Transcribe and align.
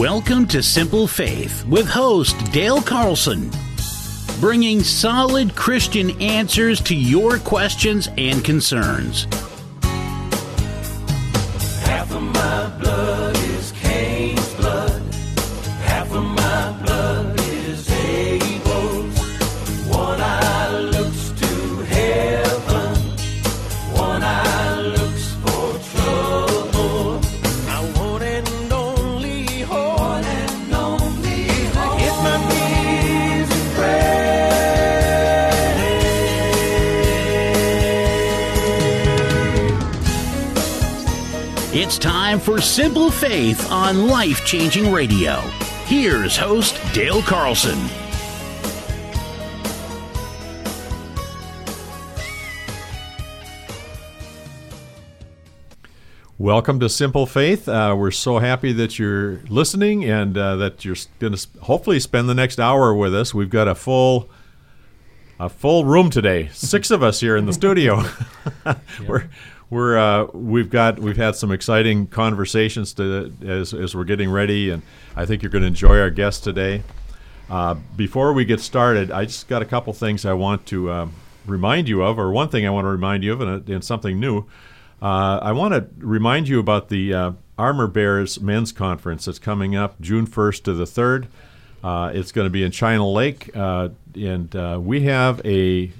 Welcome 0.00 0.46
to 0.46 0.62
Simple 0.62 1.06
Faith 1.06 1.62
with 1.66 1.86
host 1.86 2.34
Dale 2.52 2.80
Carlson, 2.80 3.50
bringing 4.40 4.82
solid 4.82 5.54
Christian 5.54 6.18
answers 6.22 6.80
to 6.84 6.96
your 6.96 7.36
questions 7.36 8.08
and 8.16 8.42
concerns. 8.42 9.26
Time 42.30 42.38
for 42.38 42.60
Simple 42.60 43.10
Faith 43.10 43.72
on 43.72 44.06
Life 44.06 44.44
Changing 44.44 44.92
Radio. 44.92 45.40
Here's 45.86 46.36
host 46.36 46.78
Dale 46.94 47.22
Carlson. 47.22 47.76
Welcome 56.38 56.78
to 56.78 56.88
Simple 56.88 57.26
Faith. 57.26 57.68
Uh, 57.68 57.96
we're 57.98 58.12
so 58.12 58.38
happy 58.38 58.72
that 58.74 58.96
you're 58.96 59.40
listening 59.48 60.04
and 60.04 60.38
uh, 60.38 60.54
that 60.54 60.84
you're 60.84 60.94
going 61.18 61.34
to 61.34 61.48
hopefully 61.62 61.98
spend 61.98 62.28
the 62.28 62.34
next 62.34 62.60
hour 62.60 62.94
with 62.94 63.12
us. 63.12 63.34
We've 63.34 63.50
got 63.50 63.66
a 63.66 63.74
full 63.74 64.30
a 65.40 65.48
full 65.48 65.84
room 65.84 66.10
today. 66.10 66.48
Six 66.52 66.92
of 66.92 67.02
us 67.02 67.18
here 67.18 67.36
in 67.36 67.46
the 67.46 67.52
studio. 67.52 68.04
we're 69.08 69.28
we're 69.70 69.96
uh, 69.96 70.26
we've 70.32 70.68
got 70.68 70.98
we've 70.98 71.16
had 71.16 71.36
some 71.36 71.52
exciting 71.52 72.08
conversations 72.08 72.92
to, 72.94 73.32
as 73.46 73.72
as 73.72 73.94
we're 73.94 74.04
getting 74.04 74.30
ready, 74.30 74.70
and 74.70 74.82
I 75.14 75.24
think 75.26 75.42
you're 75.42 75.50
going 75.50 75.62
to 75.62 75.68
enjoy 75.68 75.98
our 76.00 76.10
guest 76.10 76.42
today. 76.42 76.82
Uh, 77.48 77.76
before 77.96 78.32
we 78.32 78.44
get 78.44 78.60
started, 78.60 79.10
I 79.10 79.24
just 79.24 79.48
got 79.48 79.62
a 79.62 79.64
couple 79.64 79.92
things 79.92 80.24
I 80.24 80.32
want 80.32 80.66
to 80.66 80.90
um, 80.90 81.14
remind 81.46 81.88
you 81.88 82.02
of, 82.02 82.18
or 82.18 82.30
one 82.32 82.48
thing 82.48 82.66
I 82.66 82.70
want 82.70 82.84
to 82.84 82.90
remind 82.90 83.24
you 83.24 83.32
of, 83.32 83.40
and, 83.40 83.68
and 83.68 83.84
something 83.84 84.18
new. 84.18 84.46
Uh, 85.02 85.38
I 85.40 85.52
want 85.52 85.72
to 85.74 85.86
remind 85.98 86.48
you 86.48 86.60
about 86.60 86.90
the 86.90 87.14
uh, 87.14 87.32
Armor 87.56 87.86
Bears 87.86 88.40
Men's 88.40 88.70
Conference 88.70 89.24
that's 89.24 89.38
coming 89.38 89.74
up 89.74 90.00
June 90.00 90.26
1st 90.26 90.64
to 90.64 90.74
the 90.74 90.84
3rd. 90.84 91.26
Uh, 91.82 92.12
it's 92.12 92.32
going 92.32 92.44
to 92.44 92.50
be 92.50 92.62
in 92.62 92.70
China 92.70 93.08
Lake, 93.08 93.50
uh, 93.56 93.88
and 94.14 94.84
we 94.84 95.02
have 95.02 95.40
a 95.44 95.90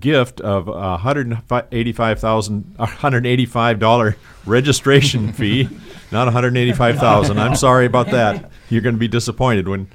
gift 0.00 0.40
of 0.40 0.68
a 0.68 0.98
$185,000 0.98 2.76
$185 2.76 4.16
registration 4.46 5.32
fee, 5.34 5.68
not 6.10 6.24
185,000. 6.24 7.38
I'm 7.38 7.56
sorry 7.56 7.86
about 7.86 8.10
that. 8.10 8.50
You're 8.68 8.82
going 8.82 8.94
to 8.96 9.00
be 9.00 9.08
disappointed 9.08 9.68
when 9.68 9.88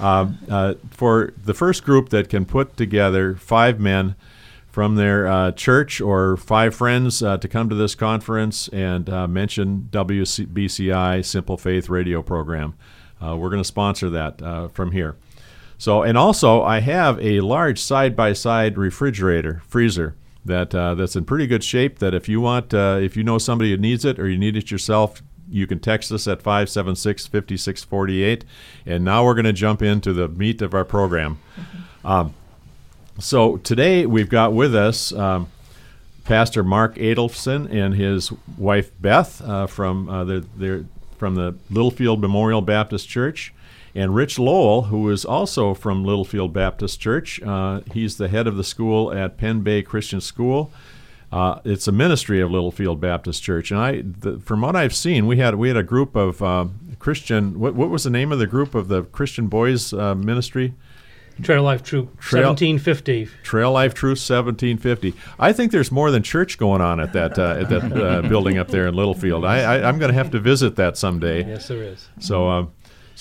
um, 0.00 0.38
uh, 0.50 0.74
for 0.90 1.32
the 1.42 1.54
first 1.54 1.84
group 1.84 2.08
that 2.08 2.28
can 2.28 2.44
put 2.44 2.76
together 2.76 3.36
five 3.36 3.78
men 3.78 4.16
from 4.72 4.96
their 4.96 5.26
uh, 5.26 5.52
church 5.52 6.00
or 6.00 6.36
five 6.36 6.74
friends 6.74 7.22
uh, 7.22 7.36
to 7.36 7.46
come 7.46 7.68
to 7.68 7.74
this 7.74 7.94
conference 7.94 8.68
and 8.68 9.08
uh, 9.10 9.28
mention 9.28 9.88
WBCI 9.92 11.24
Simple 11.24 11.58
Faith 11.58 11.88
radio 11.88 12.22
program. 12.22 12.74
Uh, 13.22 13.36
we're 13.36 13.50
going 13.50 13.60
to 13.60 13.68
sponsor 13.68 14.10
that 14.10 14.42
uh, 14.42 14.68
from 14.68 14.92
here. 14.92 15.14
So, 15.82 16.04
and 16.04 16.16
also, 16.16 16.62
I 16.62 16.78
have 16.78 17.18
a 17.18 17.40
large 17.40 17.80
side-by-side 17.80 18.78
refrigerator 18.78 19.62
freezer 19.66 20.14
that 20.44 20.72
uh, 20.72 20.94
that's 20.94 21.16
in 21.16 21.24
pretty 21.24 21.48
good 21.48 21.64
shape. 21.64 21.98
That 21.98 22.14
if 22.14 22.28
you 22.28 22.40
want, 22.40 22.72
if 22.72 23.16
you 23.16 23.24
know 23.24 23.36
somebody 23.36 23.72
who 23.72 23.76
needs 23.78 24.04
it 24.04 24.20
or 24.20 24.28
you 24.28 24.38
need 24.38 24.56
it 24.56 24.70
yourself, 24.70 25.24
you 25.50 25.66
can 25.66 25.80
text 25.80 26.12
us 26.12 26.28
at 26.28 26.40
576 26.40 27.26
5648. 27.26 28.44
And 28.86 29.04
now 29.04 29.24
we're 29.24 29.34
going 29.34 29.44
to 29.44 29.52
jump 29.52 29.82
into 29.82 30.12
the 30.12 30.28
meat 30.28 30.62
of 30.62 30.72
our 30.72 30.84
program. 30.84 31.40
Um, 32.04 32.32
so 33.18 33.56
today 33.56 34.06
we've 34.06 34.28
got 34.28 34.52
with 34.52 34.76
us 34.76 35.12
um, 35.12 35.48
Pastor 36.22 36.62
Mark 36.62 36.94
Adolphsen 36.94 37.68
and 37.68 37.94
his 37.94 38.30
wife 38.56 38.92
Beth 39.00 39.42
uh, 39.42 39.66
from 39.66 40.08
uh, 40.08 40.42
from 41.18 41.34
the 41.34 41.56
Littlefield 41.70 42.20
Memorial 42.20 42.62
Baptist 42.62 43.08
Church, 43.08 43.52
and 43.94 44.14
Rich 44.14 44.38
Lowell, 44.38 44.82
who 44.82 45.10
is 45.10 45.24
also 45.24 45.74
from 45.74 46.04
Littlefield 46.04 46.52
Baptist 46.52 47.00
Church. 47.00 47.42
Uh, 47.42 47.80
he's 47.92 48.16
the 48.16 48.28
head 48.28 48.46
of 48.46 48.56
the 48.56 48.64
school 48.64 49.12
at 49.12 49.36
Pen 49.36 49.60
Bay 49.60 49.82
Christian 49.82 50.20
School. 50.20 50.70
Uh, 51.30 51.60
it's 51.64 51.88
a 51.88 51.92
ministry 51.92 52.40
of 52.40 52.50
Littlefield 52.50 53.00
Baptist 53.00 53.42
Church, 53.42 53.70
and 53.70 53.80
I, 53.80 54.02
the, 54.04 54.38
from 54.38 54.60
what 54.60 54.76
I've 54.76 54.94
seen, 54.94 55.26
we 55.26 55.38
had 55.38 55.54
we 55.54 55.68
had 55.68 55.78
a 55.78 55.82
group 55.82 56.14
of 56.14 56.42
uh, 56.42 56.66
Christian. 56.98 57.58
What, 57.58 57.74
what 57.74 57.88
was 57.88 58.04
the 58.04 58.10
name 58.10 58.32
of 58.32 58.38
the 58.38 58.46
group 58.46 58.74
of 58.74 58.88
the 58.88 59.04
Christian 59.04 59.48
Boys 59.48 59.94
uh, 59.94 60.14
Ministry? 60.14 60.74
Trail 61.40 61.62
Life 61.62 61.82
Troop, 61.82 62.20
Trail- 62.20 62.48
1750. 62.48 63.28
Trail 63.42 63.72
Life 63.72 63.94
Troop 63.94 64.18
1750. 64.18 65.14
I 65.38 65.52
think 65.54 65.72
there's 65.72 65.90
more 65.90 66.10
than 66.10 66.22
church 66.22 66.58
going 66.58 66.82
on 66.82 67.00
at 67.00 67.14
that 67.14 67.38
uh, 67.38 67.56
at 67.60 67.68
that 67.70 67.92
uh, 67.92 68.28
building 68.28 68.58
up 68.58 68.68
there 68.68 68.86
in 68.86 68.94
Littlefield. 68.94 69.44
I, 69.46 69.62
I 69.62 69.88
I'm 69.88 69.98
going 69.98 70.10
to 70.10 70.18
have 70.18 70.30
to 70.32 70.38
visit 70.38 70.76
that 70.76 70.98
someday. 70.98 71.46
Yes, 71.46 71.68
there 71.68 71.82
is. 71.82 72.08
So 72.20 72.48
um, 72.48 72.72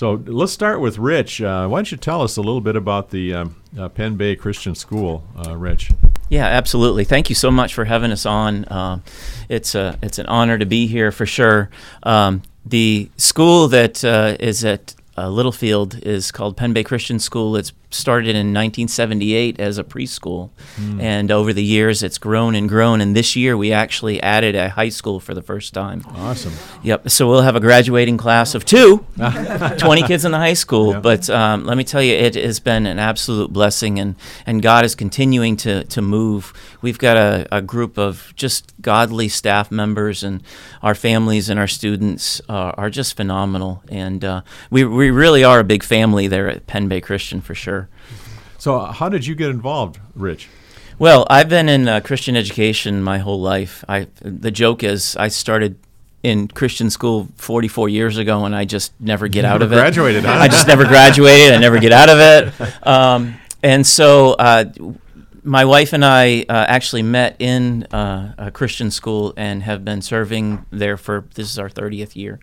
so 0.01 0.13
let's 0.25 0.51
start 0.51 0.81
with 0.81 0.97
Rich. 0.97 1.43
Uh, 1.43 1.67
why 1.67 1.77
don't 1.77 1.91
you 1.91 1.95
tell 1.95 2.23
us 2.23 2.37
a 2.37 2.41
little 2.41 2.59
bit 2.59 2.75
about 2.75 3.11
the 3.11 3.35
um, 3.35 3.55
uh, 3.77 3.87
Pen 3.87 4.15
Bay 4.15 4.35
Christian 4.35 4.73
School, 4.73 5.23
uh, 5.45 5.55
Rich? 5.55 5.91
Yeah, 6.27 6.45
absolutely. 6.45 7.03
Thank 7.03 7.29
you 7.29 7.35
so 7.35 7.51
much 7.51 7.75
for 7.75 7.85
having 7.85 8.11
us 8.11 8.25
on. 8.25 8.65
Uh, 8.65 9.01
it's 9.47 9.75
a 9.75 9.99
it's 10.01 10.17
an 10.17 10.25
honor 10.25 10.57
to 10.57 10.65
be 10.65 10.87
here 10.87 11.11
for 11.11 11.27
sure. 11.27 11.69
Um, 12.01 12.41
the 12.65 13.11
school 13.17 13.67
that 13.67 14.03
uh, 14.03 14.37
is 14.39 14.65
at 14.65 14.95
uh, 15.19 15.29
Littlefield 15.29 16.01
is 16.01 16.31
called 16.31 16.57
Pen 16.57 16.73
Bay 16.73 16.83
Christian 16.83 17.19
School. 17.19 17.55
It's 17.55 17.71
started 17.93 18.29
in 18.29 18.53
1978 18.53 19.59
as 19.59 19.77
a 19.77 19.83
preschool, 19.83 20.49
and 20.99 21.31
over 21.31 21.53
the 21.53 21.63
years 21.63 22.03
it's 22.03 22.17
grown 22.17 22.55
and 22.55 22.67
grown. 22.69 23.01
And 23.01 23.15
this 23.15 23.35
year 23.35 23.57
we 23.57 23.71
actually 23.71 24.21
added 24.21 24.55
a 24.55 24.69
high 24.69 24.89
school 24.89 25.19
for 25.19 25.33
the 25.33 25.41
first 25.41 25.73
time. 25.73 26.03
Awesome. 26.15 26.53
Yep. 26.83 27.09
So 27.09 27.27
we'll 27.27 27.41
have 27.41 27.55
a 27.55 27.59
graduating 27.59 28.17
class 28.17 28.55
of 28.55 28.65
two, 28.65 29.05
20 29.77 30.03
kids 30.03 30.25
in 30.25 30.31
the 30.31 30.37
high 30.37 30.53
school. 30.53 30.99
But 30.99 31.29
um, 31.29 31.65
let 31.65 31.77
me 31.77 31.83
tell 31.83 32.01
you, 32.01 32.13
it 32.13 32.35
has 32.35 32.59
been 32.59 32.85
an 32.85 32.99
absolute 32.99 33.51
blessing, 33.51 33.99
and, 33.99 34.15
and 34.45 34.61
God 34.61 34.85
is 34.85 34.95
continuing 34.95 35.55
to, 35.57 35.83
to 35.85 36.01
move. 36.01 36.53
We've 36.81 36.97
got 36.99 37.17
a, 37.17 37.47
a 37.51 37.61
group 37.61 37.97
of 37.97 38.33
just 38.35 38.73
godly 38.81 39.27
staff 39.29 39.71
members, 39.71 40.23
and 40.23 40.43
our 40.81 40.95
families 40.95 41.49
and 41.49 41.59
our 41.59 41.67
students 41.67 42.41
uh, 42.49 42.73
are 42.77 42.89
just 42.89 43.15
phenomenal. 43.15 43.83
And 43.89 44.23
uh, 44.23 44.41
we, 44.69 44.83
we 44.85 45.11
really 45.11 45.43
are 45.43 45.59
a 45.59 45.63
big 45.63 45.83
family 45.83 46.27
there 46.27 46.49
at 46.49 46.67
Pen 46.67 46.87
Bay 46.87 47.01
Christian 47.01 47.41
for 47.41 47.55
sure. 47.55 47.80
So 48.61 48.77
how 48.77 49.09
did 49.09 49.25
you 49.25 49.33
get 49.33 49.49
involved, 49.49 49.99
Rich? 50.13 50.47
Well, 50.99 51.25
I've 51.31 51.49
been 51.49 51.67
in 51.67 51.87
uh, 51.87 51.99
Christian 51.99 52.35
education 52.35 53.01
my 53.01 53.17
whole 53.17 53.41
life. 53.41 53.83
I 53.89 54.05
the 54.21 54.51
joke 54.51 54.83
is 54.83 55.15
I 55.15 55.29
started 55.29 55.79
in 56.21 56.47
Christian 56.47 56.91
school 56.91 57.29
44 57.37 57.89
years 57.89 58.19
ago, 58.19 58.45
and 58.45 58.55
I 58.55 58.65
just 58.65 58.93
never 58.99 59.27
get 59.27 59.45
out 59.45 59.61
never 59.61 59.63
of 59.63 59.71
it. 59.71 59.75
graduated, 59.77 60.25
huh? 60.25 60.33
I 60.33 60.47
just 60.47 60.67
never 60.67 60.85
graduated. 60.85 61.53
I 61.53 61.57
never 61.57 61.79
get 61.79 61.91
out 61.91 62.09
of 62.09 62.19
it. 62.19 62.87
Um, 62.87 63.39
and 63.63 63.83
so. 63.83 64.33
Uh, 64.33 64.65
my 65.43 65.65
wife 65.65 65.93
and 65.93 66.05
I 66.05 66.45
uh, 66.47 66.65
actually 66.67 67.01
met 67.01 67.35
in 67.39 67.83
uh, 67.85 68.35
a 68.37 68.51
Christian 68.51 68.91
school 68.91 69.33
and 69.35 69.63
have 69.63 69.83
been 69.83 70.01
serving 70.01 70.65
there 70.69 70.97
for 70.97 71.25
this 71.33 71.49
is 71.49 71.57
our 71.57 71.69
30th 71.69 72.15
year. 72.15 72.39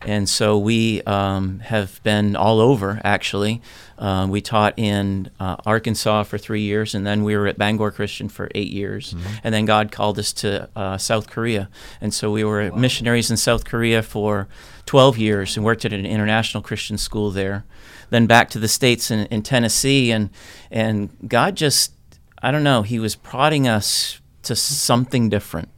And 0.00 0.28
so 0.28 0.56
we 0.56 1.02
um, 1.02 1.58
have 1.60 2.02
been 2.04 2.36
all 2.36 2.60
over 2.60 3.00
actually. 3.04 3.60
Uh, 3.98 4.26
we 4.30 4.40
taught 4.40 4.78
in 4.78 5.28
uh, 5.40 5.56
Arkansas 5.66 6.22
for 6.22 6.38
three 6.38 6.60
years, 6.62 6.94
and 6.94 7.04
then 7.06 7.24
we 7.24 7.36
were 7.36 7.48
at 7.48 7.58
Bangor 7.58 7.90
Christian 7.90 8.28
for 8.28 8.48
eight 8.54 8.70
years. 8.72 9.14
And 9.42 9.52
then 9.52 9.64
God 9.64 9.90
called 9.90 10.18
us 10.18 10.32
to 10.34 10.68
uh, 10.76 10.98
South 10.98 11.28
Korea. 11.28 11.68
And 12.00 12.14
so 12.14 12.30
we 12.30 12.44
were 12.44 12.70
missionaries 12.72 13.30
in 13.30 13.36
South 13.36 13.64
Korea 13.64 14.02
for 14.02 14.46
12 14.86 15.18
years 15.18 15.56
and 15.56 15.64
worked 15.64 15.84
at 15.84 15.92
an 15.92 16.06
international 16.06 16.62
Christian 16.62 16.96
school 16.96 17.30
there. 17.32 17.64
Then 18.10 18.26
back 18.26 18.50
to 18.50 18.58
the 18.58 18.68
States 18.68 19.10
in, 19.10 19.26
in 19.26 19.42
Tennessee, 19.42 20.12
and, 20.12 20.30
and 20.70 21.10
God 21.26 21.56
just 21.56 21.92
I 22.40 22.50
don't 22.52 22.62
know. 22.64 22.82
He 22.82 22.98
was 22.98 23.16
prodding 23.16 23.66
us 23.66 24.20
to 24.44 24.54
something 24.54 25.28
different, 25.28 25.68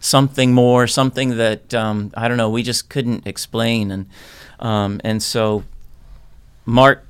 something 0.00 0.52
more, 0.52 0.86
something 0.86 1.36
that 1.36 1.74
um, 1.74 2.10
I 2.16 2.26
don't 2.26 2.38
know. 2.38 2.48
We 2.50 2.62
just 2.62 2.88
couldn't 2.88 3.26
explain, 3.26 3.90
and 3.90 4.06
um, 4.58 5.00
and 5.04 5.22
so 5.22 5.64
Mark 6.64 7.06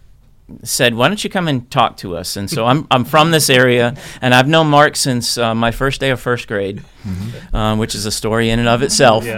said, 0.63 0.95
"Why 0.95 1.09
don't 1.09 1.23
you 1.23 1.31
come 1.31 1.49
and 1.49 1.71
talk 1.71 1.97
to 1.99 2.17
us?" 2.17 2.37
And 2.37 2.51
so 2.51 2.67
I'm 2.67 2.87
I'm 2.91 3.05
from 3.05 3.31
this 3.31 3.51
area, 3.51 3.97
and 4.21 4.35
I've 4.35 4.49
known 4.49 4.69
Mark 4.69 4.97
since 4.97 5.39
uh, 5.39 5.55
my 5.55 5.71
first 5.71 6.01
day 6.01 6.11
of 6.11 6.21
first 6.21 6.49
grade, 6.49 6.83
um, 7.53 7.79
which 7.79 7.95
is 7.95 8.07
a 8.07 8.13
story 8.13 8.51
in 8.51 8.59
and 8.59 8.69
of 8.69 8.83
itself. 8.83 9.25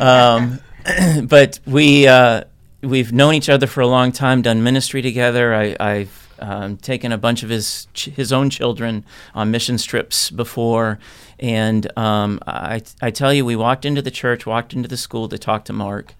Um, 0.00 0.60
but 1.24 1.60
we. 1.66 2.06
Uh, 2.06 2.44
we've 2.82 3.12
known 3.12 3.34
each 3.34 3.48
other 3.48 3.66
for 3.66 3.80
a 3.80 3.86
long 3.86 4.12
time, 4.12 4.42
done 4.42 4.62
ministry 4.62 5.02
together. 5.02 5.54
I, 5.54 5.76
I've 5.80 6.34
um, 6.38 6.76
taken 6.76 7.12
a 7.12 7.18
bunch 7.18 7.42
of 7.42 7.48
his 7.48 7.88
ch- 7.94 8.06
his 8.06 8.32
own 8.32 8.50
children 8.50 9.04
on 9.34 9.50
missions 9.50 9.84
trips 9.84 10.30
before, 10.30 10.98
and 11.38 11.86
um, 11.98 12.40
I 12.46 12.82
I 13.00 13.10
tell 13.10 13.32
you, 13.32 13.44
we 13.44 13.56
walked 13.56 13.84
into 13.84 14.02
the 14.02 14.10
church, 14.10 14.46
walked 14.46 14.72
into 14.72 14.88
the 14.88 14.96
school 14.96 15.28
to 15.28 15.38
talk 15.38 15.64
to 15.66 15.72
Mark, 15.72 16.14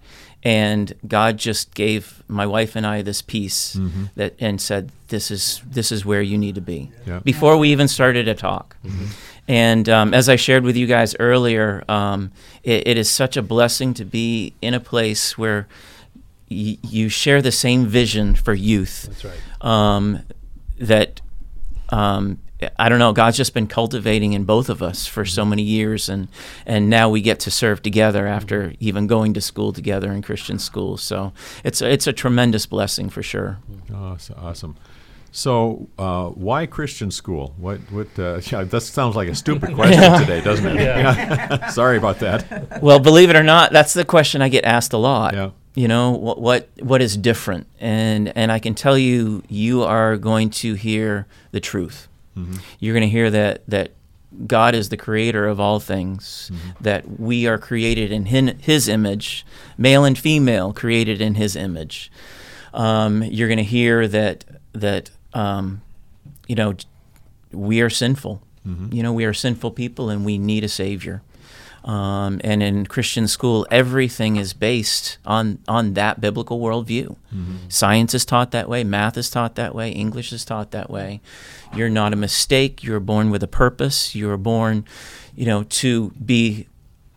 and 0.47 0.93
God 1.07 1.37
just 1.37 1.73
gave 1.75 2.23
my 2.27 2.45
wife 2.45 2.75
and 2.77 2.85
I 2.85 3.01
this 3.03 3.21
peace 3.21 3.77
that 4.15 4.31
and 4.39 4.61
said, 4.61 4.83
"This 5.09 5.29
is 5.31 5.61
this 5.77 5.91
is 5.91 6.05
where 6.05 6.21
you 6.21 6.37
need 6.37 6.55
to 6.55 6.61
be." 6.61 6.89
Yeah. 7.05 7.19
Before 7.23 7.57
we 7.57 7.69
even 7.71 7.87
started 7.87 8.27
a 8.27 8.33
talk. 8.35 8.77
And 9.49 9.87
um, 9.89 10.13
as 10.13 10.27
I 10.29 10.35
shared 10.37 10.63
with 10.63 10.75
you 10.77 10.87
guys 10.87 11.15
earlier, 11.19 11.83
um, 11.89 12.31
it, 12.63 12.87
it 12.87 12.97
is 12.97 13.09
such 13.09 13.37
a 13.37 13.41
blessing 13.41 13.93
to 13.95 14.05
be 14.05 14.53
in 14.61 14.73
a 14.73 14.79
place 14.79 15.37
where 15.37 15.67
y- 16.51 16.77
you 16.83 17.09
share 17.09 17.41
the 17.41 17.51
same 17.51 17.85
vision 17.87 18.35
for 18.35 18.53
youth. 18.53 19.03
That's 19.09 19.23
right. 19.25 19.41
Um, 19.61 20.23
that 20.79 21.21
um, 21.89 22.39
I 22.79 22.89
don't 22.89 22.97
know. 22.97 23.13
God's 23.13 23.37
just 23.37 23.53
been 23.53 23.67
cultivating 23.67 24.33
in 24.33 24.43
both 24.43 24.69
of 24.69 24.81
us 24.81 25.05
for 25.05 25.25
so 25.25 25.45
many 25.45 25.61
years, 25.61 26.09
and 26.09 26.27
and 26.65 26.89
now 26.89 27.09
we 27.09 27.21
get 27.21 27.39
to 27.41 27.51
serve 27.51 27.83
together 27.83 28.25
after 28.25 28.73
even 28.79 29.05
going 29.05 29.33
to 29.35 29.41
school 29.41 29.71
together 29.71 30.11
in 30.11 30.21
Christian 30.21 30.57
schools. 30.57 31.03
So 31.03 31.33
it's 31.63 31.81
a, 31.81 31.91
it's 31.91 32.07
a 32.07 32.13
tremendous 32.13 32.65
blessing 32.65 33.09
for 33.09 33.21
sure. 33.21 33.59
Oh, 33.93 34.17
so 34.17 34.33
awesome. 34.37 34.75
So, 35.31 35.87
uh, 35.99 36.29
why 36.29 36.65
Christian 36.65 37.11
school? 37.11 37.53
What? 37.57 37.79
What? 37.91 38.07
Uh, 38.17 38.41
yeah, 38.51 38.63
that 38.63 38.81
sounds 38.81 39.15
like 39.15 39.27
a 39.27 39.35
stupid 39.35 39.73
question 39.75 40.19
today, 40.19 40.41
doesn't 40.41 40.65
it? 40.65 40.81
Yeah. 40.81 41.67
Sorry 41.69 41.97
about 41.97 42.19
that. 42.19 42.81
Well, 42.81 42.99
believe 42.99 43.29
it 43.29 43.35
or 43.35 43.43
not, 43.43 43.71
that's 43.71 43.93
the 43.93 44.03
question 44.05 44.41
I 44.41 44.49
get 44.49 44.65
asked 44.65 44.93
a 44.93 44.97
lot. 44.97 45.35
Yeah. 45.35 45.51
You 45.75 45.87
know 45.87 46.09
what 46.09 46.41
what 46.41 46.69
what 46.79 47.03
is 47.03 47.15
different, 47.15 47.67
and 47.79 48.35
and 48.35 48.51
I 48.51 48.57
can 48.57 48.73
tell 48.73 48.97
you, 48.97 49.43
you 49.47 49.83
are 49.83 50.17
going 50.17 50.49
to 50.61 50.73
hear 50.73 51.27
the 51.51 51.59
truth. 51.59 52.07
You're 52.79 52.93
going 52.93 53.01
to 53.07 53.09
hear 53.09 53.29
that 53.31 53.63
that 53.67 53.91
God 54.45 54.75
is 54.75 54.89
the 54.89 54.97
creator 54.97 55.47
of 55.47 55.59
all 55.59 55.79
things. 55.79 56.51
That 56.81 57.19
we 57.19 57.47
are 57.47 57.57
created 57.57 58.11
in 58.11 58.25
His 58.25 58.87
image, 58.87 59.45
male 59.77 60.03
and 60.05 60.17
female, 60.17 60.73
created 60.73 61.21
in 61.21 61.35
His 61.35 61.55
image. 61.55 62.11
Um, 62.73 63.23
you're 63.23 63.47
going 63.47 63.57
to 63.57 63.63
hear 63.63 64.07
that 64.07 64.45
that 64.73 65.09
um, 65.33 65.81
you 66.47 66.55
know 66.55 66.75
we 67.51 67.81
are 67.81 67.89
sinful. 67.89 68.41
You 68.91 69.01
know, 69.01 69.13
we 69.13 69.23
are 69.23 69.33
sinful 69.33 69.71
people 69.71 70.09
and 70.09 70.25
we 70.25 70.37
need 70.37 70.65
a 70.65 70.67
Savior. 70.67 71.21
Um, 71.87 72.41
and 72.43 72.61
in 72.61 72.85
Christian 72.85 73.29
school, 73.29 73.65
everything 73.71 74.35
is 74.35 74.51
based 74.51 75.19
on, 75.25 75.59
on 75.69 75.93
that 75.93 76.19
biblical 76.19 76.59
worldview. 76.59 77.15
Science 77.69 78.13
is 78.13 78.25
taught 78.25 78.51
that 78.51 78.67
way, 78.67 78.83
math 78.83 79.17
is 79.17 79.29
taught 79.29 79.55
that 79.55 79.73
way, 79.73 79.91
English 79.91 80.33
is 80.33 80.43
taught 80.43 80.71
that 80.71 80.89
way. 80.89 81.21
You're 81.73 81.89
not 81.89 82.11
a 82.11 82.17
mistake. 82.17 82.83
You're 82.83 82.99
born 82.99 83.29
with 83.29 83.41
a 83.41 83.47
purpose. 83.47 84.13
You're 84.15 84.35
born, 84.35 84.83
you 85.33 85.45
know, 85.45 85.63
to 85.63 86.11
be 86.23 86.67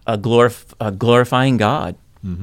a, 0.06 0.16
glorif- 0.16 0.72
a 0.80 0.92
glorifying 0.92 1.56
God. 1.56 1.96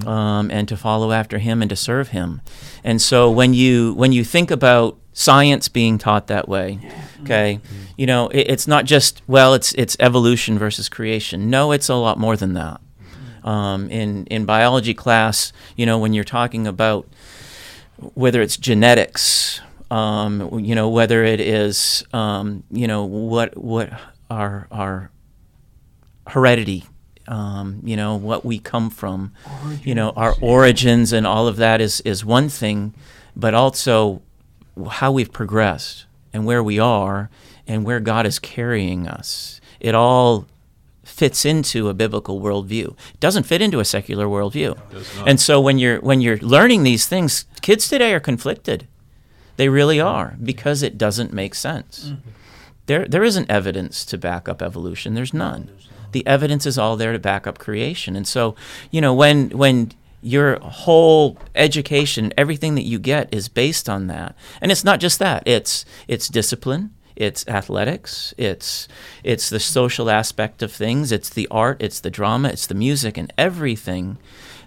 Um, 0.07 0.49
and 0.49 0.67
to 0.69 0.75
follow 0.75 1.11
after 1.11 1.37
him 1.37 1.61
and 1.61 1.69
to 1.69 1.75
serve 1.75 2.07
him, 2.07 2.41
and 2.83 2.99
so 2.99 3.29
when 3.29 3.53
you 3.53 3.93
when 3.93 4.11
you 4.11 4.23
think 4.23 4.49
about 4.49 4.97
science 5.19 5.67
being 5.67 5.97
taught 5.97 6.27
that 6.27 6.47
way, 6.47 6.79
okay, 7.23 7.59
you 7.97 8.05
know 8.05 8.27
it, 8.29 8.51
it's 8.51 8.67
not 8.67 8.85
just 8.85 9.23
well 9.27 9.55
it's 9.55 9.73
it's 9.73 9.97
evolution 9.99 10.59
versus 10.59 10.87
creation. 10.89 11.49
No, 11.49 11.71
it's 11.71 11.89
a 11.89 11.95
lot 11.95 12.19
more 12.19 12.37
than 12.37 12.53
that. 12.53 12.79
Um, 13.43 13.89
in 13.89 14.27
in 14.27 14.45
biology 14.45 14.93
class, 14.93 15.51
you 15.75 15.87
know 15.87 15.97
when 15.97 16.13
you're 16.13 16.23
talking 16.23 16.67
about 16.67 17.07
whether 18.13 18.43
it's 18.43 18.57
genetics, 18.57 19.59
um, 19.89 20.59
you 20.59 20.75
know 20.75 20.87
whether 20.89 21.23
it 21.23 21.39
is 21.39 22.03
um, 22.13 22.63
you 22.69 22.85
know 22.87 23.03
what 23.05 23.57
what 23.57 23.89
our 24.29 24.67
our 24.71 25.09
heredity, 26.27 26.85
um, 27.27 27.81
you 27.83 27.95
know 27.95 28.15
what 28.15 28.45
we 28.45 28.59
come 28.59 28.91
from, 28.91 29.33
you 29.83 29.95
know 29.95 30.11
our 30.11 30.35
origins 30.41 31.11
and 31.11 31.25
all 31.25 31.47
of 31.47 31.57
that 31.57 31.81
is 31.81 32.01
is 32.01 32.23
one 32.23 32.49
thing, 32.49 32.93
but 33.35 33.55
also 33.55 34.21
how 34.85 35.11
we've 35.11 35.31
progressed 35.31 36.05
and 36.33 36.45
where 36.45 36.63
we 36.63 36.79
are 36.79 37.29
and 37.67 37.83
where 37.83 37.99
God 37.99 38.25
is 38.25 38.39
carrying 38.39 39.07
us. 39.07 39.59
It 39.79 39.95
all 39.95 40.47
fits 41.03 41.45
into 41.45 41.89
a 41.89 41.93
biblical 41.93 42.41
worldview. 42.41 42.89
It 43.13 43.19
doesn't 43.19 43.43
fit 43.43 43.61
into 43.61 43.79
a 43.79 43.85
secular 43.85 44.27
worldview. 44.27 44.77
And 45.25 45.39
so 45.39 45.59
when 45.59 45.77
you're 45.77 45.99
when 46.01 46.21
you're 46.21 46.37
learning 46.37 46.83
these 46.83 47.07
things, 47.07 47.45
kids 47.61 47.89
today 47.89 48.13
are 48.13 48.19
conflicted. 48.19 48.87
They 49.55 49.69
really 49.69 49.99
are 49.99 50.35
because 50.43 50.83
it 50.83 50.97
doesn't 50.97 51.33
make 51.33 51.55
sense. 51.55 52.09
Mm-hmm. 52.09 52.29
There 52.85 53.05
there 53.05 53.23
isn't 53.23 53.49
evidence 53.49 54.05
to 54.05 54.17
back 54.17 54.47
up 54.47 54.61
evolution. 54.61 55.13
There's 55.13 55.33
none. 55.33 55.69
The 56.11 56.25
evidence 56.25 56.65
is 56.65 56.77
all 56.77 56.95
there 56.95 57.13
to 57.13 57.19
back 57.19 57.45
up 57.45 57.57
creation. 57.57 58.15
And 58.15 58.27
so, 58.27 58.55
you 58.91 59.01
know, 59.01 59.13
when 59.13 59.49
when 59.49 59.91
your 60.27 60.59
whole 60.59 61.37
education, 61.55 62.33
everything 62.37 62.75
that 62.75 62.83
you 62.83 62.99
get 62.99 63.33
is 63.33 63.47
based 63.47 63.87
on 63.87 64.07
that. 64.07 64.35
And 64.61 64.71
it's 64.71 64.83
not 64.83 64.99
just 64.99 65.19
that. 65.19 65.43
It's 65.45 65.85
it's 66.07 66.27
discipline, 66.27 66.93
it's 67.15 67.47
athletics, 67.47 68.33
it's 68.37 68.87
it's 69.23 69.49
the 69.49 69.59
social 69.59 70.09
aspect 70.09 70.61
of 70.61 70.71
things, 70.71 71.11
it's 71.11 71.29
the 71.29 71.47
art, 71.49 71.81
it's 71.81 72.01
the 72.01 72.11
drama, 72.11 72.49
it's 72.49 72.67
the 72.67 72.75
music 72.75 73.17
and 73.17 73.31
everything 73.37 74.17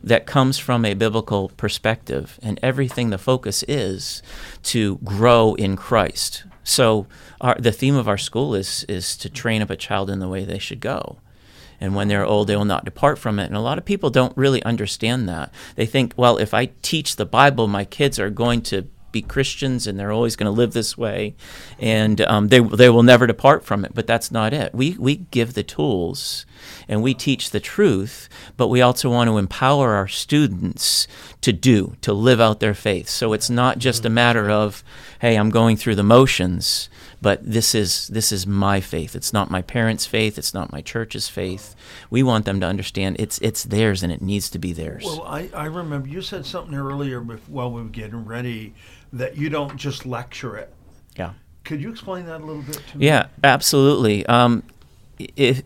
that 0.02 0.24
comes 0.26 0.58
from 0.58 0.84
a 0.84 0.94
biblical 0.94 1.50
perspective 1.50 2.40
and 2.42 2.58
everything 2.62 3.10
the 3.10 3.18
focus 3.18 3.62
is 3.68 4.22
to 4.62 4.96
grow 5.04 5.54
in 5.56 5.76
Christ. 5.76 6.44
So 6.64 7.06
our, 7.42 7.54
the 7.58 7.72
theme 7.72 7.96
of 7.96 8.08
our 8.08 8.18
school 8.18 8.54
is 8.54 8.84
is 8.88 9.14
to 9.18 9.28
train 9.28 9.60
up 9.60 9.70
a 9.70 9.76
child 9.76 10.08
in 10.08 10.20
the 10.20 10.28
way 10.28 10.46
they 10.46 10.58
should 10.58 10.80
go 10.80 11.18
and 11.80 11.94
when 11.94 12.08
they're 12.08 12.26
old, 12.26 12.46
they 12.46 12.56
will 12.56 12.64
not 12.64 12.84
depart 12.84 13.18
from 13.18 13.38
it. 13.38 13.46
And 13.46 13.56
a 13.56 13.60
lot 13.60 13.78
of 13.78 13.84
people 13.84 14.10
don't 14.10 14.36
really 14.36 14.62
understand 14.64 15.28
that. 15.28 15.52
They 15.76 15.86
think, 15.86 16.14
well, 16.16 16.36
if 16.36 16.52
I 16.52 16.66
teach 16.82 17.16
the 17.16 17.26
Bible, 17.26 17.68
my 17.68 17.84
kids 17.84 18.18
are 18.18 18.30
going 18.30 18.62
to 18.62 18.86
be 19.12 19.22
Christians 19.22 19.86
and 19.86 19.98
they're 19.98 20.12
always 20.12 20.36
going 20.36 20.46
to 20.46 20.56
live 20.56 20.72
this 20.72 20.96
way, 20.96 21.34
and 21.78 22.20
um, 22.22 22.48
they 22.48 22.60
they 22.60 22.88
will 22.88 23.02
never 23.02 23.26
depart 23.26 23.64
from 23.64 23.84
it. 23.84 23.92
But 23.94 24.06
that's 24.06 24.30
not 24.30 24.52
it. 24.52 24.74
We 24.74 24.96
we 24.98 25.16
give 25.16 25.54
the 25.54 25.62
tools, 25.62 26.46
and 26.88 27.02
we 27.02 27.14
teach 27.14 27.50
the 27.50 27.60
truth, 27.60 28.28
but 28.56 28.68
we 28.68 28.80
also 28.80 29.10
want 29.10 29.28
to 29.28 29.38
empower 29.38 29.94
our 29.94 30.08
students 30.08 31.08
to 31.40 31.52
do 31.52 31.96
to 32.02 32.12
live 32.12 32.40
out 32.40 32.60
their 32.60 32.74
faith. 32.74 33.08
So 33.08 33.32
it's 33.32 33.50
not 33.50 33.78
just 33.78 34.04
a 34.04 34.10
matter 34.10 34.50
of, 34.50 34.84
hey, 35.20 35.36
I'm 35.36 35.50
going 35.50 35.76
through 35.76 35.96
the 35.96 36.02
motions 36.02 36.88
but 37.22 37.40
this 37.42 37.74
is 37.74 38.08
this 38.08 38.32
is 38.32 38.46
my 38.46 38.80
faith. 38.80 39.14
It's 39.14 39.32
not 39.32 39.50
my 39.50 39.62
parents' 39.62 40.06
faith. 40.06 40.38
It's 40.38 40.54
not 40.54 40.72
my 40.72 40.80
church's 40.80 41.28
faith. 41.28 41.74
We 42.08 42.22
want 42.22 42.44
them 42.44 42.60
to 42.60 42.66
understand 42.66 43.16
it's 43.18 43.38
it's 43.38 43.64
theirs 43.64 44.02
and 44.02 44.12
it 44.12 44.22
needs 44.22 44.48
to 44.50 44.58
be 44.58 44.72
theirs. 44.72 45.04
Well, 45.04 45.22
I, 45.22 45.50
I 45.54 45.66
remember 45.66 46.08
you 46.08 46.22
said 46.22 46.46
something 46.46 46.74
earlier 46.74 47.20
while 47.20 47.70
we 47.70 47.82
were 47.82 47.88
getting 47.88 48.24
ready 48.24 48.74
that 49.12 49.36
you 49.36 49.48
don't 49.50 49.76
just 49.76 50.06
lecture 50.06 50.56
it. 50.56 50.72
yeah. 51.16 51.32
Could 51.64 51.82
you 51.82 51.90
explain 51.90 52.24
that 52.26 52.40
a 52.40 52.44
little 52.44 52.62
bit 52.62 52.80
to 52.92 52.98
me? 52.98 53.06
Yeah, 53.06 53.26
absolutely. 53.44 54.24
Um, 54.26 54.62
if, 55.18 55.62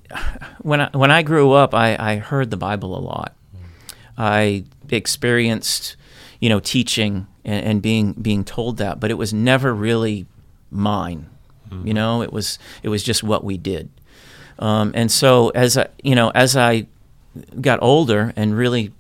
when 0.61 0.80
I, 0.80 0.90
when 0.92 1.11
I 1.12 1.23
grew 1.23 1.52
up, 1.52 1.73
I, 1.73 1.96
I 1.99 2.16
heard 2.16 2.50
the 2.50 2.56
Bible 2.56 2.99
a 2.99 3.00
lot. 3.00 3.34
I 4.18 4.64
experienced, 4.90 5.96
you 6.40 6.49
know, 6.49 6.61
teaching 6.61 7.26
and, 7.44 7.64
and 7.64 7.82
being 7.82 8.12
being 8.14 8.44
told 8.44 8.76
that, 8.78 8.99
but 9.00 9.11
it 9.11 9.14
was 9.14 9.32
never 9.32 9.73
really 9.73 10.26
mine. 10.70 11.30
You 11.85 11.94
know, 11.94 12.23
it 12.23 12.33
was 12.33 12.59
it 12.83 12.88
was 12.88 13.02
just 13.02 13.23
what 13.23 13.42
we 13.44 13.59
did. 13.59 13.88
Um, 14.59 14.92
and 14.94 15.11
so 15.11 15.49
as 15.50 15.76
I, 15.76 15.88
you 16.02 16.14
know, 16.14 16.30
as 16.30 16.56
I 16.56 16.87
got 17.61 17.83
older 17.83 18.33
and 18.37 18.56
really 18.56 18.92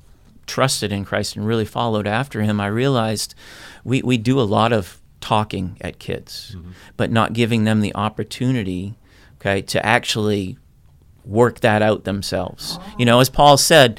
trusted 0.46 0.92
in 0.92 1.04
Christ 1.04 1.36
and 1.36 1.46
really 1.46 1.64
followed 1.64 2.06
after 2.06 2.42
Him, 2.42 2.60
I 2.60 2.66
realized 2.66 3.34
we 3.84 4.02
we 4.02 4.18
do 4.18 4.40
a 4.40 4.42
lot 4.42 4.72
of 4.72 5.00
talking 5.20 5.76
at 5.80 5.98
kids, 5.98 6.56
but 6.96 7.10
not 7.10 7.32
giving 7.32 7.64
them 7.64 7.80
the 7.80 7.94
opportunity, 7.94 8.94
okay, 9.40 9.62
to 9.62 9.84
actually 9.86 10.58
work 11.24 11.60
that 11.60 11.80
out 11.80 12.04
themselves. 12.04 12.78
You 12.98 13.06
know, 13.06 13.20
as 13.20 13.30
Paul 13.30 13.56
said, 13.56 13.98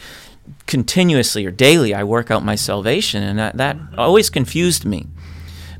continuously 0.68 1.46
or 1.46 1.52
daily, 1.52 1.94
I 1.96 2.04
work 2.04 2.30
out 2.30 2.44
my 2.46 2.56
salvation, 2.56 3.24
and 3.24 3.40
that, 3.40 3.58
that 3.58 3.78
always 3.98 4.30
confused 4.30 4.86
me. 4.86 5.08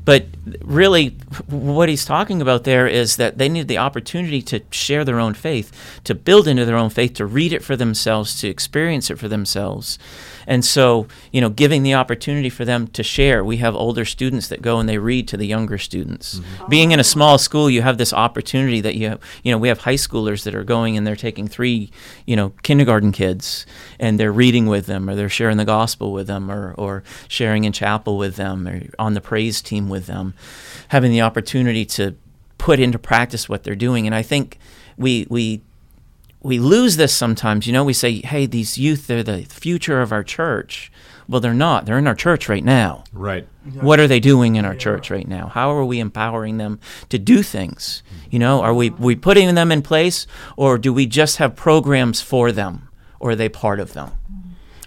But 0.06 0.26
really 0.62 1.10
what 1.48 1.88
he's 1.88 2.04
talking 2.04 2.40
about 2.40 2.62
there 2.62 2.86
is 2.86 3.16
that 3.16 3.38
they 3.38 3.48
need 3.48 3.66
the 3.66 3.78
opportunity 3.78 4.40
to 4.42 4.60
share 4.70 5.04
their 5.04 5.18
own 5.18 5.34
faith, 5.34 6.00
to 6.04 6.14
build 6.14 6.46
into 6.46 6.64
their 6.64 6.76
own 6.76 6.90
faith, 6.90 7.14
to 7.14 7.26
read 7.26 7.52
it 7.52 7.64
for 7.64 7.74
themselves, 7.76 8.40
to 8.40 8.48
experience 8.48 9.10
it 9.10 9.18
for 9.18 9.26
themselves. 9.26 9.98
And 10.46 10.64
so, 10.64 11.06
you 11.32 11.40
know, 11.40 11.48
giving 11.48 11.82
the 11.82 11.94
opportunity 11.94 12.48
for 12.48 12.64
them 12.64 12.86
to 12.88 13.02
share. 13.02 13.44
We 13.44 13.58
have 13.58 13.74
older 13.74 14.04
students 14.04 14.48
that 14.48 14.62
go 14.62 14.78
and 14.78 14.88
they 14.88 14.98
read 14.98 15.28
to 15.28 15.36
the 15.36 15.46
younger 15.46 15.78
students. 15.78 16.38
Mm-hmm. 16.38 16.68
Being 16.68 16.92
in 16.92 16.98
a 16.98 17.00
oh. 17.00 17.02
small 17.02 17.38
school, 17.38 17.68
you 17.68 17.82
have 17.82 17.98
this 17.98 18.12
opportunity 18.12 18.80
that 18.80 18.94
you 18.94 19.08
have, 19.10 19.20
you 19.42 19.52
know, 19.52 19.58
we 19.58 19.68
have 19.68 19.80
high 19.80 19.94
schoolers 19.94 20.44
that 20.44 20.54
are 20.54 20.64
going 20.64 20.96
and 20.96 21.06
they're 21.06 21.16
taking 21.16 21.48
three, 21.48 21.90
you 22.26 22.36
know, 22.36 22.50
kindergarten 22.62 23.12
kids 23.12 23.66
and 23.98 24.20
they're 24.20 24.32
reading 24.32 24.66
with 24.66 24.86
them 24.86 25.08
or 25.08 25.14
they're 25.14 25.28
sharing 25.28 25.56
the 25.56 25.64
gospel 25.64 26.12
with 26.12 26.26
them 26.26 26.50
or, 26.50 26.72
or 26.74 27.02
sharing 27.28 27.64
in 27.64 27.72
chapel 27.72 28.16
with 28.16 28.36
them 28.36 28.68
or 28.68 28.82
on 28.98 29.14
the 29.14 29.20
praise 29.20 29.60
team 29.60 29.88
with 29.88 30.06
them. 30.06 30.34
Having 30.88 31.10
the 31.10 31.20
opportunity 31.20 31.84
to 31.84 32.16
put 32.58 32.80
into 32.80 32.98
practice 32.98 33.48
what 33.48 33.64
they're 33.64 33.74
doing. 33.74 34.06
And 34.06 34.14
I 34.14 34.22
think 34.22 34.58
we, 34.96 35.26
we 35.28 35.62
we 36.46 36.60
lose 36.60 36.96
this 36.96 37.14
sometimes. 37.14 37.66
You 37.66 37.72
know, 37.72 37.82
we 37.82 37.92
say, 37.92 38.20
hey, 38.20 38.46
these 38.46 38.78
youth, 38.78 39.08
they're 39.08 39.24
the 39.24 39.42
future 39.42 40.00
of 40.00 40.12
our 40.12 40.22
church. 40.22 40.92
Well, 41.28 41.40
they're 41.40 41.52
not. 41.52 41.86
They're 41.86 41.98
in 41.98 42.06
our 42.06 42.14
church 42.14 42.48
right 42.48 42.62
now. 42.62 43.02
Right. 43.12 43.48
What 43.80 43.98
are 43.98 44.06
they 44.06 44.20
doing 44.20 44.54
in 44.54 44.64
our 44.64 44.76
church 44.76 45.10
right 45.10 45.26
now? 45.26 45.48
How 45.48 45.72
are 45.72 45.84
we 45.84 45.98
empowering 45.98 46.58
them 46.58 46.78
to 47.08 47.18
do 47.18 47.42
things? 47.42 48.04
You 48.30 48.38
know, 48.38 48.62
are 48.62 48.72
we, 48.72 48.90
we 48.90 49.16
putting 49.16 49.52
them 49.56 49.72
in 49.72 49.82
place 49.82 50.28
or 50.56 50.78
do 50.78 50.92
we 50.92 51.06
just 51.06 51.38
have 51.38 51.56
programs 51.56 52.20
for 52.20 52.52
them 52.52 52.88
or 53.18 53.30
are 53.30 53.36
they 53.36 53.48
part 53.48 53.80
of 53.80 53.92
them? 53.92 54.12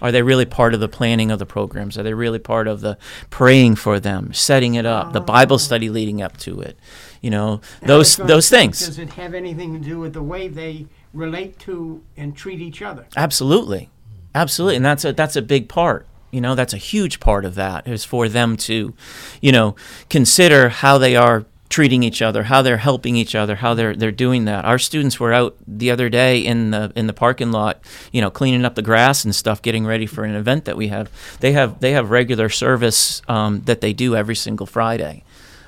Are 0.00 0.10
they 0.10 0.22
really 0.22 0.46
part 0.46 0.72
of 0.72 0.80
the 0.80 0.88
planning 0.88 1.30
of 1.30 1.38
the 1.38 1.44
programs? 1.44 1.98
Are 1.98 2.02
they 2.02 2.14
really 2.14 2.38
part 2.38 2.68
of 2.68 2.80
the 2.80 2.96
praying 3.28 3.76
for 3.76 4.00
them, 4.00 4.32
setting 4.32 4.74
it 4.76 4.86
up, 4.86 5.12
the 5.12 5.20
Bible 5.20 5.54
oh. 5.54 5.58
study 5.58 5.90
leading 5.90 6.22
up 6.22 6.38
to 6.38 6.62
it? 6.62 6.78
You 7.20 7.28
know, 7.28 7.60
those 7.82 8.16
those 8.16 8.48
things. 8.48 8.78
Does 8.78 8.98
it 8.98 9.10
have 9.10 9.34
anything 9.34 9.74
to 9.74 9.78
do 9.78 10.00
with 10.00 10.14
the 10.14 10.22
way 10.22 10.48
they 10.48 10.86
relate 11.12 11.58
to 11.60 12.02
and 12.16 12.36
treat 12.36 12.60
each 12.60 12.82
other? 12.82 13.06
Absolutely, 13.16 13.90
absolutely, 14.34 14.76
and 14.76 14.84
that's 14.84 15.04
a 15.04 15.12
that's 15.12 15.36
a 15.36 15.42
big 15.42 15.68
part. 15.68 16.06
You 16.30 16.40
know, 16.40 16.54
that's 16.54 16.72
a 16.72 16.78
huge 16.78 17.18
part 17.18 17.44
of 17.44 17.56
that 17.56 17.88
is 17.88 18.04
for 18.04 18.28
them 18.28 18.56
to, 18.58 18.94
you 19.40 19.52
know, 19.52 19.74
consider 20.08 20.68
how 20.68 20.96
they 20.96 21.16
are 21.16 21.44
treating 21.70 22.02
each 22.02 22.20
other, 22.20 22.44
how 22.44 22.62
they're 22.62 22.76
helping 22.76 23.16
each 23.16 23.34
other, 23.34 23.56
how 23.56 23.74
they're 23.74 23.96
they're 23.96 24.12
doing 24.12 24.44
that. 24.44 24.64
Our 24.64 24.78
students 24.78 25.18
were 25.18 25.32
out 25.32 25.56
the 25.66 25.90
other 25.90 26.08
day 26.08 26.38
in 26.40 26.72
the 26.72 26.92
in 26.94 27.06
the 27.06 27.12
parking 27.12 27.52
lot, 27.52 27.80
you 28.12 28.20
know, 28.20 28.30
cleaning 28.30 28.64
up 28.64 28.74
the 28.74 28.82
grass 28.82 29.24
and 29.24 29.34
stuff, 29.34 29.62
getting 29.62 29.86
ready 29.86 30.06
for 30.06 30.24
an 30.24 30.34
event 30.34 30.66
that 30.66 30.76
we 30.76 30.88
have. 30.88 31.10
They 31.40 31.52
have 31.52 31.80
they 31.80 31.92
have 31.92 32.10
regular 32.10 32.48
service 32.48 33.22
um, 33.28 33.62
that 33.62 33.80
they 33.80 33.92
do 33.92 34.14
every 34.14 34.36
single 34.36 34.66
Friday. 34.66 35.24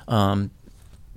Um, 0.07 0.51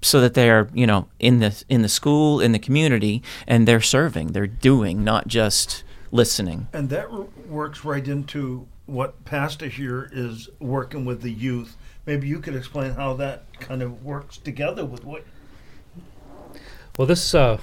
so 0.03 0.21
that 0.21 0.35
they're 0.35 0.69
you 0.75 0.87
know 0.87 1.09
in 1.19 1.41
the 1.41 1.65
in 1.69 1.83
the 1.83 1.88
school 1.88 2.41
in 2.41 2.53
the 2.53 2.59
community 2.59 3.23
and 3.47 3.67
they're 3.67 3.81
serving 3.81 4.29
they're 4.29 4.47
doing 4.47 5.03
not 5.03 5.26
just 5.26 5.83
listening 6.12 6.69
And 6.73 6.88
that 6.91 7.11
r- 7.11 7.26
works 7.49 7.85
right 7.85 8.07
into 8.07 8.67
what 8.87 9.25
Pastor 9.25 9.67
here 9.67 10.09
is 10.12 10.49
working 10.61 11.05
with 11.05 11.23
the 11.23 11.33
youth. 11.33 11.76
Maybe 12.07 12.29
you 12.29 12.38
could 12.38 12.55
explain 12.55 12.93
how 12.93 13.15
that 13.15 13.45
kind 13.61 13.83
of 13.83 14.05
works 14.05 14.38
together 14.38 14.85
with 14.85 15.05
what. 15.05 15.25
Well, 16.97 17.07
this 17.07 17.35
uh, 17.35 17.59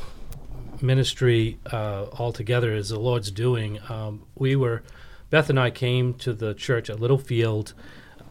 ministry 0.81 1.59
uh, 1.71 2.07
altogether 2.19 2.73
is 2.73 2.89
the 2.89 2.99
Lord's 2.99 3.31
doing. 3.31 3.79
Um, 3.89 4.23
we 4.35 4.55
were, 4.55 4.83
Beth 5.29 5.49
and 5.49 5.59
I 5.59 5.71
came 5.71 6.13
to 6.15 6.33
the 6.33 6.53
church 6.53 6.89
at 6.89 6.99
Littlefield. 6.99 7.73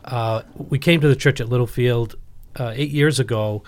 Uh, 0.05 0.43
we 0.55 0.79
came 0.79 1.01
to 1.01 1.09
the 1.09 1.17
church 1.17 1.41
at 1.41 1.49
Littlefield 1.49 2.17
uh, 2.57 2.73
eight 2.75 2.91
years 2.91 3.19
ago, 3.19 3.63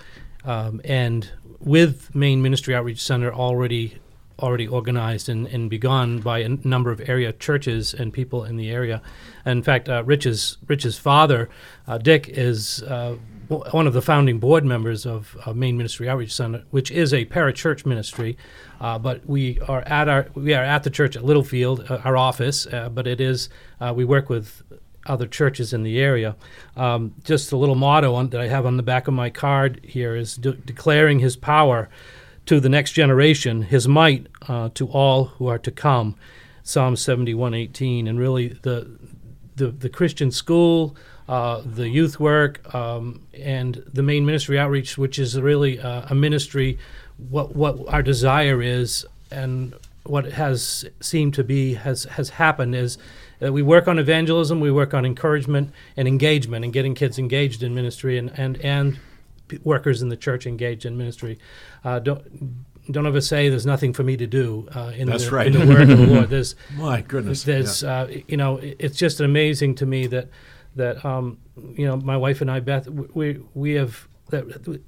um, 0.45 0.81
and 0.85 1.31
with 1.61 2.15
Maine 2.15 2.43
Ministry 2.43 2.75
Outreach 2.75 3.03
Center 3.03 3.33
already 3.33 3.99
already 4.41 4.67
organized 4.67 5.29
and, 5.29 5.47
and 5.47 5.71
begun 5.71 6.19
by 6.19 6.41
a 6.41 6.49
number 6.49 6.91
of 6.91 7.01
area 7.09 7.33
churches 7.33 7.95
and 7.95 8.13
people 8.13 8.45
in 8.45 8.57
the 8.57 8.69
area. 8.69 9.01
In 9.47 9.63
fact, 9.63 9.89
uh, 9.89 10.03
Rich's 10.05 10.59
Rich's 10.67 10.99
father, 10.99 11.49
uh, 11.87 11.99
Dick, 11.99 12.29
is 12.29 12.83
uh, 12.83 13.17
one 13.49 13.87
of 13.87 13.93
the 13.93 14.03
founding 14.03 14.39
board 14.39 14.65
members 14.65 15.07
of 15.07 15.37
Maine 15.55 15.77
Ministry 15.77 16.09
Outreach 16.09 16.35
Center, 16.35 16.65
which 16.71 16.91
is 16.91 17.13
a 17.13 17.25
parachurch 17.27 17.87
ministry. 17.87 18.37
Uh, 18.81 18.99
but 18.99 19.25
we 19.27 19.61
are 19.61 19.83
at 19.83 20.09
our 20.09 20.27
we 20.35 20.53
are 20.55 20.65
at 20.65 20.83
the 20.83 20.91
church 20.91 21.15
at 21.17 21.25
Littlefield, 21.25 21.89
uh, 21.91 22.01
our 22.05 22.17
office. 22.17 22.67
Uh, 22.67 22.89
but 22.89 23.07
it 23.07 23.21
is 23.21 23.49
we 23.95 24.05
work 24.05 24.29
with 24.29 24.63
other 25.07 25.27
churches 25.27 25.73
in 25.73 25.83
the 25.83 25.99
area. 25.99 26.37
Um, 26.77 27.15
just 27.25 27.53
a 27.53 27.57
little 27.57 27.75
motto 27.75 28.15
on, 28.15 28.31
that 28.31 28.41
I 28.41 28.49
have 28.49 28.67
on 28.67 28.77
the 28.77 28.83
back 28.83 29.09
of 29.09 29.15
my 29.15 29.31
card 29.31 29.81
here 29.83 30.17
is 30.17 30.37
de- 30.37 30.53
declaring 30.53 31.21
His 31.21 31.37
power 31.37 31.89
to 32.47 32.61
the 32.61 32.69
next 32.69 32.93
generation, 32.93 33.63
His 33.63 33.89
might 33.89 34.27
uh, 34.49 34.69
to 34.75 34.89
all 34.89 35.25
who 35.25 35.47
are 35.47 35.59
to 35.59 35.71
come. 35.71 36.15
Psalm 36.63 36.97
seventy-one 36.97 37.55
eighteen, 37.55 38.09
and 38.09 38.19
really 38.19 38.49
the 38.63 38.99
the, 39.57 39.69
the 39.69 39.89
Christian 39.89 40.31
school, 40.31 40.97
uh, 41.29 41.63
the 41.65 41.89
youth 41.89 42.19
work, 42.19 42.75
um, 42.75 43.27
and 43.35 43.83
the 43.93 44.03
Maine 44.03 44.25
ministry 44.25 44.59
outreach, 44.59 44.99
which 44.99 45.19
is 45.19 45.41
really 45.41 45.79
uh, 45.79 46.07
a 46.11 46.15
ministry. 46.15 46.79
What 47.31 47.55
what 47.55 47.87
our 47.89 48.03
desire 48.03 48.63
is, 48.63 49.07
and 49.31 49.75
what 50.05 50.25
has 50.33 50.85
seemed 51.01 51.35
to 51.35 51.45
be 51.45 51.75
has 51.75 52.05
has 52.05 52.31
happened 52.31 52.75
is 52.75 52.99
that 53.41 53.53
we 53.53 53.63
work 53.63 53.89
on 53.89 53.99
evangelism, 53.99 54.61
we 54.61 54.71
work 54.71 54.95
on 54.95 55.05
encouragement 55.05 55.73
and 55.97 56.07
engagement, 56.09 56.65
and 56.65 56.73
getting 56.73 56.95
kids 56.95 57.19
engaged 57.19 57.63
in 57.63 57.75
ministry, 57.75 58.19
and 58.19 58.31
and 58.39 58.57
and 58.59 58.99
p- 59.49 59.59
workers 59.65 60.03
in 60.03 60.09
the 60.09 60.17
church 60.17 60.47
engaged 60.47 60.85
in 60.85 60.97
ministry. 60.97 61.39
Uh, 61.85 61.99
don't 61.99 62.23
don't 62.91 63.07
ever 63.07 63.21
say 63.21 63.49
there's 63.49 63.67
nothing 63.67 63.93
for 63.93 64.03
me 64.03 64.17
to 64.17 64.27
do 64.27 64.69
uh, 64.75 64.93
in, 64.95 65.09
That's 65.09 65.25
the, 65.25 65.31
right. 65.31 65.47
in 65.47 65.53
the 65.53 65.67
work 65.67 65.89
of 65.89 65.99
the 65.99 66.07
Lord. 66.07 66.29
There's 66.31 66.55
My 66.77 67.01
goodness. 67.01 67.43
there's 67.45 67.83
uh, 67.83 68.09
you 68.29 68.37
know 68.37 68.59
it's 68.63 68.99
just 68.99 69.21
amazing 69.21 69.77
to 69.77 69.87
me 69.87 70.07
that 70.09 70.29
that 70.77 71.05
um, 71.05 71.39
you 71.57 71.87
know 71.87 71.97
my 71.97 72.17
wife 72.17 72.41
and 72.41 72.51
I 72.51 72.61
Beth 72.61 72.89
we 72.89 73.41
we 73.55 73.73
have 73.75 74.07
that 74.31 74.81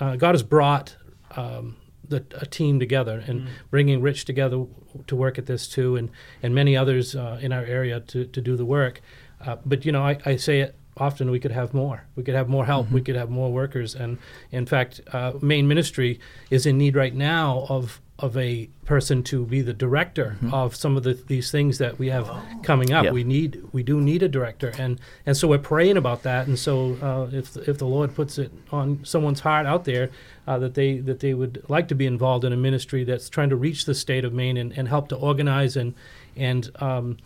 uh, 0.00 0.16
God 0.16 0.34
has 0.34 0.42
brought 0.42 0.96
um, 1.36 1.76
the, 2.08 2.24
a 2.40 2.46
team 2.46 2.78
together 2.78 3.22
and 3.26 3.48
bringing 3.70 4.00
Rich 4.00 4.24
together 4.24 4.66
to 5.06 5.16
work 5.16 5.38
at 5.38 5.46
this 5.46 5.68
too 5.68 5.96
and 5.96 6.10
and 6.42 6.54
many 6.54 6.76
others 6.76 7.14
uh, 7.14 7.38
in 7.40 7.52
our 7.52 7.64
area 7.64 8.00
to, 8.00 8.26
to 8.26 8.40
do 8.40 8.56
the 8.56 8.64
work. 8.64 9.00
Uh, 9.44 9.56
but 9.64 9.84
you 9.84 9.92
know 9.92 10.02
I, 10.02 10.18
I 10.24 10.36
say 10.36 10.60
it 10.60 10.76
often 10.96 11.30
we 11.30 11.38
could 11.38 11.52
have 11.52 11.74
more. 11.74 12.04
We 12.16 12.22
could 12.22 12.34
have 12.34 12.48
more 12.48 12.64
help. 12.66 12.90
We 12.90 13.02
could 13.02 13.16
have 13.16 13.30
more 13.30 13.52
workers. 13.52 13.94
And 13.94 14.18
in 14.50 14.66
fact 14.66 15.00
uh, 15.12 15.32
Maine 15.40 15.68
ministry 15.68 16.20
is 16.50 16.66
in 16.66 16.78
need 16.78 16.96
right 16.96 17.14
now 17.14 17.66
of 17.68 18.00
of 18.18 18.34
a 18.38 18.66
person 18.86 19.22
to 19.22 19.44
be 19.44 19.60
the 19.60 19.74
director 19.74 20.38
of 20.50 20.74
some 20.74 20.96
of 20.96 21.02
the, 21.02 21.12
these 21.12 21.50
things 21.50 21.76
that 21.76 21.98
we 21.98 22.08
have 22.08 22.30
coming 22.62 22.90
up. 22.90 23.04
Yep. 23.04 23.12
we 23.12 23.24
need 23.24 23.62
we 23.72 23.82
do 23.82 24.00
need 24.00 24.22
a 24.22 24.28
director. 24.28 24.72
And 24.78 24.98
and 25.26 25.36
so 25.36 25.48
we're 25.48 25.58
praying 25.58 25.98
about 25.98 26.22
that. 26.22 26.46
And 26.46 26.58
so 26.58 26.96
uh, 27.02 27.36
if 27.36 27.56
if 27.68 27.76
the 27.76 27.84
Lord 27.84 28.14
puts 28.14 28.38
it 28.38 28.50
on 28.72 29.04
someone's 29.04 29.40
heart 29.40 29.66
out 29.66 29.84
there 29.84 30.08
uh, 30.46 30.58
that 30.60 30.74
they 30.74 30.98
that 31.00 31.20
they 31.20 31.34
would 31.34 31.62
like 31.68 31.88
to 31.88 31.94
be 31.94 32.06
involved 32.06 32.44
in 32.44 32.54
a 32.54 32.56
ministry 32.56 33.04
that's 33.04 33.28
trying 33.28 33.50
to 33.50 33.56
reach 33.56 33.84
the 33.84 33.94
state 33.94 34.24
of 34.24 34.32
Maine 34.32 34.56
and, 34.56 34.72
and 34.78 34.88
help 34.88 35.08
to 35.08 35.16
organize 35.16 35.76
and 35.76 35.92
and 36.36 36.70
um, 36.80 37.18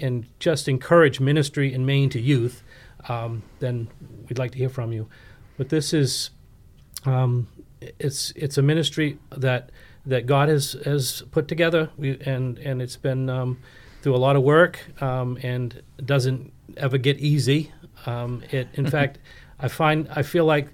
and 0.00 0.26
just 0.38 0.68
encourage 0.68 1.20
ministry 1.20 1.74
in 1.74 1.84
Maine 1.84 2.08
to 2.10 2.20
youth, 2.20 2.62
um, 3.08 3.42
then 3.58 3.88
we'd 4.28 4.38
like 4.38 4.52
to 4.52 4.58
hear 4.58 4.68
from 4.68 4.92
you. 4.92 5.08
But 5.56 5.68
this 5.68 5.92
is 5.92 6.30
um, 7.04 7.48
it's 7.80 8.32
it's 8.36 8.58
a 8.58 8.62
ministry 8.62 9.18
that 9.36 9.70
that 10.06 10.26
God 10.26 10.48
has 10.48 10.72
has 10.84 11.22
put 11.30 11.48
together, 11.48 11.90
we, 11.96 12.18
and 12.20 12.58
and 12.58 12.80
it's 12.82 12.96
been 12.96 13.28
um, 13.28 13.58
through 14.02 14.14
a 14.14 14.18
lot 14.18 14.36
of 14.36 14.42
work, 14.42 15.02
um, 15.02 15.38
and 15.42 15.82
doesn't 16.04 16.52
ever 16.76 16.98
get 16.98 17.18
easy. 17.18 17.72
Um, 18.06 18.42
it 18.50 18.68
in 18.74 18.86
fact, 18.90 19.18
I 19.58 19.68
find 19.68 20.08
I 20.14 20.22
feel 20.22 20.44
like 20.44 20.68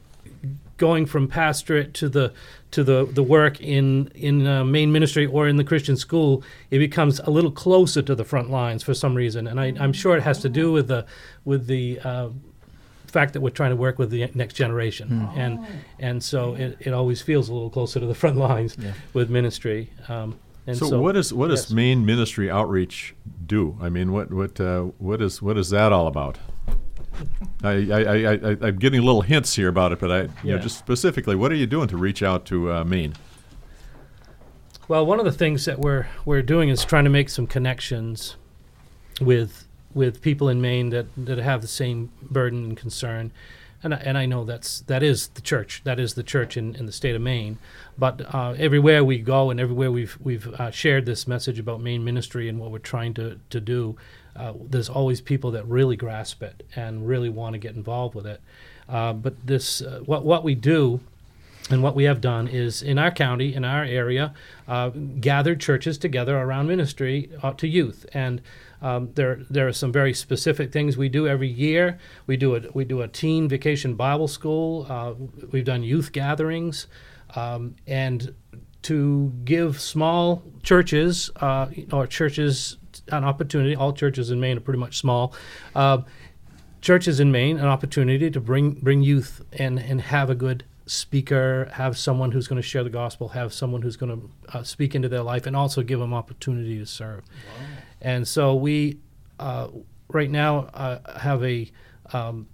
going 0.77 1.07
from 1.07 1.29
pastorate 1.29 1.95
to 1.95 2.09
the 2.09 2.33
to 2.75 2.83
the, 2.83 3.07
the 3.13 3.23
work 3.23 3.61
in 3.61 4.09
in 4.15 4.47
uh, 4.47 4.65
Maine 4.65 4.91
ministry 4.91 5.27
or 5.27 5.47
in 5.49 5.57
the 5.57 5.65
Christian 5.65 5.97
school, 5.97 6.43
it 6.71 6.79
becomes 6.79 7.21
a 7.21 7.31
little 7.31 7.53
closer 7.53 8.03
to 8.03 8.15
the 8.15 8.25
front 8.25 8.51
lines 8.51 8.83
for 8.83 8.95
some 8.95 9.15
reason, 9.15 9.47
and 9.47 9.61
I, 9.61 9.73
I'm 9.79 9.93
sure 9.93 10.17
it 10.17 10.23
has 10.23 10.41
to 10.41 10.49
do 10.49 10.73
with 10.73 10.89
the 10.89 11.07
with 11.45 11.67
the 11.67 12.01
uh, 12.01 12.29
fact 13.07 13.33
that 13.35 13.41
we're 13.41 13.51
trying 13.51 13.71
to 13.71 13.77
work 13.77 13.99
with 13.99 14.11
the 14.11 14.29
next 14.35 14.55
generation, 14.55 15.29
and 15.37 15.65
and 16.01 16.23
so 16.23 16.55
it, 16.55 16.77
it 16.81 16.93
always 16.93 17.23
feels 17.23 17.49
a 17.49 17.55
little 17.55 17.71
closer 17.71 18.01
to 18.01 18.07
the 18.07 18.15
front 18.15 18.37
lines 18.37 18.77
with 19.13 19.31
ministry. 19.31 19.91
Um, 20.09 20.39
and 20.67 20.77
So, 20.77 20.89
so, 20.89 21.01
what 21.01 21.17
is 21.17 21.33
what 21.33 21.51
yes. 21.51 21.67
does 21.67 21.75
Maine 21.75 22.05
ministry 22.05 22.51
outreach 22.51 23.15
do? 23.47 23.77
I 23.81 23.89
mean, 23.89 24.13
what 24.13 24.33
what 24.33 24.59
uh, 24.61 24.81
what 24.99 25.23
is 25.23 25.41
what 25.41 25.57
is 25.59 25.71
that 25.71 25.93
all 25.93 26.07
about? 26.07 26.39
I, 27.63 27.71
I, 27.71 28.01
I, 28.03 28.33
I 28.35 28.57
I'm 28.63 28.77
getting 28.79 29.03
little 29.03 29.23
hints 29.23 29.55
here 29.57 29.69
about 29.69 29.93
it, 29.93 29.99
but 30.01 30.11
I 30.11 30.21
you 30.23 30.29
know 30.51 30.57
Yeah. 30.57 30.59
just 30.59 30.79
specifically, 30.79 31.37
what 31.37 31.51
are 31.53 31.57
you 31.57 31.67
doing 31.67 31.89
to 31.89 31.97
reach 31.97 32.23
out 32.23 32.45
to 32.47 32.73
uh, 32.73 32.85
Maine? 32.85 33.15
Well, 34.87 35.07
one 35.07 35.19
of 35.19 35.25
the 35.25 35.33
things 35.33 35.65
that 35.65 35.79
we're 35.79 36.07
we're 36.25 36.43
doing 36.43 36.69
is 36.69 36.85
trying 36.85 37.05
to 37.05 37.11
make 37.11 37.29
some 37.31 37.47
connections 37.47 38.37
with 39.21 39.67
with 39.95 40.21
people 40.21 40.49
in 40.49 40.61
Maine 40.61 40.91
that, 40.91 41.07
that 41.17 41.39
have 41.39 41.63
the 41.63 41.69
same 41.69 42.11
burden 42.21 42.65
and 42.65 42.77
concern. 42.77 43.31
and 43.85 43.95
I, 43.95 43.99
and 43.99 44.19
I 44.19 44.27
know 44.27 44.45
that's 44.45 44.81
that 44.81 45.03
is 45.03 45.29
the 45.29 45.41
church. 45.41 45.83
That 45.85 45.99
is 46.01 46.15
the 46.15 46.23
church 46.23 46.57
in, 46.57 46.75
in 46.75 46.87
the 46.87 46.93
state 46.93 47.15
of 47.15 47.23
Maine. 47.23 47.59
But 47.97 48.35
uh, 48.35 48.55
everywhere 48.59 49.05
we 49.05 49.19
go 49.19 49.51
and 49.51 49.59
everywhere 49.61 49.91
we've 49.91 50.19
we've 50.21 50.49
uh, 50.49 50.71
shared 50.71 51.07
this 51.07 51.27
message 51.29 51.59
about 51.59 51.81
Maine 51.81 52.05
ministry 52.05 52.49
and 52.49 52.59
what 52.59 52.71
we're 52.71 52.79
trying 52.79 53.15
to 53.15 53.39
to 53.51 53.61
do, 53.61 53.97
uh, 54.37 54.53
there's 54.61 54.89
always 54.89 55.21
people 55.21 55.51
that 55.53 55.67
really 55.67 55.97
grasp 55.97 56.43
it 56.43 56.67
and 56.75 57.07
really 57.07 57.29
want 57.29 57.55
to 57.55 57.59
get 57.59 57.75
involved 57.75 58.15
with 58.15 58.27
it. 58.27 58.41
Uh, 58.89 59.13
but 59.13 59.35
this 59.47 59.81
uh, 59.81 60.01
what 60.05 60.25
what 60.25 60.45
we 60.45 60.55
do 60.55 61.01
and 61.71 61.83
what 61.83 61.95
we 61.95 62.05
have 62.05 62.21
done 62.21 62.47
is 62.47 62.83
in 62.83 62.99
our 62.99 63.11
county, 63.11 63.55
in 63.55 63.65
our 63.65 63.85
area, 63.85 64.35
uh, 64.69 64.91
gathered 64.91 65.61
churches 65.61 65.97
together 65.97 66.37
around 66.37 66.67
ministry 66.67 67.31
uh, 67.43 67.53
to 67.55 67.67
youth. 67.67 68.05
And 68.13 68.43
um, 68.83 69.11
there, 69.15 69.41
there 69.49 69.67
are 69.67 69.73
some 69.73 69.91
very 69.91 70.13
specific 70.13 70.73
things 70.73 70.99
we 70.99 71.09
do 71.09 71.27
every 71.27 71.49
year. 71.49 71.99
We 72.27 72.37
do 72.37 72.55
a, 72.55 72.61
we 72.75 72.85
do 72.85 73.01
a 73.01 73.09
teen 73.09 73.49
vacation 73.49 73.95
Bible 73.95 74.29
school. 74.29 74.87
Uh, 74.91 75.15
we've 75.51 75.65
done 75.65 75.83
youth 75.83 76.13
gatherings, 76.13 76.87
um, 77.35 77.77
and 77.87 78.35
to 78.83 79.33
give 79.47 79.81
small 79.81 80.43
churches 80.63 81.31
uh, 81.37 81.69
or 81.91 82.07
churches 82.07 82.77
an 83.09 83.25
opportunity. 83.25 83.75
All 83.77 83.93
churches 83.93 84.31
in 84.31 84.41
Maine 84.41 84.57
are 84.59 84.61
pretty 84.61 84.81
much 84.81 84.99
small. 84.99 85.35
Uh, 85.75 86.03
churches 86.81 87.21
in 87.21 87.33
Maine 87.33 87.59
an 87.59 87.67
opportunity 87.67 88.31
to 88.31 88.41
bring 88.41 88.73
bring 88.73 89.03
youth 89.03 89.43
and 89.53 89.79
and 89.79 90.01
have 90.01 90.31
a 90.31 90.35
good 90.35 90.65
speaker, 90.87 91.71
have 91.73 91.97
someone 91.97 92.33
who's 92.33 92.47
going 92.47 92.61
to 92.61 92.67
share 92.67 92.85
the 92.85 92.91
gospel, 92.91 93.29
have 93.29 93.55
someone 93.55 93.83
who's 93.83 93.97
going 93.97 94.21
to 94.21 94.57
uh, 94.57 94.63
speak 94.63 94.95
into 94.95 95.09
their 95.09 95.23
life, 95.23 95.47
and 95.47 95.57
also 95.57 95.83
give 95.83 95.99
them 95.99 96.13
opportunity 96.13 96.79
to 96.79 96.87
serve. 96.87 97.23
And 98.01 98.29
so 98.29 98.55
we 98.55 98.99
uh, 99.39 99.69
right 100.09 100.31
now 100.31 100.71
uh, 100.75 101.19
have 101.19 101.43
a 101.43 101.71
um, 102.13 102.49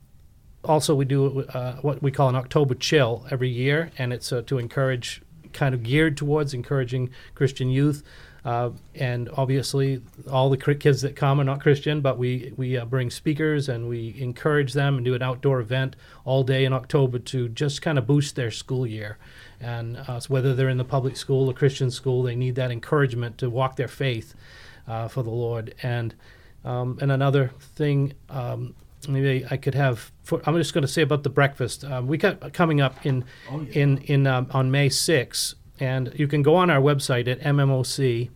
also 0.64 0.94
we 0.94 1.04
do 1.04 1.42
uh, 1.42 1.76
what 1.76 2.02
we 2.02 2.10
call 2.10 2.28
an 2.28 2.36
October 2.36 2.74
chill 2.74 3.26
every 3.30 3.48
year, 3.48 3.90
and 3.98 4.12
it's 4.12 4.32
uh, 4.32 4.42
to 4.42 4.58
encourage 4.58 5.22
kind 5.52 5.74
of 5.74 5.82
geared 5.82 6.16
towards 6.16 6.54
encouraging 6.54 7.10
Christian 7.34 7.70
youth. 7.70 8.04
Uh, 8.44 8.70
and 8.94 9.28
obviously, 9.36 10.00
all 10.30 10.48
the 10.48 10.56
kids 10.56 11.02
that 11.02 11.14
come 11.14 11.40
are 11.40 11.44
not 11.44 11.60
Christian, 11.60 12.00
but 12.00 12.18
we 12.18 12.52
we 12.56 12.76
uh, 12.76 12.84
bring 12.84 13.10
speakers 13.10 13.68
and 13.68 13.88
we 13.88 14.14
encourage 14.18 14.72
them 14.72 14.96
and 14.96 15.04
do 15.04 15.14
an 15.14 15.22
outdoor 15.22 15.60
event 15.60 15.94
all 16.24 16.42
day 16.42 16.64
in 16.64 16.72
October 16.72 17.18
to 17.18 17.48
just 17.48 17.82
kind 17.82 17.98
of 17.98 18.06
boost 18.06 18.36
their 18.36 18.50
school 18.50 18.86
year. 18.86 19.18
And 19.60 19.98
uh, 19.98 20.20
so 20.20 20.28
whether 20.28 20.54
they're 20.54 20.70
in 20.70 20.78
the 20.78 20.84
public 20.84 21.16
school 21.16 21.50
or 21.50 21.52
Christian 21.52 21.90
school, 21.90 22.22
they 22.22 22.34
need 22.34 22.54
that 22.54 22.70
encouragement 22.70 23.36
to 23.38 23.50
walk 23.50 23.76
their 23.76 23.88
faith 23.88 24.34
uh, 24.88 25.08
for 25.08 25.22
the 25.22 25.30
Lord. 25.30 25.74
And 25.82 26.14
um, 26.64 26.98
and 27.00 27.12
another 27.12 27.52
thing, 27.58 28.14
um, 28.28 28.74
maybe 29.08 29.46
I 29.50 29.56
could 29.56 29.74
have. 29.74 30.10
For, 30.22 30.40
I'm 30.46 30.56
just 30.56 30.74
going 30.74 30.82
to 30.82 30.88
say 30.88 31.02
about 31.02 31.22
the 31.22 31.30
breakfast. 31.30 31.84
Um, 31.84 32.06
we 32.06 32.18
got 32.18 32.52
coming 32.52 32.80
up 32.80 33.04
in 33.04 33.24
in 33.72 33.98
in 33.98 34.26
um, 34.26 34.46
on 34.50 34.70
May 34.70 34.88
6th, 34.88 35.54
and 35.80 36.12
you 36.14 36.28
can 36.28 36.42
go 36.42 36.54
on 36.54 36.70
our 36.70 36.80
website 36.80 37.26
at 37.26 37.40
mmoc.me. 37.40 38.28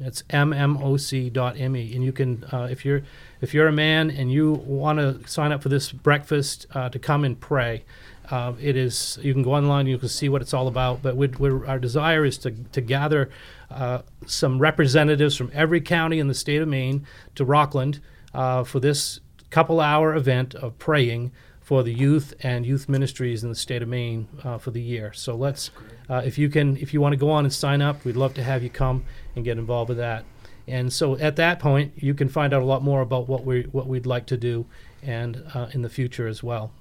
It's 0.00 0.22
mmoc.me, 0.22 1.94
and 1.94 2.04
you 2.04 2.12
can 2.12 2.44
uh, 2.52 2.68
if 2.70 2.84
you're 2.84 3.02
if 3.40 3.54
you're 3.54 3.68
a 3.68 3.72
man 3.72 4.10
and 4.10 4.32
you 4.32 4.52
want 4.52 4.98
to 4.98 5.28
sign 5.28 5.52
up 5.52 5.62
for 5.62 5.68
this 5.68 5.92
breakfast 5.92 6.66
uh, 6.74 6.88
to 6.88 6.98
come 6.98 7.24
and 7.24 7.38
pray. 7.38 7.84
Uh, 8.30 8.54
it 8.60 8.76
is. 8.76 9.18
You 9.22 9.32
can 9.32 9.42
go 9.42 9.54
online. 9.54 9.86
You 9.86 9.98
can 9.98 10.08
see 10.08 10.28
what 10.28 10.40
it's 10.40 10.54
all 10.54 10.68
about. 10.68 11.02
But 11.02 11.16
we'd, 11.16 11.40
we're, 11.40 11.66
our 11.66 11.80
desire 11.80 12.24
is 12.24 12.38
to 12.38 12.52
to 12.52 12.80
gather 12.80 13.28
uh, 13.70 14.02
some 14.26 14.58
representatives 14.60 15.36
from 15.36 15.50
every 15.52 15.80
county 15.80 16.18
in 16.18 16.28
the 16.28 16.34
state 16.34 16.62
of 16.62 16.68
Maine 16.68 17.06
to 17.34 17.44
Rockland 17.44 18.00
uh, 18.32 18.64
for 18.64 18.80
this 18.80 19.20
couple-hour 19.50 20.14
event 20.14 20.54
of 20.54 20.78
praying 20.78 21.32
for 21.70 21.84
the 21.84 21.94
youth 21.94 22.34
and 22.42 22.66
youth 22.66 22.88
ministries 22.88 23.44
in 23.44 23.48
the 23.48 23.54
state 23.54 23.80
of 23.80 23.88
Maine 23.88 24.26
uh, 24.42 24.58
for 24.58 24.72
the 24.72 24.82
year. 24.82 25.12
So 25.12 25.36
let's, 25.36 25.70
uh, 26.08 26.20
if 26.24 26.36
you 26.36 26.48
can, 26.48 26.76
if 26.78 26.92
you 26.92 27.00
want 27.00 27.12
to 27.12 27.16
go 27.16 27.30
on 27.30 27.44
and 27.44 27.54
sign 27.54 27.80
up, 27.80 28.04
we'd 28.04 28.16
love 28.16 28.34
to 28.34 28.42
have 28.42 28.64
you 28.64 28.70
come 28.70 29.04
and 29.36 29.44
get 29.44 29.56
involved 29.56 29.88
with 29.88 29.98
that. 29.98 30.24
And 30.66 30.92
so 30.92 31.16
at 31.18 31.36
that 31.36 31.60
point, 31.60 31.92
you 31.94 32.12
can 32.12 32.28
find 32.28 32.52
out 32.52 32.60
a 32.60 32.64
lot 32.64 32.82
more 32.82 33.02
about 33.02 33.28
what 33.28 33.44
we 33.44 33.68
what 33.70 33.86
we'd 33.86 34.04
like 34.04 34.26
to 34.26 34.36
do, 34.36 34.66
and 35.04 35.44
uh, 35.54 35.68
in 35.70 35.82
the 35.82 35.88
future 35.88 36.26
as 36.26 36.42
well. 36.42 36.72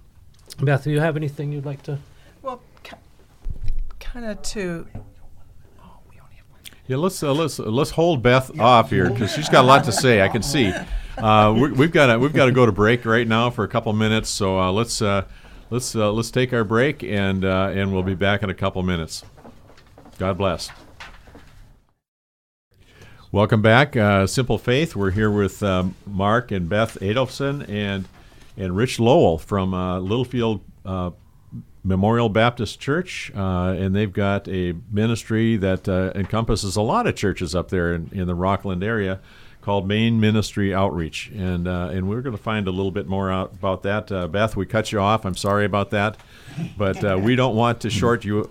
Beth, 0.60 0.86
do 0.86 0.90
you 0.90 1.02
have 1.02 1.16
anything 1.16 1.52
you'd 1.52 1.68
like 1.68 1.84
to? 1.84 2.00
Well, 2.42 2.60
kind 4.00 4.26
of 4.26 4.42
to. 4.42 4.88
Yeah, 6.88 6.98
let's 6.98 7.22
uh, 7.22 7.32
let's 7.32 7.60
let's 7.60 7.92
hold 7.92 8.24
Beth 8.24 8.60
off 8.60 8.90
here 8.90 9.08
because 9.12 9.32
she's 9.34 9.50
got 9.50 9.66
a 9.66 9.68
lot 9.68 9.84
to 9.84 9.92
say. 9.92 10.24
I 10.24 10.30
can 10.30 10.42
see. 10.42 10.74
Uh, 11.22 11.54
we, 11.54 11.72
we've 11.74 11.92
got 11.92 12.08
to 12.08 12.18
we've 12.18 12.34
got 12.34 12.46
to 12.46 12.52
go 12.54 12.66
to 12.66 12.72
break 12.72 13.04
right 13.04 13.28
now 13.28 13.50
for 13.50 13.66
a 13.66 13.68
couple 13.68 13.92
minutes. 13.92 14.30
So 14.30 14.58
uh, 14.58 14.72
let's 14.72 15.02
uh, 15.02 15.26
let's 15.70 15.94
uh, 15.94 16.12
let's 16.14 16.32
take 16.32 16.54
our 16.54 16.64
break 16.64 17.04
and 17.04 17.44
uh, 17.44 17.72
and 17.74 17.92
we'll 17.92 18.04
be 18.04 18.16
back 18.16 18.42
in 18.42 18.50
a 18.50 18.54
couple 18.54 18.82
minutes. 18.84 19.24
God 20.18 20.38
bless. 20.38 20.70
Welcome 23.32 23.62
back, 23.62 23.98
uh, 23.98 24.28
Simple 24.28 24.58
Faith. 24.58 24.96
We're 24.96 25.12
here 25.12 25.30
with 25.30 25.62
um, 25.62 25.94
Mark 26.08 26.52
and 26.52 26.70
Beth 26.70 26.98
Adolphsen 27.02 27.68
and 27.68 28.08
and 28.56 28.76
Rich 28.76 29.00
Lowell 29.00 29.38
from 29.38 29.74
Littlefield 29.74 30.62
Memorial 31.84 32.30
Baptist 32.30 32.80
Church, 32.80 33.32
uh, 33.36 33.76
and 33.78 33.96
they've 33.96 34.12
got 34.12 34.48
a 34.48 34.76
ministry 34.92 35.58
that 35.58 35.88
uh, 35.88 36.12
encompasses 36.14 36.76
a 36.76 36.82
lot 36.82 37.08
of 37.08 37.16
churches 37.16 37.56
up 37.56 37.70
there 37.70 37.94
in, 37.94 38.10
in 38.12 38.28
the 38.28 38.36
Rockland 38.36 38.84
area 38.84 39.20
called 39.62 39.88
Maine 39.88 40.20
Ministry 40.20 40.74
Outreach, 40.74 41.32
and 41.36 41.68
uh, 41.68 41.90
and 41.92 42.08
we're 42.08 42.22
going 42.22 42.36
to 42.36 42.42
find 42.42 42.68
a 42.68 42.72
little 42.72 42.92
bit 42.92 43.08
more 43.08 43.32
out 43.32 43.52
about 43.54 43.84
that. 43.84 44.12
Uh, 44.12 44.28
Beth, 44.28 44.56
we 44.56 44.66
cut 44.66 44.92
you 44.92 45.00
off. 45.00 45.26
I'm 45.26 45.36
sorry 45.36 45.66
about 45.66 45.90
that, 45.92 46.18
but 46.78 47.04
uh, 47.04 47.20
we 47.22 47.36
don't 47.36 47.56
want 47.56 47.82
to 47.82 47.90
short 47.90 48.24
you 48.24 48.50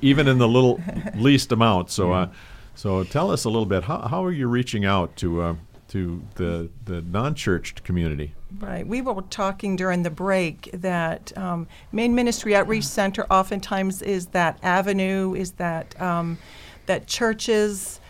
even 0.00 0.28
in 0.28 0.38
the 0.38 0.48
little 0.48 0.80
least 1.14 1.52
amount. 1.52 1.90
So 1.90 2.12
uh, 2.12 2.28
so 2.74 3.04
tell 3.04 3.30
us 3.30 3.44
a 3.44 3.48
little 3.48 3.66
bit. 3.66 3.84
How, 3.84 4.02
how 4.08 4.24
are 4.24 4.32
you 4.32 4.46
reaching 4.46 4.84
out 4.84 5.16
to 5.16 5.42
uh, 5.42 5.54
to 5.88 6.22
the 6.34 6.68
the 6.84 7.00
non-churched 7.02 7.84
community? 7.84 8.34
Right. 8.58 8.86
We 8.86 9.00
were 9.00 9.22
talking 9.22 9.76
during 9.76 10.02
the 10.02 10.10
break 10.10 10.68
that 10.74 11.36
um, 11.38 11.66
Maine 11.90 12.14
Ministry 12.14 12.54
Outreach 12.54 12.84
Center 12.84 13.26
oftentimes 13.30 14.02
is 14.02 14.26
that 14.28 14.58
avenue, 14.62 15.34
is 15.34 15.52
that 15.52 15.98
um, 16.00 16.36
that 16.86 17.06
churches, 17.06 18.00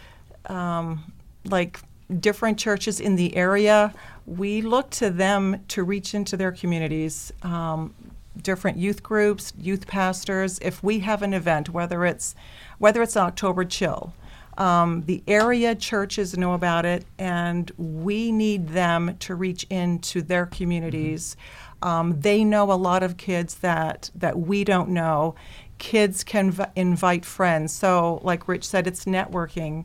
um, 0.46 1.12
like 1.44 1.78
different 2.20 2.58
churches 2.58 3.00
in 3.00 3.16
the 3.16 3.36
area, 3.36 3.94
we 4.26 4.62
look 4.62 4.90
to 4.90 5.10
them 5.10 5.64
to 5.68 5.82
reach 5.82 6.14
into 6.14 6.36
their 6.36 6.52
communities. 6.52 7.32
Um, 7.42 7.94
different 8.40 8.78
youth 8.78 9.02
groups, 9.02 9.52
youth 9.58 9.86
pastors. 9.86 10.58
If 10.60 10.82
we 10.82 11.00
have 11.00 11.22
an 11.22 11.34
event, 11.34 11.68
whether 11.68 12.04
it's 12.04 12.34
whether 12.78 13.02
it's 13.02 13.16
October 13.16 13.64
chill, 13.64 14.14
um, 14.58 15.02
the 15.02 15.22
area 15.26 15.74
churches 15.74 16.36
know 16.36 16.54
about 16.54 16.84
it, 16.84 17.04
and 17.18 17.70
we 17.76 18.32
need 18.32 18.68
them 18.68 19.16
to 19.20 19.34
reach 19.34 19.64
into 19.70 20.22
their 20.22 20.46
communities. 20.46 21.36
Um, 21.82 22.20
they 22.20 22.44
know 22.44 22.70
a 22.70 22.74
lot 22.74 23.02
of 23.02 23.16
kids 23.16 23.56
that 23.56 24.10
that 24.14 24.38
we 24.38 24.64
don't 24.64 24.90
know. 24.90 25.34
Kids 25.78 26.22
can 26.22 26.50
v- 26.50 26.64
invite 26.76 27.24
friends. 27.24 27.72
So, 27.72 28.20
like 28.22 28.46
Rich 28.46 28.66
said, 28.66 28.86
it's 28.86 29.04
networking. 29.04 29.84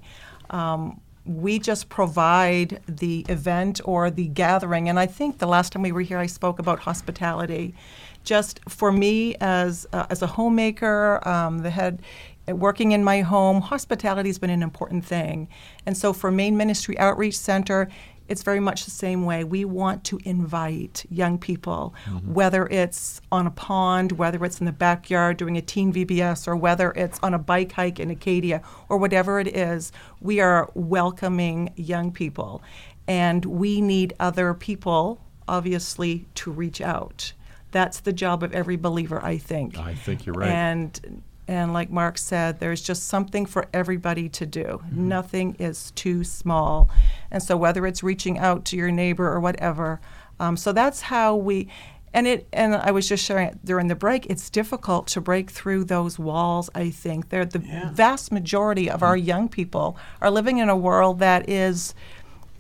Um, 0.50 1.02
we 1.28 1.60
just 1.60 1.90
provide 1.90 2.82
the 2.88 3.26
event 3.30 3.82
or 3.86 4.10
the 4.10 4.28
gathering. 4.28 4.90
And 4.90 5.00
I 5.00 5.06
think 5.06 5.40
the 5.40 5.48
last 5.48 5.74
time 5.74 5.82
we 5.82 5.92
were 5.92 6.02
here, 6.02 6.18
I 6.18 6.28
spoke 6.28 6.60
about 6.60 6.80
hospitality. 6.80 7.76
Just 8.24 8.60
for 8.68 8.92
me 8.92 9.36
as 9.40 9.88
uh, 9.94 10.06
as 10.10 10.22
a 10.22 10.28
homemaker, 10.28 11.26
um, 11.28 11.60
the 11.60 11.70
head 11.70 12.02
working 12.48 12.94
in 12.94 13.04
my 13.04 13.22
home, 13.22 13.62
hospitality 13.62 14.30
has 14.30 14.40
been 14.40 14.50
an 14.50 14.64
important 14.64 15.06
thing. 15.06 15.50
And 15.86 15.98
so 15.98 16.14
for 16.14 16.32
Maine 16.32 16.56
Ministry 16.56 16.98
Outreach 16.98 17.38
Center, 17.38 17.90
it's 18.28 18.44
very 18.44 18.60
much 18.60 18.86
the 18.86 18.92
same 18.92 19.26
way. 19.26 19.44
We 19.44 19.66
want 19.66 20.04
to 20.06 20.20
invite 20.24 21.06
young 21.10 21.38
people, 21.38 21.94
mm-hmm. 22.06 22.34
whether 22.34 22.66
it's 22.68 23.22
on 23.32 23.48
a 23.48 23.52
pond, 23.52 24.14
whether 24.14 24.44
it's 24.44 24.60
in 24.60 24.66
the 24.66 24.72
backyard 24.72 25.38
doing 25.38 25.58
a 25.58 25.62
teen 25.62 25.94
VBS, 25.94 26.48
or 26.48 26.56
whether 26.56 26.92
it's 26.92 27.20
on 27.24 27.34
a 27.34 27.40
bike 27.40 27.72
hike 27.74 28.00
in 28.00 28.10
Acadia, 28.10 28.62
or 28.90 28.98
whatever 28.98 29.40
it 29.40 29.48
is. 29.48 29.92
We 30.20 30.40
are 30.40 30.70
welcoming 30.74 31.72
young 31.76 32.12
people. 32.12 32.62
And 33.08 33.46
we 33.46 33.80
need 33.80 34.14
other 34.20 34.54
people, 34.54 35.22
obviously, 35.48 36.26
to 36.36 36.52
reach 36.52 36.82
out. 36.82 37.34
That's 37.72 38.00
the 38.02 38.14
job 38.14 38.44
of 38.44 38.54
every 38.54 38.76
believer, 38.76 39.24
I 39.24 39.38
think. 39.38 39.78
I 39.78 39.94
think 39.94 40.26
you're 40.26 40.36
right. 40.36 40.50
And 40.50 41.22
and 41.48 41.74
like 41.74 41.90
Mark 41.90 42.18
said, 42.18 42.60
there's 42.60 42.82
just 42.82 43.08
something 43.08 43.46
for 43.46 43.68
everybody 43.74 44.28
to 44.30 44.46
do. 44.46 44.64
Mm-hmm. 44.64 45.08
Nothing 45.08 45.56
is 45.60 45.92
too 45.92 46.24
small. 46.24 46.90
And 47.32 47.42
so 47.42 47.56
whether 47.56 47.88
it's 47.88 48.04
reaching 48.04 48.38
out 48.38 48.66
to 48.66 48.78
your 48.78 48.92
neighbor 48.92 49.28
or 49.28 49.40
whatever, 49.40 50.02
um, 50.40 50.58
so 50.58 50.72
that's 50.72 51.02
how 51.02 51.36
we. 51.36 51.70
And 52.14 52.26
it 52.26 52.48
and 52.52 52.74
I 52.76 52.92
was 52.92 53.08
just 53.08 53.24
sharing 53.24 53.50
it 53.50 53.66
during 53.66 53.88
the 53.88 53.96
break. 53.96 54.26
It's 54.28 54.50
difficult 54.50 55.08
to 55.08 55.22
break 55.22 55.52
through 55.52 55.84
those 55.84 56.18
walls. 56.18 56.70
I 56.74 56.90
think 56.90 57.30
they're 57.30 57.46
the 57.46 57.60
vast 57.94 58.32
majority 58.32 58.90
of 58.90 59.04
our 59.04 59.16
mm-hmm. 59.16 59.28
young 59.28 59.50
people 59.50 59.98
are 60.22 60.32
living 60.32 60.58
in 60.58 60.70
a 60.70 60.76
world 60.76 61.20
that 61.20 61.50
is 61.50 61.94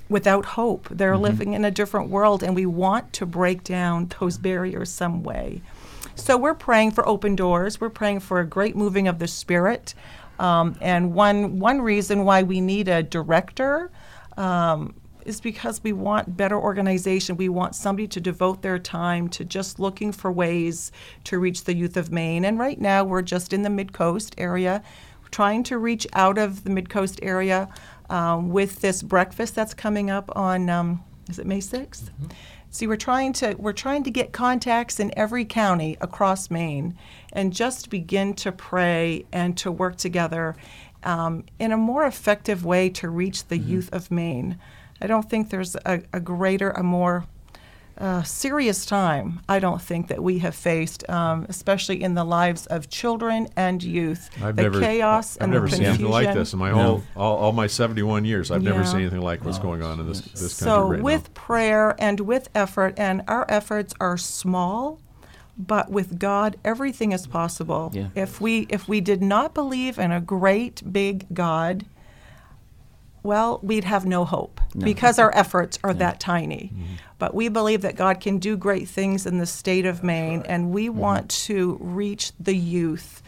without 0.09 0.45
hope. 0.45 0.87
They're 0.91 1.13
mm-hmm. 1.13 1.23
living 1.23 1.53
in 1.53 1.65
a 1.65 1.71
different 1.71 2.09
world, 2.09 2.43
and 2.43 2.55
we 2.55 2.65
want 2.65 3.13
to 3.13 3.25
break 3.25 3.63
down 3.63 4.11
those 4.19 4.37
barriers 4.37 4.91
some 4.91 5.23
way. 5.23 5.61
So 6.17 6.35
we're 6.35 6.55
praying 6.55 6.91
for 6.91 7.07
open 7.07 7.35
doors. 7.35 7.79
We're 7.79 7.89
praying 7.89 8.21
for 8.21 8.39
a 8.39 8.45
great 8.45 8.75
moving 8.75 9.07
of 9.07 9.19
the 9.19 9.27
Spirit. 9.27 9.93
Um, 10.39 10.75
and 10.81 11.13
one 11.13 11.59
one 11.59 11.81
reason 11.81 12.25
why 12.25 12.43
we 12.43 12.59
need 12.59 12.87
a 12.87 13.03
director 13.03 13.91
um, 14.35 14.95
is 15.25 15.39
because 15.39 15.83
we 15.83 15.93
want 15.93 16.35
better 16.35 16.57
organization. 16.57 17.37
We 17.37 17.49
want 17.49 17.75
somebody 17.75 18.07
to 18.07 18.19
devote 18.19 18.61
their 18.61 18.79
time 18.79 19.29
to 19.29 19.45
just 19.45 19.79
looking 19.79 20.11
for 20.11 20.31
ways 20.31 20.91
to 21.25 21.39
reach 21.39 21.63
the 21.63 21.75
youth 21.75 21.95
of 21.97 22.11
Maine. 22.11 22.45
And 22.45 22.57
right 22.59 22.79
now, 22.79 23.03
we're 23.03 23.21
just 23.21 23.53
in 23.53 23.61
the 23.61 23.69
Mid 23.69 23.93
Coast 23.93 24.33
area, 24.37 24.83
trying 25.31 25.63
to 25.63 25.77
reach 25.77 26.07
out 26.13 26.37
of 26.37 26.63
the 26.63 26.71
Mid 26.71 26.89
Coast 26.89 27.19
area 27.21 27.69
um, 28.09 28.49
with 28.49 28.81
this 28.81 29.03
breakfast 29.03 29.53
that's 29.55 29.73
coming 29.73 30.09
up 30.09 30.31
on 30.35 30.69
um, 30.69 31.03
is 31.29 31.39
it 31.39 31.45
May 31.45 31.59
6th? 31.59 32.09
See, 32.69 32.85
we're 32.85 32.97
trying 32.97 33.33
to 33.33 33.55
we're 33.57 33.73
trying 33.73 34.03
to 34.03 34.11
get 34.11 34.33
contacts 34.33 34.99
in 34.99 35.11
every 35.17 35.45
county 35.45 35.97
across 36.01 36.51
Maine, 36.51 36.97
and 37.33 37.53
just 37.53 37.89
begin 37.89 38.33
to 38.35 38.51
pray 38.51 39.25
and 39.31 39.57
to 39.57 39.71
work 39.71 39.95
together 39.95 40.55
um, 41.03 41.45
in 41.59 41.71
a 41.71 41.77
more 41.77 42.05
effective 42.05 42.65
way 42.65 42.89
to 42.89 43.09
reach 43.09 43.47
the 43.47 43.57
youth 43.57 43.89
of 43.93 44.11
Maine. 44.11 44.59
I 45.01 45.07
don't 45.07 45.29
think 45.29 45.49
there's 45.49 45.75
a, 45.85 46.01
a 46.11 46.19
greater, 46.19 46.71
a 46.71 46.83
more 46.83 47.25
uh, 47.99 48.23
serious 48.23 48.85
time, 48.85 49.41
I 49.49 49.59
don't 49.59 49.81
think, 49.81 50.07
that 50.07 50.21
we 50.21 50.39
have 50.39 50.55
faced, 50.55 51.09
um, 51.09 51.45
especially 51.49 52.03
in 52.03 52.13
the 52.13 52.23
lives 52.23 52.65
of 52.67 52.89
children 52.89 53.47
and 53.55 53.81
youth. 53.81 54.29
I've 54.41 54.55
the 54.55 54.63
never, 54.63 54.79
chaos 54.79 55.37
I've 55.37 55.43
and 55.43 55.53
never 55.53 55.67
the 55.67 55.75
seen 55.77 55.85
anything 55.85 56.09
like 56.09 56.33
this 56.33 56.53
in 56.53 56.59
my 56.59 56.69
whole 56.69 57.03
all, 57.15 57.37
all 57.37 57.51
my 57.51 57.67
71 57.67 58.25
years. 58.25 58.51
I've 58.51 58.63
never 58.63 58.85
seen 58.85 59.01
anything 59.01 59.21
like 59.21 59.43
what's 59.43 59.59
going 59.59 59.81
on 59.81 59.99
in 59.99 60.07
this 60.07 60.21
this 60.21 60.53
So, 60.53 60.65
country 60.65 60.97
right 60.97 61.03
with 61.03 61.33
prayer 61.33 61.95
and 61.99 62.19
with 62.21 62.49
effort, 62.53 62.93
and 62.97 63.23
our 63.27 63.45
efforts 63.49 63.93
are 63.99 64.17
small, 64.17 64.99
but 65.57 65.89
with 65.89 66.19
God, 66.19 66.57
everything 66.63 67.11
is 67.11 67.25
possible. 67.25 67.91
Yeah. 67.93 68.09
If 68.15 68.39
we 68.39 68.67
if 68.69 68.87
we 68.87 69.01
did 69.01 69.21
not 69.21 69.53
believe 69.53 69.97
in 69.97 70.11
a 70.11 70.21
great 70.21 70.83
big 70.91 71.25
God, 71.33 71.85
well, 73.23 73.59
we'd 73.61 73.83
have 73.83 74.05
no 74.05 74.23
hope 74.23 74.61
because 74.77 75.19
our 75.19 75.35
efforts 75.35 75.79
are 75.83 75.93
that 75.95 76.19
tiny. 76.19 76.71
Mm-hmm. 76.73 76.93
But 77.19 77.33
we 77.33 77.49
believe 77.49 77.81
that 77.81 77.95
God 77.95 78.19
can 78.19 78.37
do 78.37 78.55
great 78.57 78.87
things 78.87 79.25
in 79.25 79.39
the 79.39 79.45
state 79.45 79.85
of 79.85 80.03
Maine, 80.03 80.43
and 80.47 80.71
we 80.71 80.87
Mm-hmm. 80.89 80.99
want 80.99 81.29
to 81.47 81.77
reach 81.81 82.31
the 82.39 82.55
youth 82.55 83.21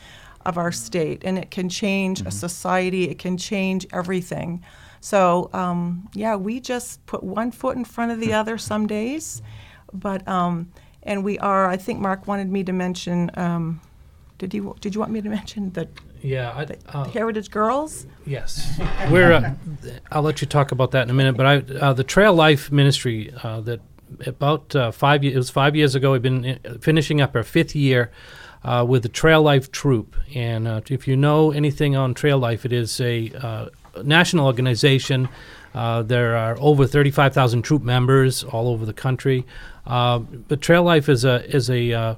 of 0.46 0.58
our 0.58 0.72
state, 0.72 1.22
and 1.26 1.38
it 1.38 1.52
can 1.52 1.70
change 1.70 2.20
Mm-hmm. 2.20 2.28
a 2.28 2.32
society, 2.32 3.10
it 3.10 3.20
can 3.20 3.38
change 3.38 3.88
everything. 3.92 4.64
So, 5.02 5.50
um, 5.54 6.10
yeah, 6.14 6.36
we 6.36 6.60
just 6.60 7.06
put 7.06 7.24
one 7.24 7.52
foot 7.52 7.78
in 7.78 7.86
front 7.86 8.12
of 8.12 8.20
the 8.20 8.34
other 8.34 8.58
some 8.72 8.88
days, 8.88 9.42
but 9.94 10.28
um, 10.28 10.72
and 11.04 11.24
we 11.24 11.40
are. 11.40 11.68
I 11.68 11.78
think 11.78 12.00
Mark 12.00 12.28
wanted 12.28 12.50
me 12.52 12.64
to 12.66 12.74
mention. 12.74 13.32
Um, 13.36 13.82
did 14.38 14.54
you 14.54 14.76
did 14.82 14.94
you 14.96 15.00
want 15.00 15.12
me 15.12 15.22
to 15.22 15.30
mention 15.30 15.72
the, 15.74 15.88
Yeah, 16.22 16.52
I, 16.52 16.98
uh, 16.98 17.06
Heritage 17.06 17.50
Girls? 17.50 18.06
Yes, 18.26 18.80
we're. 19.10 19.32
Uh, 19.32 19.54
I'll 20.12 20.22
let 20.22 20.42
you 20.42 20.48
talk 20.48 20.72
about 20.72 20.92
that 20.92 21.04
in 21.04 21.10
a 21.10 21.14
minute. 21.14 21.38
But 21.38 21.46
I, 21.46 21.76
uh, 21.78 21.94
the 21.94 22.04
Trail 22.04 22.34
Life 22.34 22.72
Ministry 22.72 23.34
uh, 23.44 23.62
that 23.62 23.80
about 24.26 24.76
uh, 24.76 24.92
five 24.92 25.24
years. 25.24 25.36
It 25.36 25.38
was 25.38 25.50
five 25.50 25.76
years 25.76 25.96
ago. 25.96 26.12
We've 26.12 26.22
been 26.22 26.60
uh, 26.66 26.76
finishing 26.82 27.22
up 27.22 27.36
our 27.36 27.44
fifth 27.44 27.76
year 27.76 28.12
uh, 28.64 28.86
with 28.88 29.04
the 29.04 29.10
Trail 29.10 29.42
Life 29.42 29.72
Troop. 29.72 30.16
And 30.36 30.68
uh, 30.68 30.82
if 30.90 31.08
you 31.08 31.16
know 31.16 31.52
anything 31.52 31.96
on 31.96 32.14
Trail 32.14 32.38
Life, 32.38 32.66
it 32.66 32.74
is 32.74 33.00
a 33.00 33.32
uh, 33.42 33.70
national 34.04 34.46
organization. 34.46 35.30
Uh, 35.74 36.02
there 36.02 36.36
are 36.36 36.58
over 36.60 36.88
35,000 36.88 37.62
troop 37.62 37.84
members 37.84 38.44
all 38.44 38.68
over 38.68 38.86
the 38.86 38.94
country. 38.94 39.46
Uh, 39.86 40.20
but 40.20 40.62
Trail 40.62 40.84
Life 40.84 41.10
is 41.10 41.26
a 41.26 41.46
is 41.56 41.70
a 41.70 41.94
uh, 41.94 42.16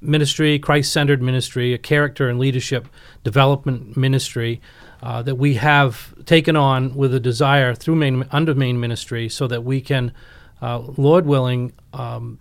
ministry, 0.00 0.58
Christ 0.58 0.92
centered 0.92 1.22
ministry, 1.22 1.72
a 1.72 1.78
character 1.78 2.28
and 2.28 2.38
leadership 2.38 2.88
development 3.24 3.96
ministry 3.96 4.60
uh, 5.02 5.22
that 5.22 5.36
we 5.36 5.54
have 5.54 6.14
taken 6.26 6.56
on 6.56 6.94
with 6.94 7.14
a 7.14 7.20
desire 7.20 7.74
through 7.74 7.96
main, 7.96 8.24
under 8.30 8.54
Maine 8.54 8.80
ministry 8.80 9.28
so 9.28 9.46
that 9.46 9.64
we 9.64 9.80
can, 9.80 10.12
uh, 10.60 10.78
Lord 10.78 11.26
willing, 11.26 11.72
um, 11.92 12.38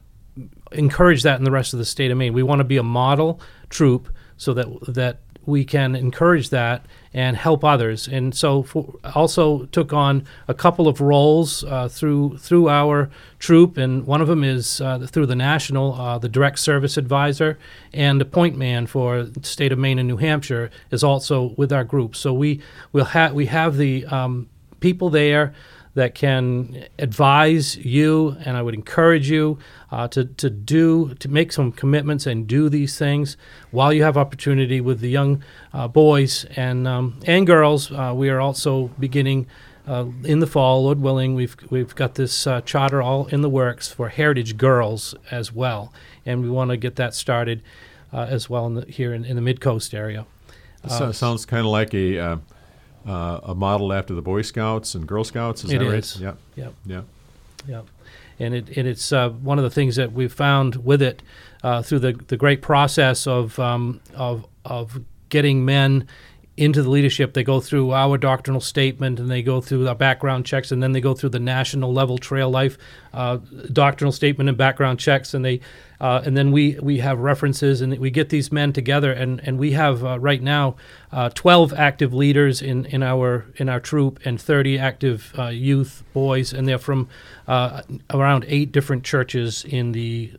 encourage 0.71 1.23
that 1.23 1.37
in 1.39 1.43
the 1.45 1.51
rest 1.51 1.73
of 1.73 1.79
the 1.79 1.85
state 1.85 2.11
of 2.11 2.17
Maine. 2.17 2.33
We 2.33 2.43
want 2.43 2.59
to 2.59 2.65
be 2.65 2.77
a 2.77 2.83
model 2.83 3.39
troop 3.69 4.13
so 4.37 4.53
that 4.53 4.67
that 4.87 5.19
we 5.45 5.65
can 5.65 5.95
encourage 5.95 6.49
that 6.49 6.85
and 7.13 7.35
help 7.35 7.63
others. 7.63 8.07
And 8.07 8.35
so, 8.35 8.63
for, 8.63 8.93
also 9.15 9.65
took 9.67 9.93
on 9.93 10.25
a 10.47 10.53
couple 10.53 10.87
of 10.87 11.01
roles 11.01 11.63
uh, 11.63 11.87
through 11.87 12.37
through 12.37 12.69
our 12.69 13.09
troop, 13.39 13.77
and 13.77 14.05
one 14.05 14.21
of 14.21 14.27
them 14.27 14.43
is 14.43 14.79
uh, 14.81 14.99
through 15.09 15.25
the 15.25 15.35
national, 15.35 15.93
uh, 15.95 16.19
the 16.19 16.29
direct 16.29 16.59
service 16.59 16.97
advisor, 16.97 17.57
and 17.93 18.21
the 18.21 18.25
point 18.25 18.57
man 18.57 18.85
for 18.85 19.23
the 19.23 19.45
state 19.45 19.71
of 19.71 19.79
Maine 19.79 19.99
and 19.99 20.07
New 20.07 20.17
Hampshire 20.17 20.69
is 20.91 21.03
also 21.03 21.53
with 21.57 21.73
our 21.73 21.83
group. 21.83 22.15
So 22.15 22.33
we 22.33 22.61
will 22.91 23.05
have 23.05 23.33
we 23.33 23.47
have 23.47 23.77
the 23.77 24.05
um, 24.05 24.47
people 24.79 25.09
there 25.09 25.53
that 25.99 26.15
can 26.15 26.85
advise 26.97 27.75
you, 27.75 28.37
and 28.45 28.55
I 28.55 28.61
would 28.61 28.73
encourage 28.73 29.29
you 29.29 29.59
uh, 29.91 30.07
to, 30.07 30.23
to 30.23 30.49
do 30.49 31.13
to 31.15 31.27
make 31.27 31.51
some 31.51 31.73
commitments 31.73 32.25
and 32.25 32.47
do 32.47 32.69
these 32.69 32.97
things 32.97 33.35
while 33.71 33.91
you 33.91 34.03
have 34.03 34.15
opportunity 34.15 34.79
with 34.79 35.01
the 35.01 35.09
young 35.09 35.43
uh, 35.73 35.89
boys 35.89 36.45
and 36.55 36.87
um, 36.87 37.19
and 37.25 37.45
girls. 37.45 37.91
Uh, 37.91 38.13
we 38.15 38.29
are 38.29 38.39
also 38.39 38.87
beginning. 38.97 39.45
Uh, 39.85 40.05
in 40.23 40.39
the 40.39 40.47
fall, 40.47 40.83
Lord 40.83 41.01
willing, 41.01 41.35
we've 41.35 41.57
we've 41.69 41.93
got 41.95 42.15
this 42.15 42.47
uh, 42.47 42.61
charter 42.61 43.01
all 43.01 43.25
in 43.27 43.41
the 43.41 43.49
works 43.49 43.91
for 43.91 44.07
Heritage 44.07 44.55
Girls 44.55 45.15
as 45.31 45.51
well, 45.51 45.91
and 46.25 46.41
we 46.41 46.49
want 46.49 46.71
to 46.71 46.77
get 46.77 46.95
that 46.95 47.13
started 47.13 47.61
uh, 48.13 48.27
as 48.29 48.49
well 48.49 48.67
in 48.67 48.75
the, 48.75 48.85
here 48.85 49.13
in, 49.13 49.25
in 49.25 49.35
the 49.35 49.41
Mid 49.41 49.59
Coast 49.59 49.93
area. 49.93 50.25
So, 50.87 51.11
sounds 51.11 51.45
kind 51.45 51.65
of 51.65 51.71
like 51.71 51.93
a 51.93 52.39
uh, 53.09 53.39
a 53.43 53.55
model 53.55 53.91
after 53.91 54.13
the 54.13 54.21
Boy 54.21 54.41
Scouts 54.43 54.95
and 54.95 55.07
Girl 55.07 55.23
Scouts. 55.23 55.63
Is 55.63 55.71
It 55.71 55.79
that 55.79 55.85
right? 55.85 55.95
is. 55.95 56.19
Yeah. 56.21 56.33
Yep. 56.55 56.73
Yeah. 56.85 57.01
Yeah, 57.67 57.81
and 58.39 58.53
it 58.53 58.77
and 58.77 58.87
it's 58.87 59.11
uh, 59.11 59.29
one 59.29 59.57
of 59.57 59.63
the 59.63 59.69
things 59.69 59.97
that 59.97 60.13
we've 60.13 60.31
found 60.31 60.77
with 60.85 61.01
it 61.01 61.21
uh, 61.63 61.81
through 61.81 61.99
the 61.99 62.13
the 62.27 62.37
great 62.37 62.61
process 62.61 63.27
of 63.27 63.59
um, 63.59 63.99
of 64.15 64.45
of 64.63 65.01
getting 65.29 65.65
men 65.65 66.07
into 66.59 66.83
the 66.83 66.89
leadership. 66.89 67.33
They 67.33 67.43
go 67.43 67.61
through 67.61 67.93
our 67.93 68.17
doctrinal 68.17 68.59
statement 68.59 69.17
and 69.17 69.31
they 69.31 69.41
go 69.41 69.61
through 69.61 69.87
our 69.87 69.95
background 69.95 70.45
checks, 70.45 70.71
and 70.71 70.83
then 70.83 70.91
they 70.91 70.99
go 70.99 71.13
through 71.13 71.29
the 71.29 71.39
national 71.39 71.93
level 71.93 72.17
trail 72.17 72.49
life 72.49 72.77
uh, 73.13 73.37
doctrinal 73.71 74.11
statement 74.11 74.49
and 74.49 74.57
background 74.57 74.99
checks, 74.99 75.33
and 75.33 75.45
they 75.45 75.61
uh, 76.01 76.21
and 76.25 76.35
then 76.35 76.51
we 76.51 76.77
we 76.81 76.99
have 76.99 77.19
references, 77.19 77.79
and 77.79 77.97
we 77.97 78.11
get 78.11 78.27
these 78.27 78.51
men 78.51 78.73
together, 78.73 79.13
and 79.13 79.39
and 79.45 79.57
we 79.57 79.71
have 79.71 80.03
uh, 80.03 80.19
right 80.19 80.41
now 80.41 80.75
uh, 81.13 81.29
12 81.29 81.73
active 81.73 82.13
leaders 82.13 82.61
in 82.61 82.85
in 82.87 83.01
our 83.03 83.45
in 83.55 83.69
our 83.69 83.79
troop 83.79 84.19
and 84.25 84.39
30 84.39 84.77
active 84.77 85.33
uh, 85.39 85.47
youth 85.47 86.03
boys, 86.13 86.51
and 86.51 86.67
they're 86.67 86.77
from 86.77 87.07
uh, 87.47 87.81
around 88.09 88.45
eight 88.49 88.73
different 88.73 89.05
churches 89.05 89.63
in 89.63 89.93
the 89.93 90.33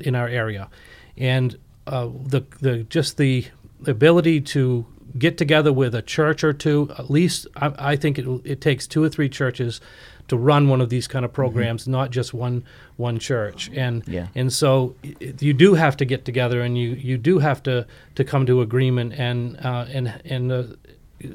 in 0.00 0.14
our 0.14 0.28
area, 0.28 0.70
and 1.18 1.58
the 1.86 2.44
the 2.60 2.84
just 2.88 3.18
the 3.18 3.46
ability 3.86 4.40
to 4.40 4.86
get 5.18 5.38
together 5.38 5.72
with 5.72 5.94
a 5.94 6.02
church 6.02 6.44
or 6.44 6.52
two, 6.52 6.90
at 6.98 7.10
least 7.10 7.46
I, 7.56 7.92
I 7.92 7.96
think 7.96 8.18
it, 8.18 8.26
it 8.44 8.60
takes 8.60 8.86
two 8.86 9.02
or 9.02 9.08
three 9.08 9.28
churches 9.28 9.80
to 10.28 10.36
run 10.36 10.68
one 10.68 10.80
of 10.80 10.88
these 10.88 11.06
kind 11.06 11.24
of 11.24 11.32
programs, 11.32 11.86
not 11.86 12.10
just 12.10 12.34
one 12.34 12.64
one 12.96 13.18
church. 13.18 13.70
And 13.74 14.02
Yeah. 14.08 14.26
and 14.34 14.52
so 14.52 14.94
you 15.40 15.52
do 15.52 15.74
have 15.74 15.96
to 15.98 16.04
get 16.04 16.24
together, 16.24 16.60
and 16.62 16.76
you, 16.76 16.90
you 16.90 17.16
do 17.16 17.38
have 17.38 17.62
to, 17.62 17.86
to 18.16 18.24
come 18.24 18.46
to 18.46 18.60
agreement 18.60 19.12
and 19.14 19.56
uh, 19.64 19.86
and 19.92 20.20
and 20.24 20.52
uh, 20.52 20.62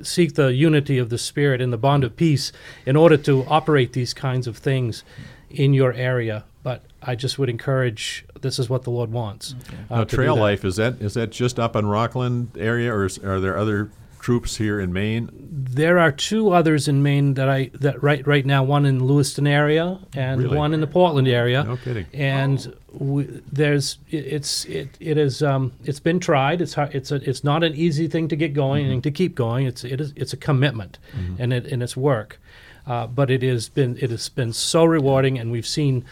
seek 0.03 0.33
the 0.35 0.53
unity 0.53 0.97
of 0.97 1.09
the 1.09 1.17
spirit 1.17 1.61
and 1.61 1.71
the 1.71 1.77
bond 1.77 2.03
of 2.03 2.15
peace 2.15 2.51
in 2.85 2.95
order 2.95 3.17
to 3.17 3.45
operate 3.47 3.93
these 3.93 4.13
kinds 4.13 4.47
of 4.47 4.57
things 4.57 5.03
in 5.49 5.73
your 5.73 5.93
area. 5.93 6.43
But 6.63 6.83
I 7.01 7.15
just 7.15 7.39
would 7.39 7.49
encourage 7.49 8.25
this 8.41 8.59
is 8.59 8.69
what 8.69 8.83
the 8.83 8.91
Lord 8.91 9.11
wants. 9.11 9.55
uh, 9.89 9.97
Now, 9.99 10.03
Trail 10.03 10.35
that. 10.35 10.41
Life 10.41 10.65
is 10.65 10.75
that 10.75 11.01
is 11.01 11.13
that 11.15 11.31
just 11.31 11.59
up 11.59 11.75
in 11.75 11.87
Rockland 11.87 12.51
area, 12.57 12.93
or 12.93 13.05
is, 13.05 13.17
are 13.19 13.39
there 13.39 13.57
other 13.57 13.89
troops 14.19 14.57
here 14.57 14.79
in 14.79 14.93
Maine? 14.93 15.29
There 15.51 15.97
are 15.97 16.11
two 16.11 16.51
others 16.51 16.87
in 16.87 17.01
Maine 17.01 17.33
that 17.33 17.49
I 17.49 17.71
that 17.73 18.03
right 18.03 18.25
right 18.27 18.45
now. 18.45 18.63
One 18.63 18.85
in 18.85 19.03
Lewiston 19.03 19.47
area 19.47 19.97
and 20.15 20.43
Really? 20.43 20.55
one 20.55 20.75
in 20.75 20.81
the 20.81 20.87
Portland 20.87 21.27
area. 21.27 21.63
No 21.63 21.77
kidding. 21.77 22.05
And 22.13 22.75
we, 22.93 23.23
there's 23.51 23.97
it, 24.11 24.17
it's 24.27 24.65
it 24.65 24.89
it 24.99 25.17
is 25.17 25.41
um 25.41 25.71
it's 25.83 25.99
been 25.99 26.19
tried. 26.19 26.61
It's 26.61 26.75
hard, 26.75 26.93
it's 26.93 27.11
a 27.11 27.15
it's 27.27 27.43
not 27.43 27.63
an 27.63 27.73
easy 27.73 28.07
thing 28.07 28.27
to 28.27 28.35
get 28.35 28.53
going 28.53 28.83
Mm-hmm. 28.83 28.93
and 28.93 29.03
to 29.03 29.09
keep 29.11 29.33
going. 29.33 29.65
It's 29.65 29.83
it 29.83 29.99
is 29.99 30.13
it's 30.15 30.33
a 30.33 30.37
commitment 30.37 30.99
and 31.39 31.51
it 31.51 31.65
and 31.65 31.81
it's 31.81 31.97
work. 31.97 32.39
Uh, 32.85 33.05
but 33.07 33.29
it 33.31 33.41
has 33.43 33.69
been 33.69 33.97
it 34.01 34.09
has 34.11 34.27
been 34.29 34.51
so 34.53 34.83
rewarding, 34.85 35.37
and 35.39 35.51
we've 35.51 35.67
seen 35.67 36.03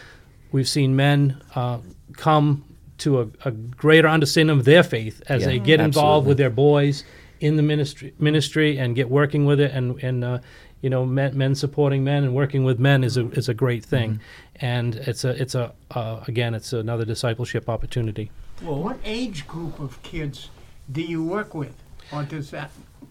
we've 0.52 0.68
seen 0.68 0.96
men 0.96 1.40
uh, 1.54 1.78
come 2.16 2.64
to 2.98 3.20
a, 3.20 3.28
a 3.44 3.50
greater 3.50 4.08
understanding 4.08 4.58
of 4.58 4.64
their 4.64 4.82
faith 4.82 5.22
as 5.28 5.42
Yeah, 5.42 5.48
they 5.48 5.58
get 5.58 5.80
involved 5.80 6.26
with 6.26 6.36
their 6.36 6.50
boys 6.50 7.04
in 7.40 7.56
the 7.56 7.62
ministry 7.62 8.12
ministry 8.18 8.78
and 8.78 8.94
get 8.94 9.08
working 9.08 9.46
with 9.46 9.60
it 9.60 9.72
and 9.72 10.02
and 10.02 10.24
uh, 10.24 10.38
you 10.80 10.88
know, 10.88 11.04
men, 11.04 11.36
men 11.36 11.54
supporting 11.54 12.04
men 12.04 12.24
and 12.24 12.34
working 12.34 12.64
with 12.64 12.78
men 12.78 13.04
is 13.04 13.16
a 13.16 13.28
is 13.30 13.48
a 13.48 13.54
great 13.54 13.84
thing, 13.84 14.20
and 14.56 14.96
it's 14.96 15.24
a 15.24 15.40
it's 15.40 15.54
a 15.54 15.72
uh, 15.90 16.24
again 16.26 16.54
it's 16.54 16.72
another 16.72 17.04
discipleship 17.04 17.68
opportunity. 17.68 18.30
Well, 18.62 18.82
what 18.82 18.98
age 19.04 19.46
group 19.46 19.78
of 19.78 20.02
kids 20.02 20.48
do 20.90 21.02
you 21.02 21.22
work 21.22 21.54
with, 21.54 21.74
or 22.12 22.22
does 22.22 22.50
that 22.50 22.70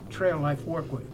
Trail 0.09 0.39
Life 0.39 0.63
work 0.65 0.91
with? 0.91 1.07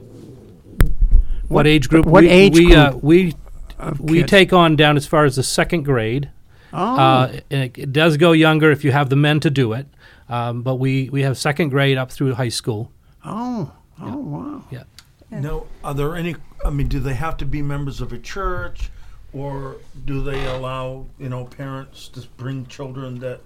What, 1.47 1.67
age 1.67 1.89
group? 1.89 2.05
what 2.07 2.23
we, 2.23 2.29
age 2.29 2.55
we, 2.55 2.75
Uh, 2.75 2.91
group 2.91 3.03
we 3.03 3.33
Of 3.79 3.99
we 3.99 4.19
kids? 4.19 4.29
take 4.29 4.53
on 4.53 4.75
down 4.75 4.97
as 4.97 5.05
far 5.05 5.25
as 5.25 5.35
the 5.35 5.43
second 5.43 5.83
grade. 5.83 6.29
Oh, 6.73 6.95
Uh, 6.95 7.39
it, 7.49 7.77
it 7.77 7.93
does 7.93 8.17
go 8.17 8.31
younger 8.31 8.71
if 8.71 8.83
you 8.83 8.91
have 8.91 9.09
the 9.09 9.15
men 9.15 9.39
to 9.41 9.49
do 9.49 9.73
it, 9.73 9.87
um, 10.29 10.61
but 10.61 10.75
we 10.75 11.09
we 11.09 11.21
have 11.23 11.37
second 11.37 11.69
grade 11.69 11.97
up 11.97 12.11
through 12.11 12.33
high 12.35 12.49
school. 12.49 12.91
oh, 13.25 13.71
oh, 14.01 14.17
wow. 14.17 14.63
Yeah. 14.71 14.83
Now, 15.31 15.63
are 15.83 15.93
there 15.93 16.15
any? 16.15 16.35
I 16.63 16.69
mean, 16.69 16.87
do 16.87 16.99
they 16.99 17.13
have 17.13 17.37
to 17.37 17.45
be 17.45 17.61
members 17.61 17.99
of 18.01 18.13
a 18.13 18.17
church, 18.17 18.89
or 19.33 19.77
do 20.05 20.21
they 20.21 20.45
allow 20.45 21.05
you 21.19 21.29
know 21.29 21.45
parents 21.45 22.07
to 22.09 22.21
bring 22.37 22.65
children 22.67 23.19
that 23.19 23.41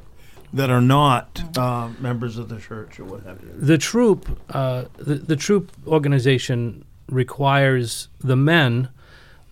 that 0.53 0.69
are 0.69 0.81
not 0.81 1.57
uh, 1.57 1.89
members 1.99 2.37
of 2.37 2.49
the 2.49 2.59
church 2.59 2.99
or 2.99 3.05
what 3.05 3.23
have 3.23 3.39
you? 3.43 3.53
The 3.55 3.77
troop, 3.77 4.39
uh, 4.49 4.85
the, 4.97 5.15
the 5.15 5.35
troop 5.35 5.71
organization 5.87 6.85
requires 7.07 8.07
the 8.19 8.35
men 8.35 8.89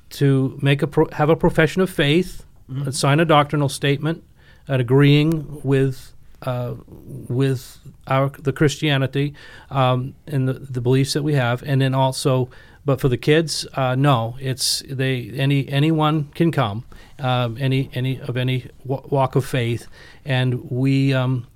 to 0.09 0.57
make 0.61 0.81
a 0.81 0.87
pro- 0.87 1.09
have 1.13 1.29
a 1.29 1.35
profession 1.35 1.81
of 1.81 1.89
faith, 1.89 2.45
uh, 2.85 2.91
sign 2.91 3.19
a 3.19 3.25
doctrinal 3.25 3.69
statement, 3.69 4.23
and 4.67 4.81
agreeing 4.81 5.61
with 5.63 6.13
uh, 6.43 6.75
with 6.87 7.79
our 8.07 8.29
the 8.29 8.53
Christianity 8.53 9.33
um, 9.69 10.13
and 10.27 10.47
the, 10.47 10.53
the 10.53 10.81
beliefs 10.81 11.13
that 11.13 11.23
we 11.23 11.33
have, 11.33 11.63
and 11.63 11.81
then 11.81 11.93
also, 11.93 12.49
but 12.85 13.01
for 13.01 13.09
the 13.09 13.17
kids, 13.17 13.65
uh, 13.73 13.95
no, 13.95 14.37
it's 14.39 14.83
they 14.87 15.31
any 15.31 15.67
anyone 15.69 16.25
can 16.35 16.51
come, 16.51 16.85
um, 17.19 17.57
any 17.59 17.89
any 17.93 18.19
of 18.21 18.37
any 18.37 18.67
wa- 18.85 19.01
walk 19.09 19.35
of 19.35 19.45
faith, 19.45 19.87
and 20.25 20.69
we. 20.71 21.13
Um, 21.13 21.47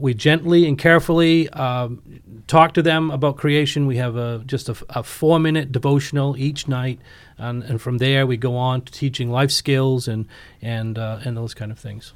we 0.00 0.14
gently 0.14 0.66
and 0.66 0.78
carefully 0.78 1.48
um, 1.50 2.02
talk 2.46 2.74
to 2.74 2.82
them 2.82 3.10
about 3.10 3.36
creation. 3.36 3.86
We 3.86 3.96
have 3.96 4.16
a 4.16 4.42
just 4.46 4.68
a, 4.68 4.76
a 4.90 5.02
four 5.02 5.38
minute 5.38 5.72
devotional 5.72 6.36
each 6.36 6.68
night, 6.68 7.00
and, 7.36 7.62
and 7.62 7.80
from 7.80 7.98
there 7.98 8.26
we 8.26 8.36
go 8.36 8.56
on 8.56 8.82
to 8.82 8.92
teaching 8.92 9.30
life 9.30 9.50
skills 9.50 10.08
and 10.08 10.26
and 10.62 10.98
uh, 10.98 11.20
and 11.24 11.36
those 11.36 11.54
kind 11.54 11.70
of 11.70 11.78
things. 11.78 12.12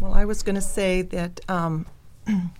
Well, 0.00 0.14
I 0.14 0.24
was 0.24 0.42
going 0.42 0.56
to 0.56 0.60
say 0.60 1.02
that 1.02 1.40
um, 1.48 1.86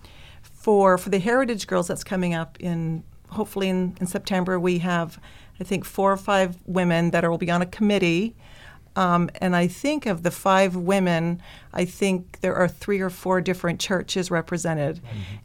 for 0.42 0.96
for 0.98 1.10
the 1.10 1.18
Heritage 1.18 1.66
Girls 1.66 1.88
that's 1.88 2.04
coming 2.04 2.34
up 2.34 2.56
in 2.60 3.04
hopefully 3.30 3.68
in, 3.68 3.96
in 4.00 4.06
September, 4.06 4.58
we 4.58 4.78
have 4.78 5.20
I 5.60 5.64
think 5.64 5.84
four 5.84 6.12
or 6.12 6.16
five 6.16 6.56
women 6.66 7.10
that 7.10 7.24
are, 7.24 7.30
will 7.30 7.38
be 7.38 7.50
on 7.50 7.62
a 7.62 7.66
committee. 7.66 8.34
Um, 8.96 9.30
and 9.40 9.54
I 9.54 9.66
think 9.68 10.06
of 10.06 10.22
the 10.22 10.30
five 10.30 10.74
women, 10.74 11.40
I 11.72 11.84
think 11.84 12.40
there 12.40 12.54
are 12.54 12.66
three 12.66 13.00
or 13.00 13.10
four 13.10 13.40
different 13.42 13.78
churches 13.78 14.30
represented. 14.30 15.00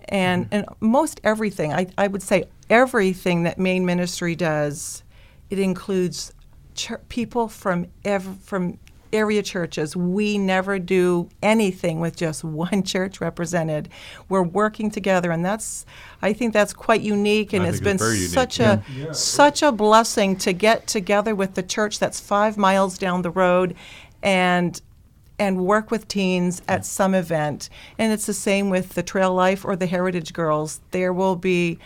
And, 0.05 0.47
and 0.51 0.65
most 0.79 1.19
everything, 1.23 1.73
I, 1.73 1.87
I 1.97 2.07
would 2.07 2.23
say 2.23 2.45
everything 2.69 3.43
that 3.43 3.59
Maine 3.59 3.85
Ministry 3.85 4.35
does, 4.35 5.03
it 5.49 5.59
includes 5.59 6.33
chur 6.73 6.99
people 7.09 7.49
from 7.49 7.87
ev- 8.05 8.39
from 8.41 8.79
area 9.13 9.41
churches. 9.43 9.95
We 9.95 10.37
never 10.37 10.79
do 10.79 11.29
anything 11.41 11.99
with 11.99 12.15
just 12.15 12.43
one 12.43 12.83
church 12.83 13.21
represented. 13.21 13.89
We're 14.29 14.43
working 14.43 14.91
together, 14.91 15.31
and 15.31 15.43
that's 15.43 15.85
I 16.21 16.33
think 16.33 16.53
that's 16.53 16.73
quite 16.73 17.01
unique, 17.01 17.53
and 17.53 17.63
I 17.63 17.69
it's 17.69 17.77
think 17.77 17.83
been 17.85 17.95
it's 17.95 18.03
very 18.03 18.15
unique, 18.17 18.29
such 18.29 18.59
yeah. 18.59 18.81
a 19.09 19.13
such 19.13 19.61
a 19.61 19.71
blessing 19.71 20.35
to 20.37 20.53
get 20.53 20.87
together 20.87 21.35
with 21.35 21.55
the 21.55 21.63
church 21.63 21.99
that's 21.99 22.19
five 22.19 22.57
miles 22.57 22.97
down 22.97 23.21
the 23.21 23.31
road, 23.31 23.75
and 24.21 24.81
and 25.39 25.65
work 25.65 25.89
with 25.89 26.07
teens 26.07 26.61
at 26.67 26.85
some 26.85 27.15
event. 27.15 27.67
And 27.97 28.13
it's 28.13 28.27
the 28.27 28.33
same 28.33 28.69
with 28.69 28.93
the 28.93 29.01
Trail 29.01 29.33
Life 29.33 29.65
or 29.65 29.75
the 29.75 29.87
Heritage 29.87 30.33
Girls. 30.33 30.81
There 30.91 31.11
will 31.11 31.35
be 31.35 31.79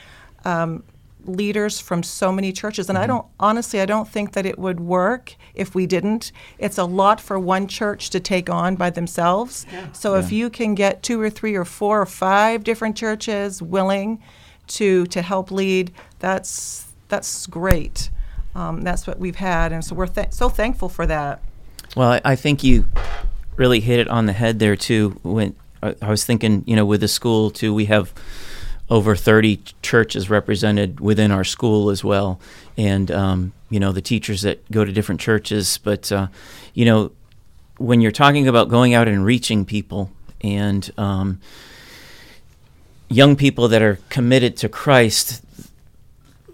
um, 0.44 0.84
leaders 1.28 1.80
from 1.80 2.04
so 2.04 2.32
many 2.32 2.52
churches, 2.52 2.90
and 2.90 2.98
I 2.98 3.06
don't 3.08 3.26
honestly, 3.40 3.82
I 3.82 3.86
don't 3.86 4.08
think 4.08 4.34
that 4.34 4.46
it 4.46 4.58
would 4.58 4.80
work 4.80 5.36
if 5.54 5.76
we 5.76 5.86
didn't. 5.86 6.32
It's 6.58 6.78
a 6.78 6.86
lot 6.86 7.20
for 7.22 7.40
one 7.40 7.68
church 7.68 8.10
to 8.12 8.20
take 8.20 8.50
on 8.50 8.76
by 8.76 8.90
themselves. 8.90 9.66
So 9.94 10.16
if 10.16 10.32
you 10.32 10.50
can 10.50 10.76
get 10.76 11.04
two 11.04 11.20
or 11.20 11.30
three 11.30 11.56
or 11.56 11.66
four 11.66 12.02
or 12.02 12.06
five 12.06 12.64
different 12.64 12.96
churches 12.96 13.62
willing 13.62 14.22
to 14.68 15.06
to 15.08 15.22
help 15.22 15.52
lead, 15.52 15.92
that's 16.20 16.88
that's 17.08 17.48
great. 17.48 18.10
Um, 18.56 18.82
that's 18.82 19.06
what 19.06 19.20
we've 19.20 19.36
had, 19.36 19.72
and 19.74 19.84
so 19.84 19.96
we're 19.96 20.08
th- 20.08 20.32
so 20.32 20.48
thankful 20.50 20.90
for 20.90 21.06
that. 21.06 21.42
Well, 21.96 22.12
I, 22.14 22.22
I 22.24 22.36
think 22.36 22.64
you 22.64 22.86
really 23.58 23.80
hit 23.80 24.00
it 24.00 24.08
on 24.08 24.26
the 24.26 24.34
head 24.34 24.60
there 24.60 24.76
too. 24.76 25.20
When 25.24 25.56
I, 25.84 25.96
I 26.02 26.10
was 26.10 26.26
thinking, 26.26 26.64
you 26.66 26.76
know, 26.76 26.86
with 26.86 27.02
the 27.02 27.08
school 27.08 27.52
too, 27.52 27.74
we 27.74 27.86
have 27.86 28.14
over 28.90 29.16
30 29.16 29.62
churches 29.82 30.30
represented 30.30 31.00
within 31.00 31.32
our 31.32 31.44
school 31.44 31.90
as 31.90 32.04
well, 32.04 32.40
and 32.78 33.10
um, 33.12 33.54
you 33.70 33.80
know 33.80 33.92
the 33.92 34.02
teachers 34.02 34.44
that 34.44 34.70
go 34.72 34.86
to 34.86 34.92
different 34.92 35.22
churches. 35.22 35.80
But 35.80 36.12
uh, 36.12 36.28
you 36.74 36.86
know, 36.86 37.12
when 37.78 38.02
you're 38.02 38.12
talking 38.12 38.48
about 38.48 38.70
going 38.70 38.94
out 38.94 39.08
and 39.08 39.26
reaching 39.26 39.66
people 39.66 40.12
and 40.42 40.90
um, 40.98 41.40
young 43.10 43.36
people 43.36 43.68
that 43.70 43.82
are 43.82 44.00
committed 44.10 44.58
to 44.58 44.70
Christ, 44.70 45.44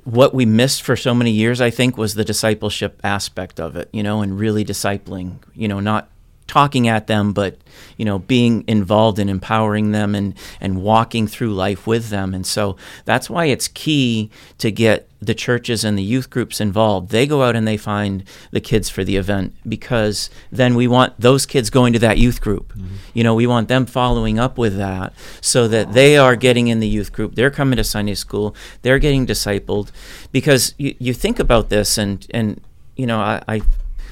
what 0.03 0.33
we 0.33 0.45
missed 0.45 0.81
for 0.81 0.95
so 0.95 1.13
many 1.13 1.31
years, 1.31 1.61
I 1.61 1.69
think, 1.69 1.97
was 1.97 2.15
the 2.15 2.25
discipleship 2.25 2.99
aspect 3.03 3.59
of 3.59 3.75
it, 3.75 3.89
you 3.91 4.03
know, 4.03 4.21
and 4.21 4.39
really 4.39 4.63
discipling, 4.63 5.37
you 5.53 5.67
know, 5.67 5.79
not 5.79 6.09
talking 6.51 6.89
at 6.89 7.07
them, 7.07 7.31
but, 7.31 7.57
you 7.95 8.03
know, 8.03 8.19
being 8.19 8.65
involved 8.67 9.19
in 9.19 9.29
empowering 9.29 9.93
them 9.93 10.13
and, 10.13 10.33
and 10.59 10.83
walking 10.83 11.25
through 11.25 11.53
life 11.53 11.87
with 11.87 12.09
them. 12.09 12.33
And 12.33 12.45
so 12.45 12.75
that's 13.05 13.29
why 13.29 13.45
it's 13.45 13.69
key 13.69 14.29
to 14.57 14.69
get 14.69 15.07
the 15.21 15.33
churches 15.33 15.85
and 15.85 15.97
the 15.97 16.03
youth 16.03 16.29
groups 16.29 16.59
involved. 16.59 17.09
They 17.09 17.25
go 17.25 17.43
out 17.43 17.55
and 17.55 17.65
they 17.65 17.77
find 17.77 18.25
the 18.51 18.59
kids 18.59 18.89
for 18.89 19.05
the 19.05 19.15
event 19.15 19.53
because 19.65 20.29
then 20.51 20.75
we 20.75 20.89
want 20.89 21.13
those 21.17 21.45
kids 21.45 21.69
going 21.69 21.93
to 21.93 21.99
that 21.99 22.17
youth 22.17 22.41
group. 22.41 22.73
Mm-hmm. 22.73 22.95
You 23.13 23.23
know, 23.23 23.33
we 23.33 23.47
want 23.47 23.69
them 23.69 23.85
following 23.85 24.37
up 24.37 24.57
with 24.57 24.75
that 24.75 25.13
so 25.39 25.69
that 25.69 25.93
they 25.93 26.17
are 26.17 26.35
getting 26.35 26.67
in 26.67 26.81
the 26.81 26.87
youth 26.87 27.13
group. 27.13 27.35
They're 27.35 27.49
coming 27.49 27.77
to 27.77 27.83
Sunday 27.85 28.15
school. 28.15 28.53
They're 28.81 28.99
getting 28.99 29.25
discipled 29.25 29.91
because 30.33 30.75
you, 30.77 30.95
you 30.99 31.13
think 31.13 31.39
about 31.39 31.69
this 31.69 31.97
and, 31.97 32.27
and, 32.31 32.59
you 32.97 33.07
know, 33.07 33.21
I, 33.21 33.41
I 33.47 33.61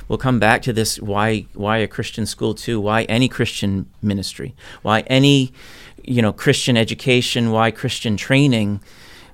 we'll 0.10 0.18
come 0.18 0.40
back 0.40 0.62
to 0.64 0.74
this 0.74 1.00
why 1.00 1.46
why 1.54 1.78
a 1.78 1.88
Christian 1.88 2.26
school 2.26 2.54
too 2.54 2.82
why 2.82 3.04
any 3.04 3.30
Christian 3.30 3.90
ministry 4.02 4.54
why 4.82 5.02
any 5.02 5.54
you 6.04 6.22
know 6.22 6.34
Christian 6.34 6.76
education 6.76 7.52
why 7.52 7.72
Christian 7.72 8.18
training. 8.18 8.82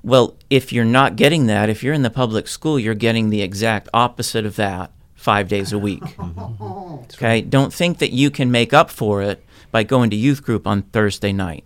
Well 0.04 0.36
if 0.48 0.72
you're 0.72 0.84
not 0.84 1.16
getting 1.16 1.46
that 1.46 1.68
if 1.68 1.82
you're 1.82 1.94
in 1.94 2.02
the 2.02 2.10
public 2.10 2.46
school 2.46 2.78
you're 2.78 2.94
getting 2.94 3.30
the 3.30 3.42
exact 3.42 3.88
opposite 3.92 4.46
of 4.46 4.54
that 4.56 4.92
5 5.16 5.48
days 5.48 5.72
a 5.72 5.78
week. 5.78 6.04
Mm-hmm. 6.16 7.24
Okay? 7.24 7.40
Don't 7.40 7.72
think 7.72 7.98
that 7.98 8.10
you 8.10 8.30
can 8.30 8.50
make 8.50 8.72
up 8.72 8.90
for 8.90 9.22
it 9.22 9.44
by 9.70 9.82
going 9.82 10.10
to 10.10 10.16
youth 10.16 10.42
group 10.42 10.66
on 10.66 10.82
Thursday 10.82 11.32
night 11.32 11.64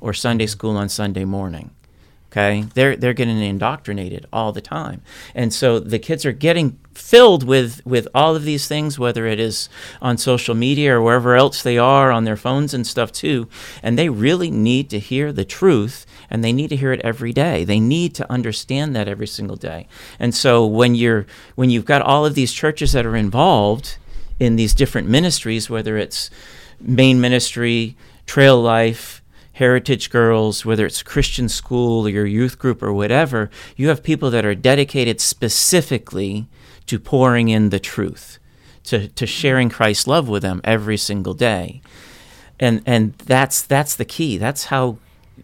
or 0.00 0.12
Sunday 0.12 0.44
mm-hmm. 0.44 0.50
school 0.50 0.76
on 0.76 0.88
Sunday 0.88 1.24
morning 1.24 1.70
okay? 2.36 2.66
They're 2.74 2.96
they're 2.96 3.14
getting 3.14 3.40
indoctrinated 3.40 4.26
all 4.32 4.52
the 4.52 4.60
time. 4.60 5.00
And 5.34 5.52
so 5.52 5.78
the 5.80 5.98
kids 5.98 6.26
are 6.26 6.32
getting 6.32 6.78
filled 6.92 7.44
with 7.44 7.84
with 7.86 8.08
all 8.14 8.34
of 8.34 8.44
these 8.44 8.66
things 8.68 8.98
whether 8.98 9.26
it 9.26 9.38
is 9.38 9.68
on 10.00 10.16
social 10.16 10.54
media 10.54 10.94
or 10.94 11.02
wherever 11.02 11.34
else 11.34 11.62
they 11.62 11.76
are 11.76 12.10
on 12.10 12.24
their 12.24 12.36
phones 12.36 12.72
and 12.72 12.86
stuff 12.86 13.12
too 13.12 13.46
and 13.82 13.98
they 13.98 14.08
really 14.08 14.50
need 14.50 14.88
to 14.88 14.98
hear 14.98 15.30
the 15.30 15.44
truth 15.44 16.06
and 16.30 16.42
they 16.42 16.54
need 16.54 16.68
to 16.68 16.76
hear 16.76 16.92
it 16.92 17.00
every 17.02 17.32
day. 17.32 17.64
They 17.64 17.80
need 17.80 18.14
to 18.16 18.30
understand 18.30 18.96
that 18.96 19.08
every 19.08 19.26
single 19.26 19.56
day. 19.56 19.86
And 20.18 20.34
so 20.34 20.66
when 20.66 20.94
you're 20.94 21.26
when 21.54 21.70
you've 21.70 21.84
got 21.84 22.02
all 22.02 22.26
of 22.26 22.34
these 22.34 22.52
churches 22.52 22.92
that 22.92 23.06
are 23.06 23.16
involved 23.16 23.96
in 24.38 24.56
these 24.56 24.74
different 24.74 25.08
ministries 25.08 25.70
whether 25.70 25.96
it's 25.96 26.30
Maine 26.78 27.20
ministry 27.20 27.96
trail 28.26 28.60
life 28.60 29.15
Heritage 29.56 30.10
Girls, 30.10 30.66
whether 30.66 30.84
it's 30.84 31.02
Christian 31.02 31.48
school 31.48 32.06
or 32.06 32.10
your 32.10 32.26
youth 32.26 32.58
group 32.58 32.82
or 32.82 32.92
whatever, 32.92 33.48
you 33.74 33.88
have 33.88 34.02
people 34.02 34.30
that 34.30 34.44
are 34.44 34.54
dedicated 34.54 35.18
specifically 35.18 36.46
to 36.84 36.98
pouring 36.98 37.48
in 37.48 37.70
the 37.70 37.80
truth, 37.80 38.38
to, 38.84 39.08
to 39.08 39.26
sharing 39.26 39.70
Christ's 39.70 40.06
love 40.06 40.28
with 40.28 40.42
them 40.42 40.60
every 40.62 40.98
single 40.98 41.32
day. 41.32 41.80
And 42.60 42.82
and 42.84 43.14
that's 43.14 43.62
that's 43.62 43.96
the 43.96 44.04
key. 44.04 44.36
That's 44.36 44.66
how 44.66 44.98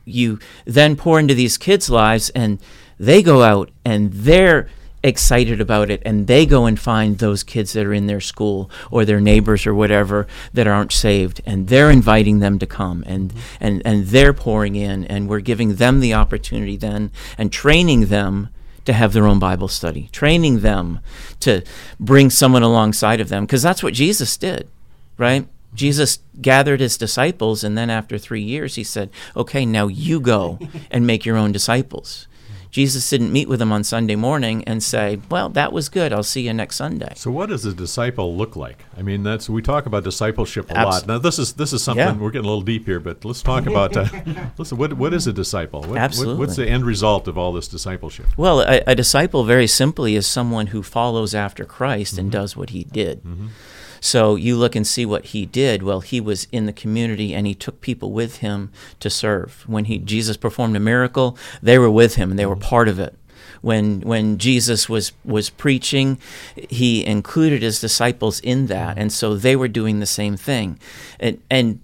you 0.05 0.39
then 0.67 0.95
pour 0.95 1.19
into 1.19 1.35
these 1.35 1.57
kids' 1.57 1.89
lives 1.89 2.29
and 2.31 2.59
they 2.99 3.23
go 3.23 3.43
out 3.43 3.71
and 3.83 4.13
they're 4.13 4.69
excited 5.05 5.61
about 5.61 5.91
it 5.91 6.01
and 6.05 6.27
they 6.27 6.47
go 6.47 6.67
and 6.67 6.79
find 6.79 7.19
those 7.19 7.43
kids 7.43 7.73
that 7.73 7.85
are 7.85 7.93
in 7.93 8.07
their 8.07 8.21
school 8.21 8.71
or 8.91 9.05
their 9.05 9.21
neighbors 9.21 9.67
or 9.67 9.75
whatever 9.75 10.27
that 10.53 10.67
aren't 10.67 10.93
saved 10.93 11.41
and 11.45 11.69
they're 11.69 11.91
inviting 11.91 12.39
them 12.39 12.59
to 12.59 12.67
come 12.67 13.03
and 13.07 13.31
mm-hmm. 13.31 13.41
and 13.61 13.83
and 13.85 14.07
they're 14.07 14.33
pouring 14.33 14.77
in 14.77 15.05
and 15.07 15.29
we're 15.29 15.41
giving 15.41 15.77
them 15.77 16.01
the 16.01 16.15
opportunity 16.15 16.77
then 16.77 17.11
and 17.37 17.53
training 17.53 18.07
them 18.07 18.49
to 18.85 18.93
have 18.93 19.13
their 19.13 19.27
own 19.27 19.39
Bible 19.39 19.69
study, 19.69 20.09
training 20.13 20.61
them 20.61 21.01
to 21.41 21.63
bring 22.01 22.31
someone 22.31 22.63
alongside 22.63 23.21
of 23.21 23.29
them, 23.29 23.45
because 23.45 23.63
that's 23.63 23.83
what 23.83 23.95
Jesus 23.95 24.37
did, 24.37 24.69
right? 25.17 25.43
Mm-hmm. 25.43 25.77
Jesus 25.77 26.19
gathered 26.41 26.81
his 26.81 26.99
disciples, 26.99 27.65
and 27.65 27.79
then 27.79 27.91
after 27.91 28.19
three 28.19 28.43
years, 28.43 28.75
he 28.75 28.85
said, 28.85 29.11
Okay, 29.37 29.65
now 29.65 29.87
you 29.87 30.21
go 30.21 30.59
and 30.91 31.07
make 31.07 31.25
your 31.25 31.37
own 31.37 31.53
disciples. 31.53 32.27
Jesus 32.73 33.09
didn't 33.11 33.31
meet 33.33 33.49
with 33.51 33.59
them 33.59 33.71
on 33.71 33.85
Sunday 33.85 34.17
morning 34.17 34.65
and 34.65 34.83
say, 34.83 35.21
Well, 35.31 35.51
that 35.51 35.73
was 35.75 35.91
good. 35.91 36.11
I'll 36.11 36.23
see 36.23 36.41
you 36.47 36.55
next 36.55 36.77
Sunday. 36.77 37.13
So, 37.17 37.31
what 37.31 37.51
does 37.51 37.67
a 37.67 37.75
disciple 37.75 38.35
look 38.35 38.57
like? 38.57 38.87
I 38.97 39.03
mean, 39.03 39.23
that's 39.23 39.49
we 39.51 39.61
talk 39.61 39.85
about 39.85 40.05
discipleship 40.05 40.71
a 40.71 40.75
lot. 40.83 41.07
Now, 41.07 41.19
this 41.19 41.39
is 41.39 41.53
this 41.53 41.75
is 41.75 41.83
something 41.85 42.05
Yeah. 42.05 42.17
we're 42.17 42.31
getting 42.31 42.47
a 42.47 42.49
little 42.49 42.63
deep 42.63 42.87
here, 42.87 42.99
but 42.99 43.25
let's 43.27 43.43
talk 43.43 43.67
about. 43.67 43.95
Uh, 43.95 44.07
listen, 44.59 44.79
what 44.79 44.95
what 44.95 45.13
is 45.13 45.27
a 45.27 45.33
disciple? 45.35 45.83
What, 45.83 46.17
what- 46.17 46.39
what's 46.39 46.57
the 46.57 46.67
end 46.67 46.87
result 46.87 47.29
of 47.29 47.37
all 47.37 47.53
this 47.53 47.69
discipleship? 47.69 48.27
Well, 48.39 48.63
a, 48.63 48.83
a 48.87 48.95
disciple, 48.95 49.45
very 49.45 49.67
simply, 49.67 50.17
is 50.17 50.27
someone 50.27 50.69
who 50.69 50.83
follows 50.83 51.35
after 51.35 51.67
Christ 51.67 52.17
and 52.17 52.33
does 52.33 52.57
what 52.57 52.71
he 52.71 52.85
did. 52.85 53.21
So 54.05 54.35
you 54.35 54.57
look 54.57 54.75
and 54.75 54.85
see 54.85 55.07
what 55.07 55.27
he 55.27 55.47
did. 55.47 55.85
Well, 55.85 56.01
he 56.01 56.21
was 56.21 56.49
in 56.51 56.67
the 56.67 56.73
community 56.73 57.33
and 57.33 57.47
he 57.47 57.55
took 57.55 57.81
people 57.81 58.11
with 58.11 58.39
him 58.39 58.73
to 58.99 59.09
serve. 59.09 59.63
When 59.69 59.85
he 59.85 59.99
Jesus 59.99 60.37
performed 60.37 60.77
a 60.77 60.81
miracle, 60.81 61.39
they 61.63 61.79
were 61.79 61.91
with 61.91 62.17
him 62.17 62.31
and 62.31 62.39
they 62.39 62.45
were 62.45 62.57
mm-hmm. 62.57 62.69
part 62.69 62.89
of 62.89 62.99
it. 62.99 63.17
When 63.61 64.01
when 64.01 64.39
Jesus 64.39 64.89
was 64.89 65.13
was 65.25 65.51
preaching, 65.51 66.19
he 66.69 67.07
included 67.07 67.63
his 67.63 67.81
disciples 67.81 68.41
in 68.41 68.67
that, 68.67 68.99
and 68.99 69.13
so 69.13 69.37
they 69.37 69.55
were 69.55 69.69
doing 69.69 70.01
the 70.01 70.07
same 70.07 70.37
thing, 70.37 70.81
and 71.21 71.41
and 71.49 71.79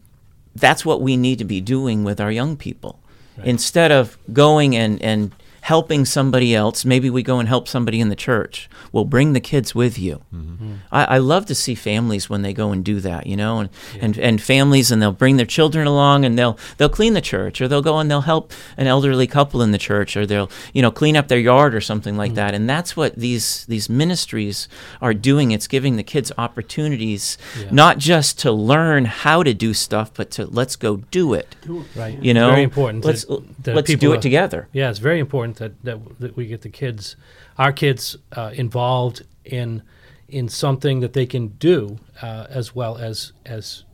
that's 0.56 0.84
what 0.84 1.00
we 1.00 1.16
need 1.16 1.38
to 1.38 1.44
be 1.44 1.60
doing 1.60 2.02
with 2.02 2.20
our 2.20 2.32
young 2.32 2.56
people. 2.56 2.98
Instead 3.44 3.92
of 3.92 4.18
going 4.32 4.74
and, 4.74 5.00
and 5.00 5.30
helping 5.62 6.04
somebody 6.04 6.54
else, 6.54 6.84
maybe 6.84 7.10
we 7.10 7.22
go 7.22 7.38
and 7.38 7.48
help 7.48 7.68
somebody 7.68 8.00
in 8.00 8.08
the 8.08 8.16
church. 8.16 8.68
Well, 8.92 9.04
bring 9.04 9.32
the 9.32 9.40
kids 9.40 9.74
with 9.74 9.98
you. 9.98 10.22
Mm-hmm. 10.34 10.74
I, 10.90 11.04
I 11.04 11.18
love 11.18 11.46
to 11.46 11.54
see 11.54 11.74
families 11.74 12.30
when 12.30 12.42
they 12.42 12.52
go 12.52 12.70
and 12.70 12.84
do 12.84 13.00
that, 13.00 13.26
you 13.26 13.36
know, 13.36 13.60
and, 13.60 13.70
and, 14.00 14.18
and 14.18 14.40
families 14.40 14.90
and 14.90 15.00
they'll 15.02 15.12
bring 15.12 15.36
their 15.36 15.46
children 15.46 15.86
along 15.86 16.24
and 16.24 16.38
they'll 16.38 16.58
they'll 16.76 16.88
clean 16.88 17.14
the 17.14 17.20
church 17.20 17.60
or 17.60 17.68
they'll 17.68 17.82
go 17.82 17.98
and 17.98 18.10
they'll 18.10 18.22
help 18.22 18.52
an 18.76 18.86
elderly 18.86 19.26
couple 19.26 19.62
in 19.62 19.72
the 19.72 19.78
church 19.78 20.16
or 20.16 20.26
they'll 20.26 20.50
you 20.72 20.82
know 20.82 20.90
clean 20.90 21.16
up 21.16 21.28
their 21.28 21.38
yard 21.38 21.74
or 21.74 21.80
something 21.80 22.16
like 22.16 22.30
mm-hmm. 22.30 22.36
that. 22.36 22.54
And 22.54 22.68
that's 22.68 22.96
what 22.96 23.14
these 23.16 23.66
these 23.66 23.88
ministries 23.88 24.68
are 25.00 25.14
doing. 25.14 25.50
It's 25.50 25.66
giving 25.66 25.96
the 25.96 26.02
kids 26.02 26.32
opportunities 26.38 27.36
Yeah. 27.58 27.68
not 27.70 27.98
just 27.98 28.38
to 28.40 28.52
learn 28.52 29.04
how 29.04 29.42
to 29.42 29.54
do 29.54 29.74
stuff, 29.74 30.12
but 30.14 30.30
to 30.32 30.46
let's 30.46 30.76
go 30.76 30.98
do 31.10 31.34
it. 31.34 31.56
Right. 31.94 32.22
You 32.22 32.34
know, 32.34 32.50
very 32.50 32.62
important. 32.62 33.04
Let's 33.04 33.24
that- 33.24 33.58
that 33.64 33.76
let's 33.76 33.94
do 33.94 34.12
it 34.12 34.22
together. 34.22 34.68
Yeah, 34.72 34.90
it's 34.90 34.98
very 34.98 35.18
important 35.18 35.47
that, 35.56 35.82
that, 35.84 36.18
that 36.20 36.36
we 36.36 36.46
get 36.46 36.62
the 36.62 36.68
kids, 36.68 37.16
our 37.58 37.72
kids, 37.72 38.16
uh, 38.32 38.50
involved 38.54 39.22
in 39.44 39.82
in 40.28 40.46
something 40.46 41.00
that 41.00 41.14
they 41.14 41.24
can 41.24 41.48
do 41.58 41.98
uh, 42.20 42.46
as 42.50 42.74
well 42.74 42.98
as 42.98 43.32
as 43.46 43.84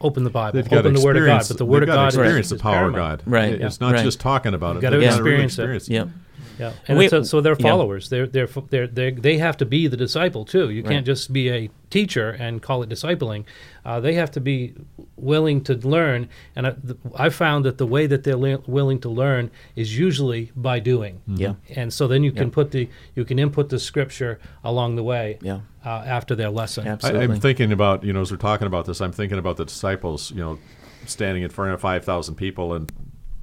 open 0.00 0.24
the 0.24 0.30
Bible, 0.30 0.60
They've 0.60 0.72
open 0.72 0.92
the 0.94 1.00
Word 1.00 1.16
of 1.16 1.24
God. 1.24 1.36
experience- 1.36 1.48
But 1.48 1.58
the 1.58 1.64
Word 1.64 1.80
they've 1.82 1.88
of 1.88 1.94
got 1.94 1.96
God 1.96 2.02
to 2.02 2.08
is, 2.08 2.14
experience 2.16 2.48
the 2.50 2.54
is 2.56 2.62
power 2.62 2.88
of. 2.88 2.94
God. 2.94 3.22
Right, 3.24 3.52
It- 3.54 3.62
It's 3.62 3.78
yeah, 3.80 3.86
not 3.86 3.94
right. 3.94 4.04
just 4.04 4.20
talking 4.20 4.52
about 4.52 4.76
it. 4.76 4.82
Gotta 4.82 4.98
They've 4.98 5.08
gotta 5.08 5.22
really 5.22 5.44
experience 5.44 5.88
it. 5.88 5.92
Yep. 5.92 6.06
Yeah, 6.08 6.12
And 6.58 6.74
and 6.88 6.98
we- 6.98 7.04
it's 7.04 7.12
a- 7.12 7.24
so 7.24 7.40
they're 7.40 7.56
yeah. 7.58 7.70
followers. 7.70 8.08
They're 8.08 8.26
they're 8.26 8.46
they're 8.70 8.86
they 8.86 9.10
they 9.10 9.38
have 9.38 9.56
to 9.58 9.66
be 9.66 9.86
the 9.88 9.96
disciple 9.96 10.44
too. 10.44 10.70
You 10.70 10.82
Right. 10.82 10.90
can't 10.92 11.06
just 11.06 11.32
be 11.32 11.50
a 11.50 11.70
teacher 11.90 12.30
and 12.30 12.60
call 12.62 12.82
it 12.82 12.88
discipling. 12.88 13.44
Uh, 13.84 14.00
they 14.00 14.14
have 14.14 14.30
to 14.32 14.40
be 14.40 14.74
willing 15.16 15.62
to 15.62 15.74
learn. 15.74 16.28
And 16.56 16.66
I, 16.66 16.70
the, 16.82 16.96
I 17.14 17.28
found 17.28 17.64
that 17.64 17.78
the 17.78 17.86
way 17.86 18.06
that 18.08 18.24
they're 18.24 18.36
le- 18.36 18.62
willing 18.66 18.98
to 19.00 19.08
learn 19.08 19.50
is 19.76 19.96
usually 19.98 20.50
by 20.56 20.80
doing. 20.80 21.20
Yeah. 21.26 21.54
And 21.76 21.92
so 21.92 22.08
then 22.08 22.24
you 22.24 22.32
can 22.32 22.48
Yeah. 22.48 22.54
put 22.54 22.70
the 22.72 22.88
you 23.14 23.24
can 23.24 23.38
input 23.38 23.68
the 23.68 23.78
scripture 23.78 24.38
along 24.64 24.96
the 24.96 25.02
way. 25.04 25.38
Yeah. 25.42 25.60
Uh, 25.84 26.02
after 26.04 26.34
their 26.34 26.50
lesson. 26.50 26.86
I, 26.88 26.90
Absolutely. 26.92 27.24
I'm 27.34 27.40
thinking 27.40 27.70
about, 27.70 28.02
you 28.02 28.12
know, 28.12 28.20
as 28.20 28.32
we're 28.32 28.38
talking 28.38 28.66
about 28.66 28.86
this, 28.86 29.00
I'm 29.00 29.12
thinking 29.12 29.38
about 29.38 29.56
the 29.56 29.64
disciples, 29.64 30.32
you 30.32 30.38
know, 30.38 30.58
standing 31.06 31.44
in 31.44 31.48
front 31.50 31.72
of 31.72 31.80
5,000 31.80 32.34
people 32.34 32.74
and 32.74 32.90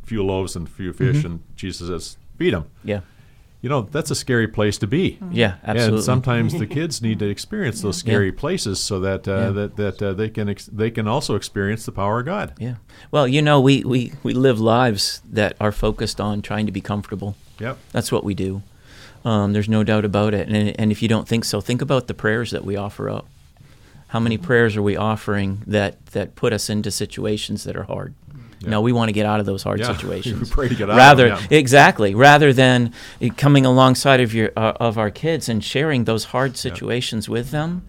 few 0.03 0.21
loaves 0.25 0.53
and 0.57 0.67
few 0.67 0.91
fish, 0.91 1.17
Mm-hmm. 1.19 1.25
and 1.27 1.39
Jesus 1.55 1.87
says, 1.87 2.17
feed 2.37 2.53
them. 2.53 2.65
Yeah. 2.83 3.01
You 3.61 3.69
know, 3.69 3.83
that's 3.83 4.11
a 4.11 4.15
scary 4.15 4.49
place 4.49 4.77
to 4.79 4.87
be. 4.87 5.19
Yeah. 5.31 5.55
Absolutely. 5.63 5.95
And 5.99 6.03
sometimes 6.03 6.53
the 6.59 6.67
kids 6.79 7.01
need 7.01 7.19
to 7.19 7.29
experience 7.29 7.81
those 7.81 7.95
scary 7.95 8.33
places 8.33 8.79
so 8.81 8.99
that 8.99 9.25
uh, 9.25 9.31
Yeah. 9.37 9.49
that 9.51 9.75
that 9.77 10.01
uh, 10.01 10.13
they 10.13 10.29
can 10.29 10.49
ex- 10.49 10.65
they 10.65 10.91
can 10.91 11.07
also 11.07 11.35
experience 11.35 11.85
the 11.85 11.93
power 11.93 12.19
of 12.19 12.25
God. 12.25 12.53
yeah. 12.59 12.75
Well, 13.11 13.25
you 13.25 13.41
know, 13.41 13.61
we, 13.61 13.83
we, 13.85 14.11
we 14.21 14.33
live 14.33 14.59
lives 14.59 15.21
that 15.31 15.55
are 15.61 15.71
focused 15.71 16.19
on 16.19 16.41
trying 16.41 16.65
to 16.65 16.73
be 16.73 16.81
comfortable. 16.81 17.35
Yep. 17.59 17.77
That's 17.93 18.11
what 18.11 18.25
we 18.25 18.33
do. 18.33 18.63
Um, 19.23 19.53
there's 19.53 19.69
no 19.69 19.83
doubt 19.85 20.03
about 20.03 20.33
it. 20.33 20.49
And, 20.49 20.77
and 20.77 20.91
if 20.91 21.01
you 21.01 21.07
don't 21.07 21.27
think 21.29 21.45
so, 21.45 21.61
think 21.61 21.81
about 21.81 22.07
the 22.07 22.13
prayers 22.13 22.51
that 22.51 22.65
we 22.65 22.75
offer 22.75 23.09
up. 23.09 23.25
How 24.07 24.19
many 24.19 24.37
prayers 24.37 24.75
are 24.75 24.81
we 24.81 24.97
offering 24.97 25.61
that, 25.65 26.05
that 26.07 26.35
put 26.35 26.51
us 26.51 26.69
into 26.69 26.91
situations 26.91 27.63
that 27.63 27.77
are 27.77 27.83
hard? 27.83 28.13
No, 28.69 28.81
we 28.81 28.91
want 28.91 29.09
to 29.09 29.13
get 29.13 29.25
out 29.25 29.39
of 29.39 29.45
those 29.45 29.63
hard 29.63 29.79
Yeah. 29.79 29.93
situations. 29.95 30.39
We 30.41 30.49
pray 30.49 30.69
to 30.69 30.75
get 30.75 30.89
out 30.89 30.93
of 30.93 30.97
rather, 30.97 31.29
them, 31.29 31.39
yeah. 31.49 31.57
exactly, 31.57 32.15
rather 32.15 32.53
than 32.53 32.93
coming 33.37 33.65
alongside 33.65 34.19
of 34.19 34.33
your 34.33 34.51
uh, 34.57 34.73
of 34.79 34.97
our 34.97 35.11
kids 35.11 35.49
and 35.49 35.63
sharing 35.63 36.05
those 36.05 36.25
hard 36.25 36.57
situations 36.57 37.27
with 37.29 37.51
them, 37.51 37.83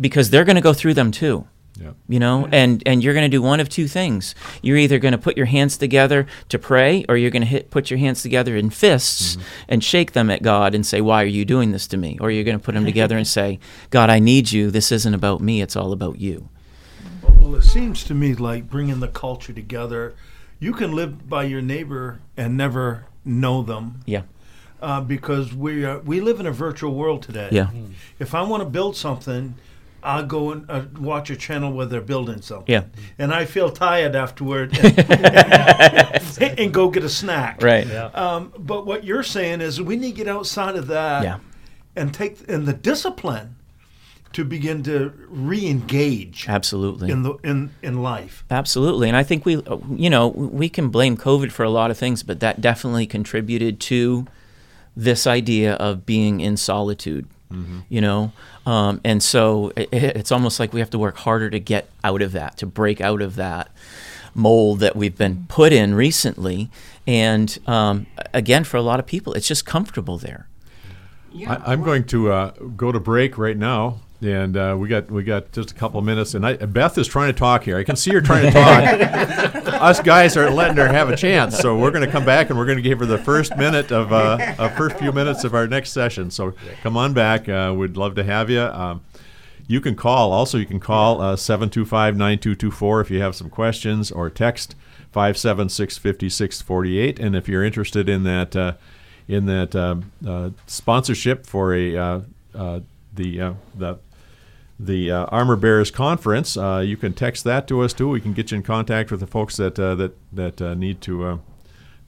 because 0.00 0.30
they're 0.30 0.44
going 0.44 0.56
to 0.56 0.62
go 0.62 0.72
through 0.72 0.94
them 0.94 1.10
too. 1.10 1.46
Yep. 1.80 1.94
you 2.08 2.18
know 2.18 2.46
and 2.52 2.82
and 2.84 3.02
you're 3.02 3.14
going 3.14 3.24
to 3.30 3.34
do 3.34 3.40
one 3.40 3.58
of 3.58 3.70
two 3.70 3.88
things. 3.88 4.34
You're 4.60 4.76
either 4.76 4.98
going 4.98 5.12
to 5.12 5.18
put 5.18 5.38
your 5.38 5.46
hands 5.46 5.78
together 5.78 6.26
to 6.50 6.58
pray 6.58 7.06
or 7.08 7.16
you're 7.16 7.30
going 7.30 7.40
to 7.42 7.48
hit 7.48 7.70
put 7.70 7.90
your 7.90 7.98
hands 7.98 8.20
together 8.20 8.54
in 8.54 8.68
fists 8.68 9.38
and 9.66 9.82
shake 9.82 10.12
them 10.12 10.28
at 10.28 10.42
god 10.42 10.74
and 10.74 10.84
say 10.84 11.00
why 11.00 11.22
are 11.22 11.26
you 11.26 11.46
doing 11.46 11.72
this 11.72 11.86
to 11.86 11.96
me? 11.96 12.18
Or 12.20 12.30
you're 12.30 12.44
going 12.44 12.58
to 12.58 12.62
put 12.62 12.74
them 12.74 12.84
together 12.84 13.16
and 13.16 13.26
say 13.26 13.60
god 13.88 14.10
i 14.10 14.18
need 14.18 14.52
you. 14.52 14.70
This 14.70 14.92
isn't 14.92 15.14
about 15.14 15.40
me. 15.40 15.62
It's 15.62 15.76
all 15.76 15.92
about 15.92 16.18
you 16.20 16.50
Well, 17.40 17.54
it 17.56 17.62
seems 17.62 18.04
to 18.04 18.14
me 18.14 18.34
like 18.34 18.68
bringing 18.68 19.00
the 19.00 19.08
culture 19.08 19.52
together. 19.52 20.14
You 20.58 20.72
can 20.72 20.92
live 20.92 21.28
by 21.28 21.44
your 21.44 21.62
neighbor 21.62 22.20
and 22.36 22.56
never 22.56 23.06
know 23.24 23.62
them 23.62 24.00
yeah 24.06 24.22
uh, 24.80 25.00
because 25.00 25.52
we 25.54 25.84
are, 25.84 25.98
we 26.00 26.20
live 26.22 26.40
in 26.40 26.46
a 26.46 26.50
virtual 26.52 26.94
world 26.94 27.22
today. 27.22 27.48
yeah 27.52 27.68
If 28.18 28.34
I 28.34 28.42
want 28.42 28.62
to 28.62 28.68
build 28.68 28.96
something, 28.96 29.54
I'll 30.02 30.24
go 30.24 30.52
and 30.52 30.70
uh, 30.70 30.84
watch 30.98 31.28
a 31.30 31.36
channel 31.36 31.72
where 31.72 31.84
they're 31.86 32.00
building 32.00 32.40
something. 32.42 32.72
yeah 32.72 32.84
And 33.18 33.32
I 33.32 33.44
feel 33.44 33.70
tired 33.70 34.14
afterward 34.16 34.76
and, 34.82 36.58
and 36.60 36.72
go 36.74 36.88
get 36.90 37.04
a 37.04 37.08
snack. 37.10 37.62
right 37.62 37.86
Yeah. 37.86 38.06
Um, 38.06 38.52
but 38.58 38.86
what 38.86 39.04
you're 39.04 39.22
saying 39.22 39.60
is 39.60 39.80
we 39.82 39.96
need 39.96 40.12
to 40.16 40.16
get 40.24 40.28
outside 40.28 40.76
of 40.76 40.86
that 40.88 41.22
Yeah. 41.24 41.38
and 41.96 42.12
take 42.14 42.38
and 42.48 42.66
the 42.66 42.72
discipline 42.74 43.56
to 44.32 44.44
begin 44.44 44.82
to 44.84 45.12
re-engage 45.28 46.48
absolutely 46.48 47.10
in 47.10 47.22
the 47.22 47.34
in 47.42 47.70
in 47.82 48.02
life. 48.02 48.44
Absolutely, 48.50 49.08
and 49.08 49.16
I 49.16 49.22
think 49.22 49.44
we, 49.44 49.62
you 49.94 50.10
know, 50.10 50.28
we 50.28 50.68
can 50.68 50.88
blame 50.88 51.16
COVID 51.16 51.50
for 51.50 51.64
a 51.64 51.70
lot 51.70 51.90
of 51.90 51.98
things, 51.98 52.22
but 52.22 52.40
that 52.40 52.60
definitely 52.60 53.06
contributed 53.06 53.80
to 53.80 54.26
this 54.96 55.26
idea 55.26 55.74
of 55.74 56.06
being 56.06 56.40
in 56.40 56.56
solitude. 56.56 57.26
You 57.88 58.00
know, 58.00 58.30
um, 58.64 59.00
and 59.04 59.20
so 59.20 59.72
it, 59.74 59.88
it's 59.92 60.30
almost 60.30 60.60
like 60.60 60.72
we 60.72 60.78
have 60.78 60.90
to 60.90 61.00
work 61.00 61.16
harder 61.16 61.50
to 61.50 61.58
get 61.58 61.90
out 62.04 62.22
of 62.22 62.30
that, 62.30 62.56
to 62.58 62.66
break 62.66 63.00
out 63.00 63.20
of 63.20 63.34
that 63.34 63.72
mold 64.36 64.78
that 64.78 64.94
we've 64.94 65.18
been 65.18 65.46
put 65.48 65.72
in 65.72 65.92
recently. 65.96 66.70
And 67.08 67.58
um, 67.66 68.06
again, 68.32 68.62
for 68.62 68.76
a 68.76 68.82
lot 68.82 69.00
of 69.00 69.06
people, 69.06 69.32
it's 69.32 69.48
just 69.48 69.66
comfortable 69.66 70.16
there. 70.16 70.46
Yeah, 71.32 71.54
I, 71.54 71.72
I'm 71.72 71.82
going 71.82 72.04
to 72.04 72.30
uh, 72.30 72.50
go 72.76 72.92
to 72.92 73.00
break 73.00 73.36
right 73.36 73.56
now, 73.56 73.98
and 74.22 74.56
uh, 74.56 74.76
we 74.78 74.88
got 74.88 75.10
we 75.10 75.22
got 75.22 75.52
just 75.52 75.70
a 75.70 75.74
couple 75.74 75.98
of 75.98 76.04
minutes. 76.04 76.34
And 76.34 76.46
I, 76.46 76.56
Beth 76.56 76.98
is 76.98 77.08
trying 77.08 77.32
to 77.32 77.38
talk 77.38 77.64
here. 77.64 77.78
I 77.78 77.84
can 77.84 77.96
see 77.96 78.12
her 78.12 78.20
trying 78.20 78.46
to 78.46 78.52
talk. 78.52 79.66
Us 79.80 80.00
guys 80.00 80.36
are 80.36 80.50
letting 80.50 80.76
her 80.76 80.88
have 80.88 81.08
a 81.08 81.16
chance, 81.16 81.58
so 81.58 81.76
we're 81.76 81.90
going 81.90 82.04
to 82.04 82.10
come 82.10 82.24
back 82.24 82.50
and 82.50 82.58
we're 82.58 82.66
going 82.66 82.76
to 82.76 82.82
give 82.82 82.98
her 82.98 83.06
the 83.06 83.18
first 83.18 83.56
minute 83.56 83.90
of 83.90 84.12
uh, 84.12 84.38
uh, 84.58 84.68
first 84.76 84.98
few 84.98 85.12
minutes 85.12 85.44
of 85.44 85.54
our 85.54 85.66
next 85.66 85.92
session. 85.92 86.30
So 86.30 86.52
come 86.82 86.96
on 86.96 87.14
back. 87.14 87.48
Uh, 87.48 87.74
we'd 87.76 87.96
love 87.96 88.14
to 88.16 88.24
have 88.24 88.50
you. 88.50 88.60
Um, 88.60 89.02
you 89.66 89.80
can 89.80 89.94
call. 89.94 90.32
Also, 90.32 90.58
you 90.58 90.66
can 90.66 90.80
call 90.80 91.20
uh, 91.20 91.36
725 91.36 92.16
9224 92.16 93.00
if 93.00 93.10
you 93.10 93.20
have 93.20 93.34
some 93.34 93.48
questions, 93.48 94.10
or 94.10 94.28
text 94.28 94.74
576 95.12 95.96
5648. 95.96 97.18
And 97.20 97.36
if 97.36 97.48
you're 97.48 97.64
interested 97.64 98.08
in 98.08 98.24
that, 98.24 98.56
uh, 98.56 98.74
in 99.28 99.46
that 99.46 99.76
um, 99.76 100.10
uh, 100.26 100.50
sponsorship 100.66 101.46
for 101.46 101.72
a 101.72 101.96
uh, 101.96 102.20
uh, 102.54 102.80
the 103.14 103.40
uh, 103.40 103.52
the 103.74 103.98
the 104.82 105.10
uh, 105.10 105.24
Armor 105.26 105.56
Bearers 105.56 105.90
Conference, 105.90 106.56
uh, 106.56 106.82
you 106.84 106.96
can 106.96 107.12
text 107.12 107.44
that 107.44 107.68
to 107.68 107.82
us 107.82 107.92
too. 107.92 108.08
We 108.08 108.20
can 108.20 108.32
get 108.32 108.50
you 108.50 108.56
in 108.56 108.62
contact 108.62 109.10
with 109.10 109.20
the 109.20 109.26
folks 109.26 109.56
that 109.58 109.78
uh, 109.78 109.94
that 109.96 110.16
that 110.32 110.62
uh, 110.62 110.74
need 110.74 111.00
to 111.02 111.24
uh, 111.26 111.38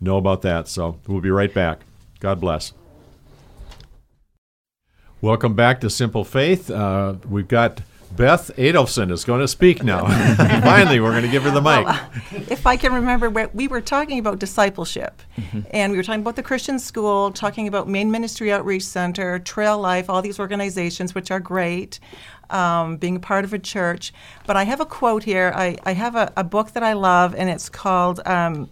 know 0.00 0.16
about 0.16 0.42
that. 0.42 0.68
So 0.68 0.98
we'll 1.06 1.20
be 1.20 1.30
right 1.30 1.52
back. 1.52 1.80
God 2.20 2.40
bless. 2.40 2.72
Welcome 5.20 5.54
back 5.54 5.80
to 5.82 5.90
Simple 5.90 6.24
Faith. 6.24 6.70
Uh, 6.70 7.14
we've 7.28 7.46
got 7.46 7.82
Beth 8.16 8.50
Adolphsen 8.58 9.10
is 9.12 9.24
going 9.24 9.40
to 9.40 9.48
speak 9.48 9.82
now. 9.84 10.04
Finally, 10.62 11.00
we're 11.00 11.12
going 11.12 11.22
to 11.22 11.30
give 11.30 11.44
her 11.44 11.50
the 11.50 11.62
mic. 11.62 11.86
if 12.50 12.66
I 12.66 12.76
can 12.76 12.92
remember, 12.92 13.30
we- 13.30 13.46
we 13.54 13.68
were 13.68 13.80
talking 13.80 14.18
about 14.18 14.38
discipleship, 14.38 15.22
and 15.70 15.92
we 15.92 15.96
were 15.98 16.02
talking 16.04 16.20
about 16.20 16.36
the 16.36 16.42
Christian 16.42 16.78
school, 16.78 17.30
talking 17.30 17.68
about 17.68 17.88
Maine 17.88 18.10
Ministry 18.10 18.52
Outreach 18.52 18.82
Center, 18.82 19.38
Trail 19.38 19.78
Life, 19.78 20.10
all 20.10 20.20
these 20.22 20.38
organizations, 20.40 21.14
which 21.14 21.30
are 21.30 21.40
great, 21.40 22.00
um, 22.52 22.96
being 22.96 23.20
part 23.20 23.44
of 23.44 23.52
a 23.52 23.58
church. 23.58 24.12
But 24.46 24.56
I 24.56 24.64
have 24.64 24.80
a 24.80 24.86
quote 24.86 25.24
here. 25.24 25.52
I, 25.54 25.76
I 25.84 25.94
have 25.94 26.14
a, 26.14 26.32
a 26.36 26.44
book 26.44 26.72
that 26.72 26.82
I 26.82 26.92
love, 26.92 27.34
and 27.34 27.50
it's 27.50 27.68
called. 27.68 28.20
Um, 28.26 28.68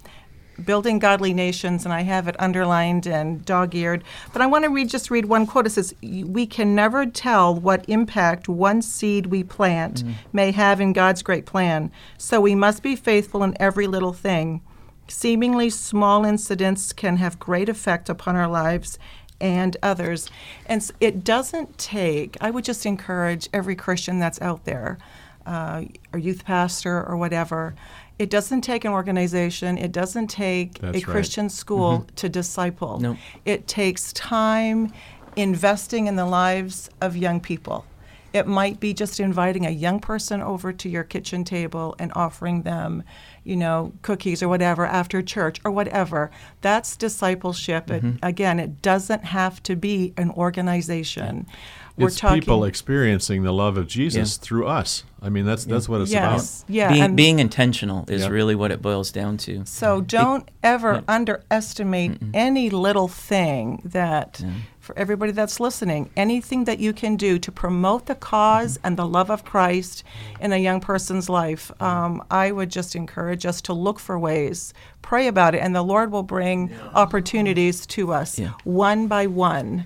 Building 0.63 0.99
Godly 0.99 1.33
Nations, 1.33 1.87
and 1.87 1.95
I 1.95 2.03
have 2.03 2.29
it 2.29 2.37
underlined 2.39 3.07
and 3.07 3.43
dog-eared. 3.47 4.05
But 4.31 4.43
I 4.43 4.47
want 4.47 4.65
to 4.65 4.71
read 4.71 4.91
just 4.91 5.11
read 5.11 5.25
one 5.25 5.47
quote. 5.47 5.67
It 5.67 5.71
says, 5.71 5.95
"We 6.03 6.45
can 6.45 6.75
never 6.75 7.07
tell 7.07 7.55
what 7.55 7.89
impact 7.89 8.47
one 8.47 8.83
seed 8.83 9.27
we 9.29 9.43
plant 9.43 10.05
may 10.35 10.51
have 10.51 10.79
in 10.79 10.93
God's 10.93 11.23
great 11.23 11.47
plan. 11.47 11.91
So 12.19 12.43
we 12.43 12.55
must 12.55 12.83
be 12.83 12.95
faithful 12.95 13.43
in 13.43 13.57
every 13.59 13.87
little 13.87 14.13
thing. 14.13 14.61
Seemingly 15.09 15.71
small 15.71 16.27
incidents 16.27 16.93
can 16.93 17.17
have 17.17 17.39
great 17.39 17.71
effect 17.71 18.11
upon 18.11 18.37
our 18.37 18.49
lives." 18.49 18.99
And 19.41 19.77
others. 19.83 20.29
And 20.67 20.91
it 21.01 21.25
doesn't 21.25 21.79
take, 21.79 22.37
I 22.41 22.51
would 22.51 22.65
just 22.65 22.85
encourage 22.85 23.49
every 23.55 23.75
Christian 23.75 24.19
that's 24.19 24.41
out 24.43 24.65
there, 24.67 24.99
uh, 25.47 25.85
or 26.13 26.19
youth 26.19 26.45
pastor 26.45 27.03
or 27.03 27.17
whatever, 27.17 27.75
it 28.19 28.29
doesn't 28.29 28.61
take 28.61 28.85
an 28.85 28.93
organization, 28.93 29.79
it 29.79 29.93
doesn't 29.93 30.27
take 30.27 30.79
That's 30.81 30.95
a 30.95 30.99
right. 30.99 31.07
Christian 31.07 31.49
school 31.49 32.07
to 32.17 32.29
disciple. 32.29 33.01
Nope. 33.01 33.17
It 33.47 33.67
takes 33.67 34.13
time 34.13 34.93
investing 35.37 36.07
in 36.07 36.17
the 36.17 36.27
lives 36.27 36.91
of 37.01 37.17
young 37.17 37.41
people. 37.41 37.87
It 38.35 38.47
might 38.47 38.79
be 38.79 38.93
just 38.93 39.21
inviting 39.21 39.65
a 39.65 39.71
young 39.71 40.01
person 40.01 40.43
over 40.43 40.73
to 40.73 40.89
your 40.89 41.03
kitchen 41.03 41.45
table 41.45 41.97
and 41.99 42.13
offering 42.15 42.63
them, 42.63 43.03
you 43.51 43.57
know, 43.57 43.93
cookies 44.03 44.43
or 44.43 44.49
whatever 44.49 44.87
after 44.87 45.21
church 45.21 45.61
or 45.65 45.73
whatever. 45.73 46.31
That's 46.61 46.97
discipleship. 46.97 47.91
It, 47.91 48.03
mm-hmm. 48.03 48.25
again, 48.25 48.61
it 48.61 48.81
doesn't 48.81 49.25
have 49.25 49.61
to 49.65 49.75
be 49.75 50.15
an 50.17 50.31
organization. 50.31 51.47
We're 51.97 52.07
it's 52.07 52.17
talking 52.17 52.41
people 52.41 52.65
experiencing 52.65 53.43
the 53.43 53.53
love 53.53 53.77
of 53.77 53.89
Jesus 53.89 54.37
through 54.37 54.67
us. 54.67 55.05
I 55.21 55.29
mean, 55.29 55.45
that's 55.45 55.65
that's 55.65 55.89
what 55.89 56.01
it's 56.01 56.13
yes, 56.13 56.65
yeah, 56.69 56.89
being, 56.89 57.03
and- 57.03 57.17
being 57.17 57.39
intentional 57.41 58.05
is 58.09 58.23
Yeah. 58.23 58.29
really 58.29 58.55
what 58.55 58.71
it 58.71 58.81
boils 58.81 59.11
down 59.11 59.37
to. 59.39 59.67
So 59.67 60.01
don't 60.01 60.49
ever 60.63 61.03
underestimate 61.09 62.19
any 62.33 62.71
little 62.71 63.09
thing 63.09 63.83
that, 63.85 64.43
for 64.91 64.99
everybody 64.99 65.31
that's 65.31 65.61
listening, 65.61 66.11
anything 66.17 66.65
that 66.65 66.81
you 66.81 66.93
can 66.93 67.15
do 67.15 67.39
to 67.39 67.53
promote 67.53 68.07
the 68.07 68.15
because 68.15 68.77
and 68.83 68.97
the 68.97 69.07
love 69.07 69.31
of 69.31 69.45
Christ 69.45 70.03
in 70.41 70.53
a 70.53 70.57
young 70.57 70.81
person's 70.81 71.29
life. 71.29 71.71
Um, 71.81 72.25
I 72.31 72.51
would 72.51 72.71
just 72.71 72.97
encourage 72.97 73.47
us 73.47 73.61
to 73.63 73.73
look 73.73 74.01
for 74.01 74.19
ways, 74.19 74.75
pray 75.01 75.29
about 75.29 75.55
it, 75.55 75.59
and 75.59 75.75
the 75.77 75.83
Lord 75.83 76.11
will 76.11 76.25
bring 76.25 76.73
opportunities 76.93 77.87
to 77.87 78.13
us 78.13 78.37
Yeah. 78.39 78.53
one 78.65 79.07
by 79.07 79.27
one. 79.29 79.85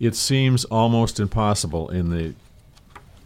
it 0.00 0.14
seems 0.14 0.64
almost 0.66 1.18
impossible 1.18 1.88
in 1.88 2.10
the 2.10 2.32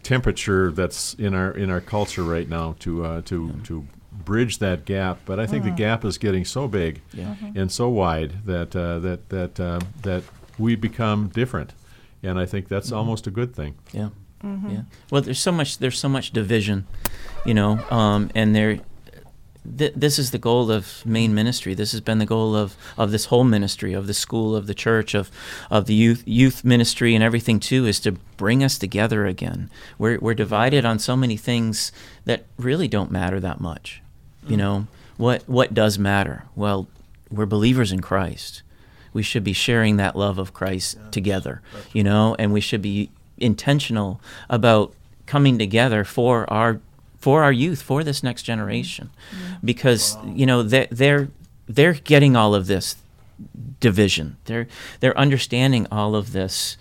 temperature 0.03 0.71
that's 0.73 1.13
in 1.15 1.35
our 1.35 1.51
in 1.51 1.69
our 1.71 1.83
culture 1.83 2.25
right 2.25 2.49
now 2.49 2.75
to 2.79 3.05
uh, 3.05 3.21
to 3.27 3.53
to 3.65 3.87
bridge 4.11 4.59
that 4.59 4.87
gap. 4.87 5.19
But 5.27 5.39
I 5.39 5.47
think 5.47 5.65
the 5.65 5.71
gap 5.71 6.03
is 6.07 6.17
getting 6.17 6.47
so 6.47 6.67
big 6.69 7.03
Yeah. 7.13 7.35
and 7.55 7.71
so 7.71 7.91
wide 7.91 8.47
that 8.47 8.75
uh, 8.75 8.99
that 9.01 9.29
that 9.29 9.61
uh, 9.61 9.81
that 10.03 10.23
we 10.59 10.77
become 10.77 11.29
different, 11.29 11.73
and 12.23 12.39
I 12.39 12.47
think 12.47 12.69
that's 12.69 12.89
mm-hmm. 12.89 12.97
almost 12.97 13.27
a 13.27 13.31
good 13.31 13.55
thing. 13.55 13.75
Yeah. 13.93 14.11
Yeah. 14.43 14.49
Mm-hmm. 14.49 14.79
Well, 15.11 15.23
there's 15.23 15.39
so 15.39 15.53
much. 15.53 15.79
There's 15.79 15.99
so 15.99 16.09
much 16.09 16.33
division, 16.33 16.87
you 17.45 17.55
know, 17.55 17.79
um, 17.91 18.31
and 18.35 18.55
there. 18.55 18.81
Th- 19.79 19.93
this 19.95 20.19
is 20.19 20.33
the 20.33 20.39
goal 20.39 20.73
of 20.73 21.07
Maine 21.07 21.33
ministry. 21.33 21.75
This 21.75 21.93
has 21.93 22.01
been 22.01 22.19
the 22.19 22.27
goal 22.27 22.57
of, 22.57 22.75
of 22.99 23.13
this 23.13 23.27
whole 23.27 23.45
ministry, 23.45 23.93
of 23.93 24.09
the 24.09 24.15
school, 24.15 24.57
of 24.57 24.67
the 24.67 24.75
church, 24.75 25.15
of, 25.15 25.31
of 25.71 25.87
the 25.87 25.95
youth 25.95 26.25
youth 26.27 26.65
ministry, 26.65 27.15
and 27.15 27.23
everything 27.23 27.61
too, 27.61 27.87
is 27.87 28.01
to 28.01 28.13
bring 28.37 28.65
us 28.65 28.77
together 28.77 29.27
again. 29.27 29.71
We're 29.99 30.19
we're 30.19 30.35
divided 30.35 30.85
on 30.85 30.99
so 30.99 31.17
many 31.17 31.37
things 31.37 31.93
that 32.25 32.47
really 32.57 32.89
don't 32.89 33.13
matter 33.13 33.39
that 33.39 33.61
much. 33.61 34.03
You 34.49 34.57
mm. 34.57 34.59
know 34.59 34.87
what 35.17 35.49
what 35.49 35.73
does 35.73 36.01
matter? 36.01 36.47
Well, 36.57 36.89
we're 37.31 37.47
believers 37.47 37.93
in 37.93 38.01
Christ. 38.01 38.63
We 39.13 39.23
should 39.23 39.45
be 39.45 39.53
sharing 39.53 39.97
that 39.97 40.17
love 40.17 40.39
of 40.39 40.53
Christ 40.53 40.99
together. 41.11 41.63
You 41.93 42.03
know, 42.03 42.37
and 42.39 42.53
we 42.53 42.61
should 42.61 42.83
be 42.83 43.11
intentional 43.39 44.21
about 44.49 44.95
coming 45.27 45.59
together 45.59 46.05
for 46.05 46.51
our 46.53 46.81
for 47.19 47.45
our 47.45 47.53
youth 47.53 47.81
for 47.81 48.03
this 48.03 48.23
next 48.23 48.43
generation. 48.43 49.11
Mm-hmm. 49.31 49.67
Because 49.67 50.17
you 50.27 50.47
know 50.47 50.63
they, 50.63 50.89
they're 50.91 51.29
they're 51.67 51.95
getting 51.95 52.37
all 52.37 52.55
of 52.55 52.67
this 52.67 52.97
division. 53.81 54.37
They're 54.45 54.67
they're 55.01 55.17
understanding 55.19 55.87
all 55.91 56.15
of 56.15 56.33
this 56.33 56.77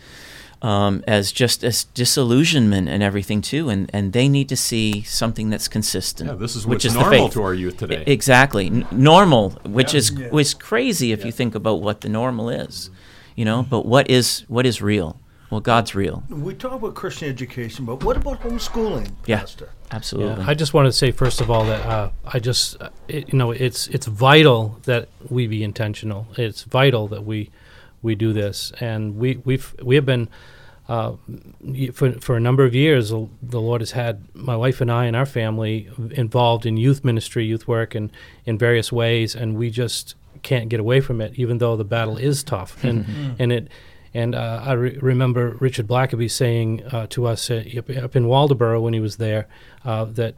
um, 0.64 1.04
as 1.08 1.32
just 1.32 1.64
as 1.64 1.86
disillusionment 1.96 2.88
and 2.88 3.02
everything 3.02 3.42
too 3.42 3.70
and 3.70 3.90
and 3.94 4.14
they 4.14 4.28
need 4.30 4.48
to 4.50 4.56
see 4.56 5.02
something 5.04 5.50
that's 5.50 5.68
consistent 5.68 6.30
Yeah, 6.30 6.36
this 6.36 6.56
is 6.56 6.66
which 6.68 6.76
what's 6.78 6.86
is 6.86 6.94
the 6.94 7.00
normal 7.00 7.26
faith. 7.28 7.34
to 7.34 7.44
our 7.44 7.54
youth 7.54 7.78
today. 7.78 8.04
E- 8.08 8.12
exactly 8.12 8.68
N- 8.68 8.86
normal 8.92 9.52
which 9.66 9.94
is 9.96 10.12
Yeah. 10.12 10.30
was 10.30 10.54
crazy 10.54 11.12
if 11.12 11.26
you 11.26 11.32
think 11.32 11.56
about 11.56 11.82
what 11.82 12.02
the 12.02 12.10
normal 12.10 12.50
is 12.50 12.90
you 13.36 13.46
know 13.46 13.64
but 13.64 13.86
what 13.86 14.10
is 14.10 14.44
what 14.50 14.66
is 14.66 14.82
real 14.82 15.20
well 15.50 15.62
god's 15.62 15.96
real 15.96 16.24
We 16.30 16.54
talk 16.54 16.74
about 16.74 16.94
Christian 16.96 17.28
education, 17.30 17.86
but 17.86 18.04
what 18.06 18.16
about 18.18 18.42
homeschooling, 18.42 19.08
Yeah. 19.26 19.40
Pastor? 19.40 19.70
absolutely 19.92 20.44
Yeah, 20.44 20.52
I 20.52 20.54
just 20.54 20.74
want 20.76 20.86
to 20.88 20.94
say 20.94 21.12
first 21.12 21.42
of 21.42 21.50
all 21.52 21.66
that 21.66 21.82
uh, 21.86 22.10
I 22.36 22.38
just 22.40 22.64
uh, 22.82 22.90
it, 23.08 23.34
you 23.34 23.38
know 23.40 23.50
it's 23.52 23.88
it's 23.96 24.06
vital 24.28 24.80
that 24.84 25.10
we 25.30 25.48
be 25.48 25.62
intentional. 25.64 26.28
It's 26.38 26.64
vital 26.64 27.08
that 27.14 27.24
we 27.26 27.50
we 28.02 28.16
do 28.16 28.34
this, 28.34 28.72
and 28.80 29.16
we 29.18 29.38
we've 29.46 29.76
we 29.82 29.96
have 29.96 30.06
been 30.06 30.30
uh, 30.88 31.14
for 31.94 32.12
for 32.14 32.36
a 32.36 32.40
number 32.40 32.64
of 32.66 32.74
years. 32.74 33.10
The 33.10 33.28
the 33.42 33.62
Lord 33.62 33.82
has 33.82 33.92
had 33.92 34.24
my 34.34 34.56
wife 34.56 34.82
and 34.82 34.92
I 34.92 35.06
and 35.06 35.16
our 35.16 35.26
family 35.26 35.90
involved 36.12 36.66
in 36.66 36.78
youth 36.78 37.04
ministry, 37.04 37.46
youth 37.46 37.68
work, 37.68 37.96
and 37.96 38.12
in 38.46 38.58
various 38.58 38.92
ways, 38.92 39.36
and 39.36 39.56
we 39.56 39.70
just 39.70 40.16
can't 40.42 40.70
get 40.70 40.80
away 40.80 41.02
from 41.02 41.22
it, 41.22 41.34
even 41.36 41.60
though 41.60 41.76
the 41.76 41.86
battle 41.86 42.18
is 42.18 42.44
tough, 42.44 42.84
and 42.84 43.06
and 43.40 43.52
it. 43.52 43.68
And 44.14 44.36
uh, 44.36 44.62
I 44.66 44.74
re- 44.74 44.98
remember 45.02 45.56
Richard 45.60 45.88
Blackaby 45.88 46.30
saying 46.30 46.84
uh, 46.92 47.08
to 47.12 47.28
us 47.28 47.50
uh, 47.50 47.64
up, 47.78 47.90
up 47.90 48.16
in 48.16 48.26
Waldoboro 48.26 48.82
when 48.82 48.94
he 48.94 49.00
was 49.00 49.18
there 49.18 49.48
uh, 49.86 50.06
that 50.06 50.36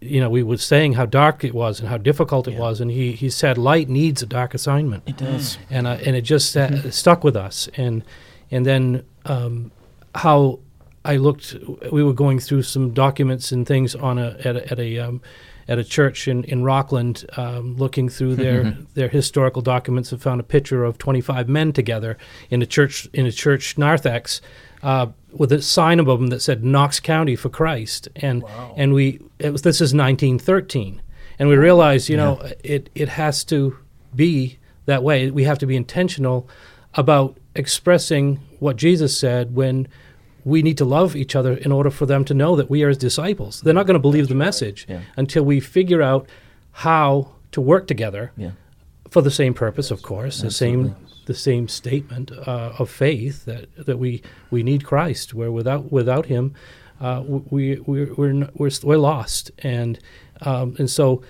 you 0.00 0.20
know 0.20 0.30
we 0.30 0.42
were 0.42 0.56
saying 0.56 0.92
how 0.92 1.04
dark 1.04 1.42
it 1.42 1.52
was 1.52 1.80
and 1.80 1.88
how 1.88 1.98
difficult 1.98 2.46
it 2.46 2.54
was, 2.54 2.80
and 2.80 2.90
he, 2.92 3.12
he 3.12 3.28
said 3.28 3.58
light 3.58 3.88
needs 3.88 4.22
a 4.22 4.26
dark 4.26 4.54
assignment. 4.54 5.02
it 5.06 5.16
does 5.16 5.58
and 5.68 5.86
uh, 5.86 5.98
and 6.04 6.14
it 6.14 6.22
just 6.22 6.56
uh, 6.56 6.90
stuck 6.90 7.24
with 7.24 7.36
us. 7.36 7.68
And 7.76 8.04
and 8.50 8.64
then 8.64 9.04
um, 9.24 9.72
how 10.14 10.60
I 11.04 11.16
looked, 11.16 11.56
we 11.90 12.02
were 12.04 12.12
going 12.12 12.38
through 12.38 12.62
some 12.62 12.92
documents 12.92 13.50
and 13.50 13.66
things 13.66 13.94
on 13.94 14.18
a 14.18 14.36
at 14.44 14.56
a 14.56 14.70
at 14.70 14.78
a, 14.78 14.98
um, 14.98 15.20
at 15.68 15.78
a 15.78 15.84
church 15.84 16.26
in 16.26 16.44
in 16.44 16.64
Rockland, 16.64 17.26
um, 17.36 17.76
looking 17.76 18.08
through 18.08 18.36
their 18.36 18.76
their 18.94 19.08
historical 19.08 19.62
documents 19.62 20.10
and 20.10 20.20
found 20.20 20.40
a 20.40 20.44
picture 20.44 20.84
of 20.84 20.98
25 20.98 21.48
men 21.48 21.72
together 21.72 22.16
in 22.50 22.62
a 22.62 22.66
church 22.66 23.08
in 23.12 23.26
a 23.26 23.32
church 23.32 23.78
Narthex. 23.78 24.40
Uh, 24.80 25.08
with 25.32 25.50
a 25.50 25.60
sign 25.60 25.98
above 25.98 26.20
them 26.20 26.28
that 26.28 26.40
said 26.40 26.64
Knox 26.64 27.00
County 27.00 27.34
for 27.34 27.48
Christ, 27.48 28.08
and 28.16 28.44
and 28.76 28.94
we 28.94 29.20
it 29.38 29.50
was 29.50 29.62
this 29.62 29.80
is 29.80 29.92
1913, 29.92 31.02
and 31.38 31.48
we 31.48 31.56
realized 31.56 32.08
you 32.08 32.16
know 32.16 32.40
it 32.62 32.88
it 32.94 33.08
has 33.08 33.44
to 33.44 33.76
be 34.14 34.58
that 34.86 35.02
way. 35.02 35.30
We 35.30 35.44
have 35.44 35.58
to 35.58 35.66
be 35.66 35.76
intentional 35.76 36.48
about 36.94 37.36
expressing 37.54 38.40
what 38.60 38.76
Jesus 38.76 39.18
said 39.18 39.54
when 39.54 39.88
we 40.48 40.62
need 40.62 40.78
to 40.78 40.84
love 40.84 41.14
each 41.22 41.34
other 41.36 41.52
in 41.66 41.70
order 41.72 41.90
for 41.90 42.06
them 42.06 42.24
to 42.24 42.34
know 42.34 42.56
that 42.56 42.68
we 42.70 42.82
are 42.84 42.88
his 42.88 42.98
disciples. 42.98 43.60
They're 43.62 43.74
not 43.80 43.86
going 43.86 44.00
to 44.02 44.06
believe 44.08 44.28
the 44.28 44.34
message 44.48 44.86
Yeah. 44.88 45.00
until 45.16 45.44
we 45.44 45.60
figure 45.60 46.02
out 46.10 46.26
how 46.72 47.08
to 47.52 47.60
work 47.60 47.86
together 47.86 48.32
yeah 48.36 48.50
for 49.10 49.22
the 49.22 49.30
same 49.30 49.54
purpose, 49.54 49.90
of 49.90 50.02
course, 50.02 50.42
the 50.42 50.50
same 50.50 50.94
the 51.24 51.34
same 51.34 51.66
statement 51.68 52.30
uh, 52.30 52.72
of 52.78 52.90
faith 52.90 53.44
that, 53.46 53.64
that 53.86 53.98
we 53.98 54.22
we 54.50 54.62
need 54.62 54.84
Christ. 54.84 55.32
Where 55.32 55.50
without 55.50 55.90
without 55.90 56.26
Him, 56.26 56.52
uh, 57.00 57.22
we 57.26 57.80
we 57.86 58.04
we're 58.18 58.28
n- 58.42 58.50
we're, 58.60 58.70
we're 58.82 58.98
lost, 59.12 59.50
and 59.76 59.98
um, 60.42 60.76
and 60.78 60.90
so 60.90 61.22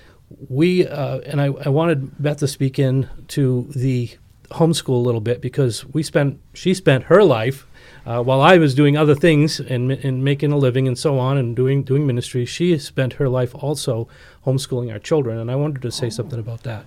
we 0.48 0.88
uh, 0.88 1.18
and 1.30 1.40
I, 1.40 1.46
I 1.66 1.68
wanted 1.68 1.98
Beth 2.20 2.38
to 2.38 2.48
speak 2.48 2.78
in 2.80 3.08
to 3.28 3.68
the 3.76 4.10
homeschool 4.50 4.98
a 5.02 5.04
little 5.08 5.20
bit 5.20 5.40
because 5.40 5.86
we 5.94 6.02
spent 6.02 6.40
she 6.54 6.74
spent 6.74 7.04
her 7.04 7.22
life. 7.22 7.64
Uh, 8.08 8.22
while 8.22 8.40
I 8.40 8.56
was 8.56 8.74
doing 8.74 8.96
other 8.96 9.14
things 9.14 9.60
and, 9.60 9.92
and 9.92 10.24
making 10.24 10.50
a 10.50 10.56
living 10.56 10.88
and 10.88 10.96
so 10.96 11.18
on 11.18 11.36
and 11.36 11.54
doing 11.54 11.82
doing 11.82 12.06
ministry, 12.06 12.46
she 12.46 12.78
spent 12.78 13.12
her 13.14 13.28
life 13.28 13.54
also 13.54 14.08
homeschooling 14.46 14.90
our 14.90 14.98
children, 14.98 15.38
and 15.38 15.50
I 15.50 15.56
wanted 15.56 15.82
to 15.82 15.92
say 15.92 16.08
something 16.08 16.38
about 16.38 16.62
that. 16.62 16.86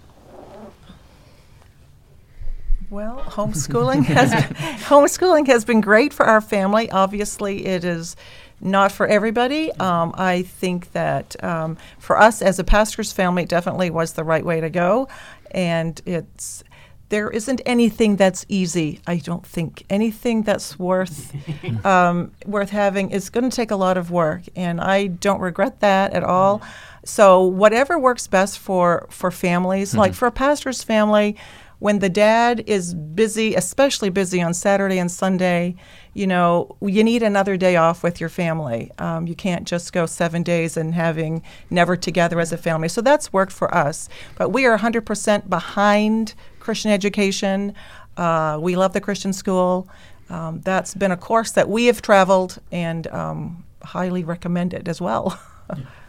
Well, 2.90 3.20
homeschooling 3.20 4.04
has 4.06 4.32
homeschooling 4.86 5.46
has 5.46 5.64
been 5.64 5.80
great 5.80 6.12
for 6.12 6.26
our 6.26 6.42
family. 6.42 6.90
Obviously, 6.90 7.68
it 7.68 7.84
is 7.84 8.16
not 8.60 8.92
for 8.92 9.06
everybody. 9.06 9.72
Um, 9.74 10.16
I 10.18 10.42
think 10.42 10.92
that 10.94 11.42
um, 11.44 11.78
for 12.00 12.18
us 12.18 12.42
as 12.42 12.58
a 12.58 12.64
pastor's 12.64 13.12
family, 13.12 13.44
it 13.44 13.50
definitely 13.50 13.92
was 13.92 14.14
the 14.14 14.24
right 14.24 14.44
way 14.44 14.60
to 14.60 14.72
go. 14.72 15.08
And 15.52 16.02
it's 16.08 16.64
there 17.12 17.30
isn't 17.30 17.62
anything 17.66 18.16
that's 18.16 18.46
easy. 18.48 19.02
I 19.06 19.18
don't 19.18 19.46
think 19.46 19.84
anything 19.90 20.44
that's 20.44 20.80
worth 20.80 21.36
um, 21.86 22.32
worth 22.46 22.70
having 22.70 23.12
is 23.12 23.30
going 23.30 23.50
to 23.50 23.56
take 23.56 23.70
a 23.70 23.76
lot 23.76 23.98
of 23.98 24.10
work, 24.10 24.44
and 24.56 24.80
I 24.82 25.08
don't 25.08 25.42
regret 25.42 25.82
that 25.82 26.14
at 26.14 26.24
all. 26.24 26.62
So 27.04 27.44
whatever 27.44 28.00
works 28.00 28.28
best 28.28 28.58
for 28.58 29.08
for 29.10 29.30
families, 29.30 29.94
like 29.94 30.14
for 30.14 30.28
a 30.28 30.32
pastor's 30.32 30.84
family, 30.84 31.36
when 31.82 31.98
the 31.98 32.10
dad 32.10 32.64
is 32.68 32.94
busy, 32.94 33.56
especially 33.56 34.12
busy 34.12 34.40
on 34.40 34.54
Saturday 34.54 35.00
and 35.00 35.12
Sunday, 35.12 35.76
you 36.14 36.28
know, 36.28 36.78
you 36.80 37.04
need 37.04 37.24
another 37.24 37.58
day 37.58 37.76
off 37.76 38.04
with 38.04 38.20
your 38.20 38.30
family. 38.30 38.92
Um, 39.00 39.26
you 39.26 39.34
can't 39.34 39.66
just 39.66 39.92
go 39.92 40.06
seven 40.06 40.44
days 40.44 40.78
and 40.78 40.94
having 40.94 41.42
never 41.72 41.98
together 41.98 42.40
as 42.40 42.54
a 42.54 42.58
family. 42.58 42.88
So 42.88 43.02
that's 43.02 43.34
worked 43.34 43.52
for 43.52 43.74
us. 43.74 44.10
But 44.38 44.50
we 44.50 44.66
are 44.68 44.78
100% 44.78 45.50
behind 45.50 46.36
Christian 46.62 46.92
education. 46.92 47.76
Uh, 48.16 48.58
we 48.62 48.76
love 48.76 48.94
the 48.94 49.02
Christian 49.02 49.34
school. 49.34 49.90
Um, 50.30 50.62
that's 50.62 50.94
been 50.94 51.12
a 51.12 51.18
course 51.18 51.52
that 51.52 51.68
we 51.68 51.88
have 51.88 52.02
traveled 52.02 52.60
and 52.72 53.06
um, 53.08 53.66
highly 53.84 54.24
recommend 54.24 54.74
it 54.74 54.88
as 54.88 55.02
well. 55.02 55.38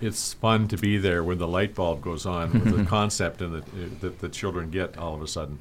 It's 0.01 0.33
fun 0.33 0.67
to 0.69 0.77
be 0.77 0.99
there 0.99 1.23
when 1.23 1.39
the 1.39 1.47
light 1.47 1.77
bulb 1.77 2.03
goes 2.03 2.27
on 2.27 2.53
with 2.53 2.77
the 2.77 2.85
concept 2.89 3.41
and 3.41 3.63
the, 3.63 3.89
that 4.01 4.19
the 4.19 4.29
children 4.29 4.71
get 4.71 4.99
all 4.99 5.15
of 5.15 5.23
a 5.23 5.29
sudden. 5.29 5.61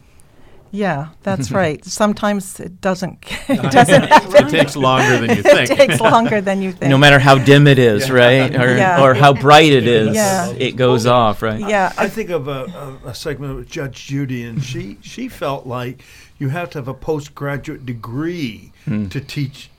Yeah, 0.72 1.10
that's 1.24 1.52
right. 1.62 1.84
Sometimes 1.86 2.60
it 2.60 2.82
doesn't. 2.82 3.26
It 3.50 3.72
doesn't 3.72 4.04
happen. 4.04 4.48
It 4.48 4.50
takes 4.50 4.76
longer 4.76 5.18
than 5.26 5.36
you 5.36 5.44
think. 5.52 5.70
It 5.70 5.76
takes 5.76 6.00
longer 6.00 6.42
than 6.42 6.62
you 6.62 6.72
think. 6.72 6.90
No 6.90 6.98
matter 6.98 7.20
how 7.20 7.38
dim 7.38 7.68
it 7.68 7.78
is, 7.78 8.10
right? 8.10 8.56
Or, 8.56 8.76
Yeah. 8.76 9.02
or 9.04 9.14
how 9.14 9.34
bright 9.34 9.72
it 9.74 9.86
is, 9.86 10.16
Yeah. 10.16 10.50
it 10.52 10.76
goes 10.78 11.06
off, 11.06 11.42
right? 11.42 11.60
Yeah, 11.60 11.92
I 11.98 12.08
think 12.08 12.30
of 12.30 12.48
a, 12.48 12.98
a, 13.04 13.10
a 13.10 13.14
segment 13.14 13.58
with 13.58 13.68
Judge 13.68 14.06
Judy, 14.06 14.44
and 14.44 14.64
she, 14.64 14.98
she 15.02 15.28
felt 15.28 15.68
like 15.68 16.04
you 16.40 16.50
have 16.50 16.70
to 16.72 16.80
have 16.80 16.88
a 16.88 16.94
postgraduate 16.94 17.86
degree 17.86 18.72
hmm. 18.86 19.08
to 19.10 19.20
teach 19.20 19.70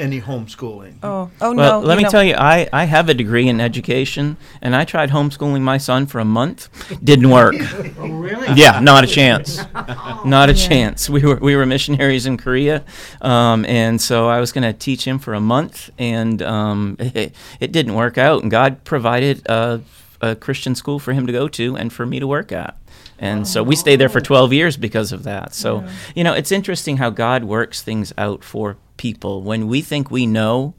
any 0.00 0.20
homeschooling. 0.20 0.94
Oh, 1.02 1.30
oh 1.40 1.54
Well, 1.54 1.80
no. 1.82 1.86
let 1.86 1.96
me 1.98 2.04
know- 2.04 2.10
tell 2.10 2.24
you, 2.24 2.34
I, 2.34 2.68
I 2.72 2.84
have 2.84 3.08
a 3.08 3.14
degree 3.14 3.46
in 3.48 3.60
education, 3.60 4.36
and 4.62 4.74
I 4.74 4.84
tried 4.84 5.10
homeschooling 5.10 5.60
my 5.60 5.78
son 5.78 6.06
for 6.06 6.18
a 6.18 6.24
month. 6.24 6.68
Didn't 7.04 7.30
work. 7.30 7.54
Oh, 8.00 8.08
really? 8.08 8.48
yeah, 8.54 8.80
not 8.80 9.04
a 9.04 9.06
chance. 9.06 9.58
Not 10.24 10.48
a 10.48 10.54
chance. 10.54 11.08
We 11.10 11.20
were 11.22 11.36
we 11.36 11.54
were 11.56 11.66
missionaries 11.66 12.24
in 12.26 12.36
Korea, 12.38 12.82
um, 13.20 13.64
and 13.66 14.00
so 14.00 14.28
I 14.28 14.40
was 14.40 14.52
going 14.52 14.64
to 14.64 14.72
teach 14.72 15.06
him 15.06 15.18
for 15.18 15.34
a 15.34 15.40
month, 15.40 15.90
and 15.98 16.40
um, 16.42 16.96
it, 17.00 17.34
it 17.58 17.72
didn't 17.72 17.94
work 17.94 18.16
out. 18.18 18.42
And 18.42 18.50
God 18.50 18.84
provided 18.84 19.46
a, 19.46 19.80
a 20.20 20.34
Christian 20.36 20.74
school 20.74 20.98
for 20.98 21.12
him 21.12 21.26
to 21.26 21.32
go 21.32 21.48
to 21.48 21.76
and 21.76 21.92
for 21.92 22.06
me 22.06 22.20
to 22.20 22.26
work 22.26 22.52
at. 22.52 22.76
And 23.20 23.46
so 23.46 23.62
we 23.62 23.76
stayed 23.76 23.96
there 23.96 24.08
for 24.08 24.20
12 24.22 24.52
years 24.54 24.76
because 24.78 25.12
of 25.12 25.24
that. 25.24 25.54
So, 25.54 25.84
you 26.14 26.24
know, 26.24 26.32
it's 26.32 26.50
interesting 26.50 26.96
how 26.96 27.10
God 27.10 27.44
works 27.44 27.82
things 27.82 28.14
out 28.16 28.42
for 28.42 28.78
people. 28.96 29.42
When 29.42 29.68
we 29.68 29.82
think 29.82 30.10
we 30.10 30.26
know, 30.26 30.72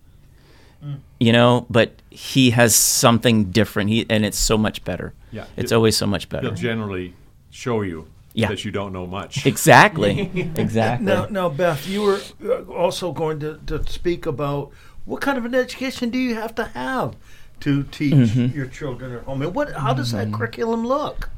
mm. 0.83 0.97
you 1.19 1.31
know, 1.31 1.67
but 1.69 1.93
He 2.09 2.49
has 2.49 2.75
something 2.75 3.51
different, 3.51 3.91
he, 3.91 4.07
and 4.09 4.25
it's 4.25 4.39
so 4.39 4.57
much 4.57 4.83
better. 4.83 5.13
Yeah. 5.31 5.45
It's 5.55 5.71
It- 5.71 5.75
always 5.75 5.95
so 5.95 6.07
much 6.07 6.29
They'll 6.29 6.41
better. 6.41 6.55
generally 6.55 7.13
show 7.51 7.83
you 7.83 8.07
Yeah. 8.33 8.47
that 8.47 8.65
you 8.65 8.71
don't 8.71 8.91
know 8.91 9.05
much. 9.05 9.45
Exactly. 9.45 10.31
exactly. 10.55 11.05
Now, 11.05 11.27
now, 11.29 11.47
Beth, 11.47 11.87
you 11.87 12.01
were 12.01 12.21
uh, 12.43 12.63
also 12.73 13.11
going 13.11 13.39
to, 13.41 13.59
to 13.67 13.85
speak 13.87 14.25
about 14.25 14.71
what 15.05 15.21
kind 15.21 15.37
of 15.37 15.45
an 15.45 15.53
education 15.53 16.09
do 16.09 16.17
you 16.17 16.33
have 16.35 16.55
to 16.55 16.65
have 16.65 17.15
to 17.59 17.83
teach 17.83 18.13
mm-hmm. 18.13 18.57
your 18.57 18.65
children 18.65 19.13
at 19.13 19.23
home, 19.23 19.43
and 19.43 19.53
what? 19.53 19.73
How 19.73 19.93
does 19.93 20.11
that 20.11 20.27
mm-hmm. 20.27 20.35
curriculum 20.35 20.85
look? 20.85 21.29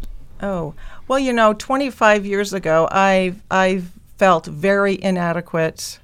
Oh, 0.41 0.73
well, 1.07 1.19
you 1.19 1.33
know, 1.33 1.53
25 1.53 2.25
years 2.25 2.53
ago, 2.53 2.87
I 2.91 3.35
I 3.49 3.83
felt 4.17 4.45
very 4.45 5.01
inadequate, 5.01 5.99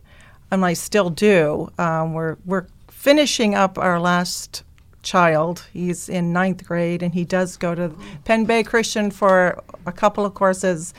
and 0.52 0.66
I 0.66 0.74
still 0.74 1.10
do. 1.10 1.72
Um, 1.78 2.14
we're 2.14 2.38
we're 2.46 2.66
finishing 2.88 3.56
up 3.56 3.78
our 3.78 4.00
last 4.00 4.64
child. 5.02 5.66
He's 5.74 6.10
in 6.10 6.34
ninth 6.34 6.66
grade, 6.66 7.02
and 7.02 7.14
he 7.14 7.26
does 7.26 7.58
go 7.58 7.76
to 7.76 7.94
Pen 8.26 8.46
Bay 8.46 8.64
Christian 8.64 9.12
for 9.12 9.62
a 9.86 9.92
couple 9.92 10.26
of 10.26 10.34
courses. 10.34 10.94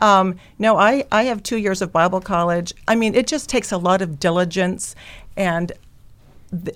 Um, 0.00 0.36
no, 0.58 0.76
I, 0.76 1.04
I 1.12 1.24
have 1.24 1.42
two 1.42 1.56
years 1.56 1.82
of 1.82 1.92
Bible 1.92 2.20
college. 2.20 2.72
I 2.88 2.94
mean, 2.94 3.14
it 3.14 3.26
just 3.26 3.48
takes 3.48 3.72
a 3.72 3.76
lot 3.76 4.02
of 4.02 4.18
diligence, 4.18 4.94
and 5.36 5.72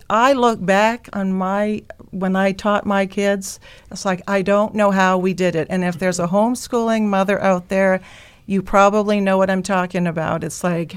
I 0.08 0.32
look 0.34 0.64
back 0.64 1.08
on 1.12 1.32
my 1.32 1.82
when 2.10 2.36
I 2.36 2.52
taught 2.52 2.86
my 2.86 3.06
kids, 3.06 3.58
it's 3.90 4.04
like 4.04 4.22
I 4.28 4.42
don't 4.42 4.74
know 4.74 4.90
how 4.90 5.18
we 5.18 5.34
did 5.34 5.56
it. 5.56 5.66
And 5.70 5.84
if 5.84 5.98
there's 5.98 6.20
a 6.20 6.28
homeschooling 6.28 7.04
mother 7.04 7.40
out 7.40 7.68
there, 7.68 8.00
you 8.46 8.62
probably 8.62 9.20
know 9.20 9.36
what 9.36 9.50
I'm 9.50 9.62
talking 9.62 10.06
about. 10.06 10.44
It's 10.44 10.62
like 10.62 10.96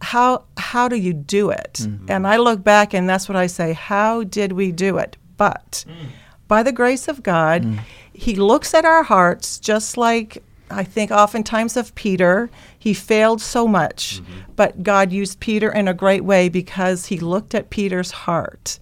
how 0.00 0.44
how 0.56 0.88
do 0.88 0.96
you 0.96 1.12
do 1.12 1.50
it? 1.50 1.80
Mm-hmm. 1.82 2.10
And 2.10 2.26
I 2.26 2.36
look 2.36 2.62
back 2.62 2.94
and 2.94 3.08
that's 3.08 3.28
what 3.28 3.36
I 3.36 3.46
say, 3.46 3.72
how 3.72 4.24
did 4.24 4.52
we 4.52 4.72
do 4.72 4.98
it? 4.98 5.16
But 5.36 5.84
mm. 5.88 6.08
by 6.48 6.62
the 6.62 6.72
grace 6.72 7.08
of 7.08 7.22
God, 7.22 7.62
mm. 7.62 7.80
he 8.12 8.36
looks 8.36 8.72
at 8.74 8.84
our 8.84 9.02
hearts 9.02 9.58
just 9.58 9.96
like 9.96 10.42
I 10.70 10.84
think 10.84 11.10
oftentimes 11.10 11.76
of 11.76 11.94
Peter. 11.94 12.50
He 12.84 12.92
failed 12.92 13.40
so 13.40 13.66
much, 13.66 14.20
but 14.56 14.82
God 14.82 15.10
used 15.10 15.40
Peter 15.40 15.72
in 15.72 15.88
a 15.88 15.94
great 15.94 16.22
way 16.22 16.50
because 16.50 17.06
he 17.06 17.18
looked 17.18 17.54
at 17.54 17.70
Peter's 17.70 18.10
heart. 18.10 18.78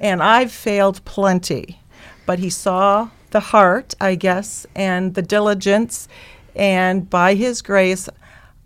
And 0.00 0.20
I've 0.20 0.50
failed 0.50 1.04
plenty, 1.04 1.80
but 2.26 2.40
he 2.40 2.50
saw 2.50 3.10
the 3.30 3.38
heart, 3.38 3.94
I 4.00 4.16
guess, 4.16 4.66
and 4.74 5.14
the 5.14 5.22
diligence. 5.22 6.08
And 6.56 7.08
by 7.08 7.36
his 7.36 7.62
grace, 7.62 8.08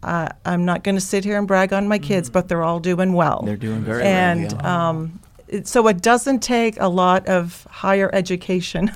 uh, 0.03 0.30
I'm 0.47 0.64
not 0.64 0.84
going 0.84 0.95
to 0.95 1.03
sit 1.03 1.22
here 1.22 1.36
and 1.36 1.47
brag 1.47 1.74
on 1.74 1.86
my 1.86 1.99
kids, 1.99 2.30
but 2.30 2.49
they're 2.49 2.64
all 2.64 2.80
doing 2.80 3.12
well. 3.12 3.43
They're 3.45 3.59
doing 3.59 3.82
very 3.82 4.05
and, 4.05 4.53
well. 4.53 4.61
yeah. 4.62 4.89
um, 4.89 5.20
so 5.64 5.86
it 5.89 6.01
doesn't 6.01 6.41
take 6.43 6.80
a 6.80 6.89
lot 6.89 7.26
of 7.26 7.66
higher 7.70 8.09
education. 8.14 8.91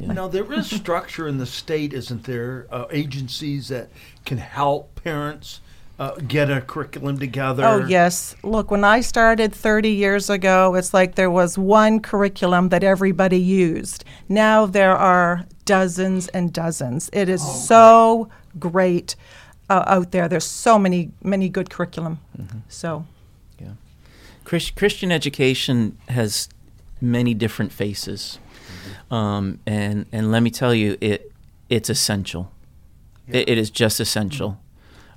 Now 0.00 0.26
there 0.26 0.52
is 0.52 0.68
structure 0.68 1.28
in 1.28 1.38
the 1.38 1.46
state, 1.46 1.92
isn't 1.92 2.24
there? 2.24 2.66
Uh, 2.70 2.86
agencies 2.90 3.68
that 3.68 3.88
can 4.26 4.38
help 4.38 5.02
parents 5.02 5.60
uh, 5.98 6.14
get 6.28 6.50
a 6.50 6.60
curriculum 6.60 7.18
together. 7.18 7.64
Oh, 7.64 7.86
yes. 7.86 8.36
Look, 8.42 8.70
when 8.70 8.84
I 8.84 9.00
started 9.00 9.54
30 9.54 9.88
years 9.88 10.28
ago, 10.28 10.74
it's 10.74 10.92
like 10.92 11.14
there 11.14 11.30
was 11.30 11.56
one 11.56 12.00
curriculum 12.00 12.68
that 12.68 12.84
everybody 12.84 13.38
used. 13.38 14.04
Now 14.28 14.66
there 14.66 14.94
are 14.96 15.46
dozens 15.64 16.28
and 16.28 16.52
dozens. 16.52 17.08
It 17.14 17.30
is 17.30 17.40
so 17.66 18.28
great 18.58 19.16
uh, 19.70 19.84
out 19.86 20.12
there. 20.12 20.28
There's 20.28 20.44
so 20.44 20.78
many, 20.78 21.12
many 21.22 21.48
good 21.48 21.70
curriculum. 21.70 22.20
So, 22.68 23.06
Chris, 24.44 24.70
Christian 24.70 25.10
education 25.10 25.98
has 26.08 26.48
many 27.00 27.34
different 27.34 27.72
faces, 27.72 28.38
um, 29.10 29.58
and 29.66 30.06
and 30.12 30.30
let 30.30 30.40
me 30.40 30.50
tell 30.50 30.72
you, 30.72 30.96
it 31.00 31.32
it's 31.68 31.90
essential. 31.90 32.52
It, 33.28 33.48
it 33.48 33.58
is 33.58 33.70
just 33.70 34.00
essential, 34.00 34.58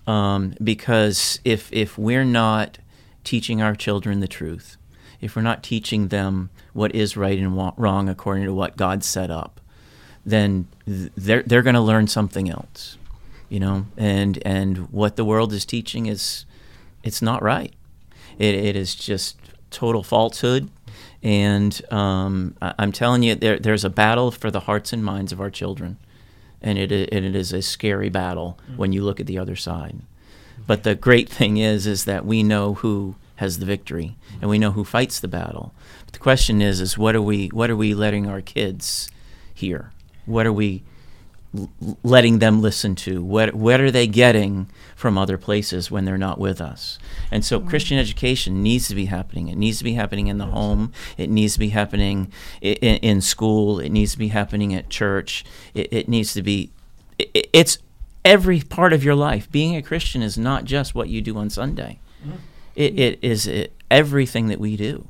um, 0.08 0.56
because 0.64 1.40
if 1.46 1.72
if 1.72 1.98
we're 1.98 2.26
not 2.26 2.80
teaching 3.24 3.62
our 3.62 3.76
children 3.76 4.20
the 4.20 4.28
truth, 4.28 4.78
if 5.22 5.36
we're 5.36 5.42
not 5.42 5.64
teaching 5.64 6.08
them 6.08 6.50
what 6.74 6.96
is 6.96 7.18
right 7.18 7.38
and 7.38 7.56
wrong 7.78 8.10
according 8.10 8.46
to 8.46 8.54
what 8.54 8.78
God 8.78 9.04
set 9.04 9.30
up, 9.30 9.60
then 10.26 10.68
they're 10.86 11.44
they're 11.44 11.62
going 11.62 11.76
to 11.76 11.82
learn 11.82 12.08
something 12.08 12.50
else, 12.50 12.98
you 13.50 13.60
know. 13.60 13.86
And 13.98 14.42
and 14.46 14.90
what 14.92 15.16
the 15.16 15.26
world 15.26 15.54
is 15.54 15.66
teaching 15.66 16.08
is, 16.08 16.46
it's 17.04 17.22
not 17.22 17.44
right. 17.44 17.74
It, 18.38 18.56
it 18.56 18.76
is 18.76 18.96
just 18.96 19.38
total 19.70 20.04
falsehood. 20.04 20.70
And 21.22 21.82
um, 21.92 22.56
I, 22.62 22.74
I'm 22.80 22.92
telling 22.92 23.24
you, 23.24 23.36
there, 23.36 23.60
there's 23.60 23.84
a 23.84 23.90
battle 23.90 24.32
for 24.32 24.50
the 24.50 24.62
hearts 24.62 24.94
and 24.94 25.04
minds 25.04 25.32
of 25.32 25.42
our 25.42 25.50
children. 25.50 25.98
And 26.62 26.78
it, 26.78 26.92
and 26.92 27.26
it 27.26 27.36
is 27.36 27.54
a 27.54 27.62
scary 27.62 28.10
battle 28.10 28.60
mm. 28.70 28.78
when 28.78 28.92
you 28.92 29.04
look 29.04 29.20
at 29.20 29.28
the 29.28 29.38
other 29.38 29.56
side. 29.56 30.00
But 30.68 30.84
the 30.84 30.96
great 30.96 31.30
thing 31.30 31.58
is, 31.58 31.88
is 31.88 32.06
that 32.06 32.26
we 32.26 32.44
know 32.44 32.76
who 32.76 33.16
has 33.38 33.60
the 33.60 33.66
victory, 33.66 34.18
and 34.42 34.50
we 34.50 34.60
know 34.60 34.72
who 34.72 34.84
fights 34.84 35.20
the 35.20 35.28
battle. 35.30 35.74
But 36.06 36.14
the 36.14 36.20
question 36.20 36.62
is, 36.62 36.82
is 36.82 36.98
what 36.98 37.16
are 37.16 37.22
we, 37.22 37.48
what 37.48 37.70
are 37.70 37.76
we 37.76 37.94
letting 37.94 38.28
our 38.28 38.42
kids 38.42 39.10
hear? 39.54 39.92
What 40.26 40.46
are 40.46 40.54
we 40.54 40.84
letting 42.04 42.40
them 42.40 42.62
listen 42.62 42.96
to? 42.96 43.24
What 43.24 43.56
what 43.56 43.82
are 43.82 43.92
they 43.92 44.08
getting 44.08 44.70
from 44.96 45.18
other 45.18 45.38
places 45.38 45.90
when 45.90 46.06
they're 46.06 46.18
not 46.18 46.40
with 46.40 46.62
us? 46.62 47.00
And 47.32 47.44
so 47.44 47.60
mm. 47.60 47.68
Christian 47.68 47.98
education 47.98 48.62
needs 48.62 48.88
to 48.88 48.96
be 48.96 49.06
happening. 49.06 49.48
It 49.48 49.58
needs 49.58 49.80
to 49.80 49.84
be 49.84 49.94
happening 49.94 50.28
in 50.28 50.38
the 50.38 50.46
home. 50.46 50.92
It 51.18 51.30
needs 51.30 51.54
to 51.54 51.60
be 51.60 51.70
happening 51.70 52.32
in, 52.62 52.98
in 52.98 53.22
school. 53.22 53.80
It 53.80 53.90
needs 53.90 54.12
to 54.14 54.20
be 54.20 54.28
happening 54.28 54.74
at 54.74 54.90
church. 54.90 55.44
It, 55.74 55.92
it 55.92 56.08
needs 56.08 56.34
to 56.34 56.44
be. 56.44 56.72
It, 57.18 57.50
it's 57.52 57.80
every 58.24 58.62
part 58.62 58.94
of 58.94 59.04
your 59.04 59.16
life. 59.16 59.52
Being 59.52 59.76
a 59.76 59.82
Christian 59.82 60.22
is 60.22 60.38
not 60.38 60.66
just 60.66 60.94
what 60.94 61.10
you 61.10 61.22
do 61.22 61.38
on 61.38 61.50
Sunday. 61.50 62.00
Mm. 62.26 62.38
It, 62.76 63.00
it 63.00 63.20
is 63.24 63.48
it, 63.48 63.74
everything 63.90 64.48
that 64.48 64.60
we 64.60 64.78
do. 64.78 65.08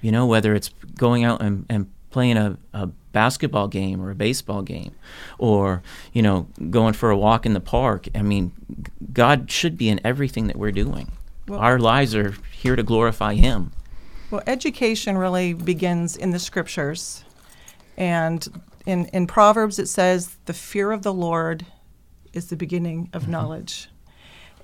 You 0.00 0.12
know, 0.12 0.26
whether 0.26 0.54
it's 0.54 0.70
going 0.96 1.24
out 1.24 1.42
and, 1.42 1.66
and 1.68 1.90
playing 2.10 2.36
a, 2.36 2.56
a 2.72 2.88
basketball 3.22 3.68
game 3.68 4.02
or 4.02 4.10
a 4.10 4.14
baseball 4.14 4.62
game 4.62 4.92
or, 5.38 5.82
you 6.12 6.22
know, 6.22 6.46
going 6.70 6.92
for 6.92 7.08
a 7.10 7.16
walk 7.16 7.46
in 7.46 7.54
the 7.54 7.60
park. 7.78 8.08
I 8.14 8.22
mean, 8.22 8.52
God 9.12 9.50
should 9.50 9.76
be 9.78 9.88
in 9.88 9.98
everything 10.04 10.48
that 10.48 10.56
we're 10.56 10.72
doing. 10.84 11.06
Well- 11.48 11.60
Our 11.60 11.78
lives 11.78 12.14
are 12.14 12.34
here 12.52 12.76
to 12.76 12.82
glorify 12.82 13.34
Him. 13.34 13.72
Well, 14.30 14.42
education 14.46 15.16
really 15.16 15.54
begins 15.54 16.16
in 16.16 16.30
the 16.32 16.38
scriptures. 16.38 17.24
And 17.96 18.46
in, 18.84 19.06
in 19.06 19.26
Proverbs, 19.26 19.78
it 19.78 19.86
says, 19.88 20.36
the 20.44 20.52
fear 20.52 20.92
of 20.92 21.00
the 21.02 21.12
Lord 21.14 21.64
is 22.34 22.46
the 22.48 22.56
beginning 22.56 23.08
of 23.14 23.28
knowledge. 23.28 23.88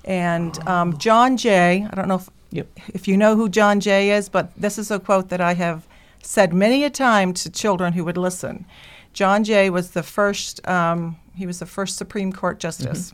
And 0.05 0.53
um, 0.69 0.99
John 0.99 1.37
Jay, 1.37 1.87
I 1.91 1.95
don't 1.95 2.09
know 2.09 2.17
if, 2.17 2.29
Yep. 2.51 2.67
if 2.89 3.09
you 3.09 3.17
know 3.17 3.35
who 3.35 3.49
John 3.49 3.81
Jay 3.81 4.11
is, 4.11 4.29
but 4.29 4.53
this 4.57 4.77
is 4.77 4.91
a 4.91 5.01
quote 5.01 5.31
that 5.31 5.41
I 5.41 5.55
have 5.55 5.87
said 6.23 6.53
many 6.53 6.85
a 6.85 6.91
time 6.91 7.35
to 7.35 7.51
children 7.51 7.93
who 7.93 8.05
would 8.05 8.17
listen. 8.17 8.65
John 9.13 9.45
Jay 9.45 9.69
was 9.69 9.91
the 9.91 10.03
first, 10.03 10.67
um, 10.67 11.17
he 11.35 11.47
was 11.47 11.59
the 11.59 11.67
first 11.67 11.97
Supreme 11.97 12.33
Court 12.33 12.59
justice 12.59 13.13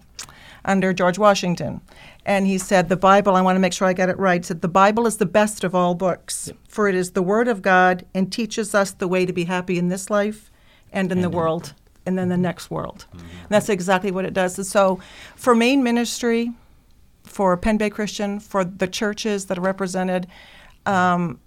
under 0.65 0.93
George 0.93 1.19
Washington. 1.19 1.81
And 2.25 2.47
he 2.47 2.59
said, 2.59 2.89
The 2.89 2.97
Bible, 2.97 3.35
I 3.35 3.41
want 3.41 3.57
to 3.57 3.61
make 3.61 3.73
sure 3.73 3.89
I 3.89 3.95
get 3.95 4.09
it 4.09 4.19
right, 4.19 4.45
said, 4.45 4.61
The 4.61 4.69
Bible 4.69 5.07
is 5.07 5.17
the 5.17 5.27
best 5.27 5.65
of 5.65 5.75
all 5.75 5.95
books, 5.95 6.51
for 6.69 6.89
it 6.89 6.95
is 6.95 7.13
the 7.13 7.23
Word 7.23 7.49
of 7.49 7.63
God 7.63 8.05
and 8.15 8.31
teaches 8.33 8.75
us 8.75 8.93
the 8.93 9.09
way 9.09 9.27
to 9.27 9.33
be 9.33 9.45
happy 9.45 9.79
in 9.79 9.89
this 9.89 10.11
life 10.11 10.51
and 10.93 11.11
in 11.11 11.21
the 11.23 11.31
world 11.31 11.75
and 12.07 12.19
then 12.19 12.29
the 12.29 12.39
next 12.39 12.71
world. 12.71 13.07
And 13.13 13.49
that's 13.51 13.69
exactly 13.69 14.11
what 14.11 14.25
it 14.25 14.33
does. 14.33 14.57
And 14.57 14.67
so 14.67 15.01
for 15.37 15.55
Maine 15.55 15.83
ministry, 15.83 16.53
for 17.25 17.57
Pen 17.57 17.77
Bay 17.77 17.91
Christian, 17.91 18.41
for 18.41 18.65
the 18.65 18.87
churches 18.87 19.47
that 19.47 19.59
are 19.59 19.63
represented, 19.63 20.27
um, 20.87 21.39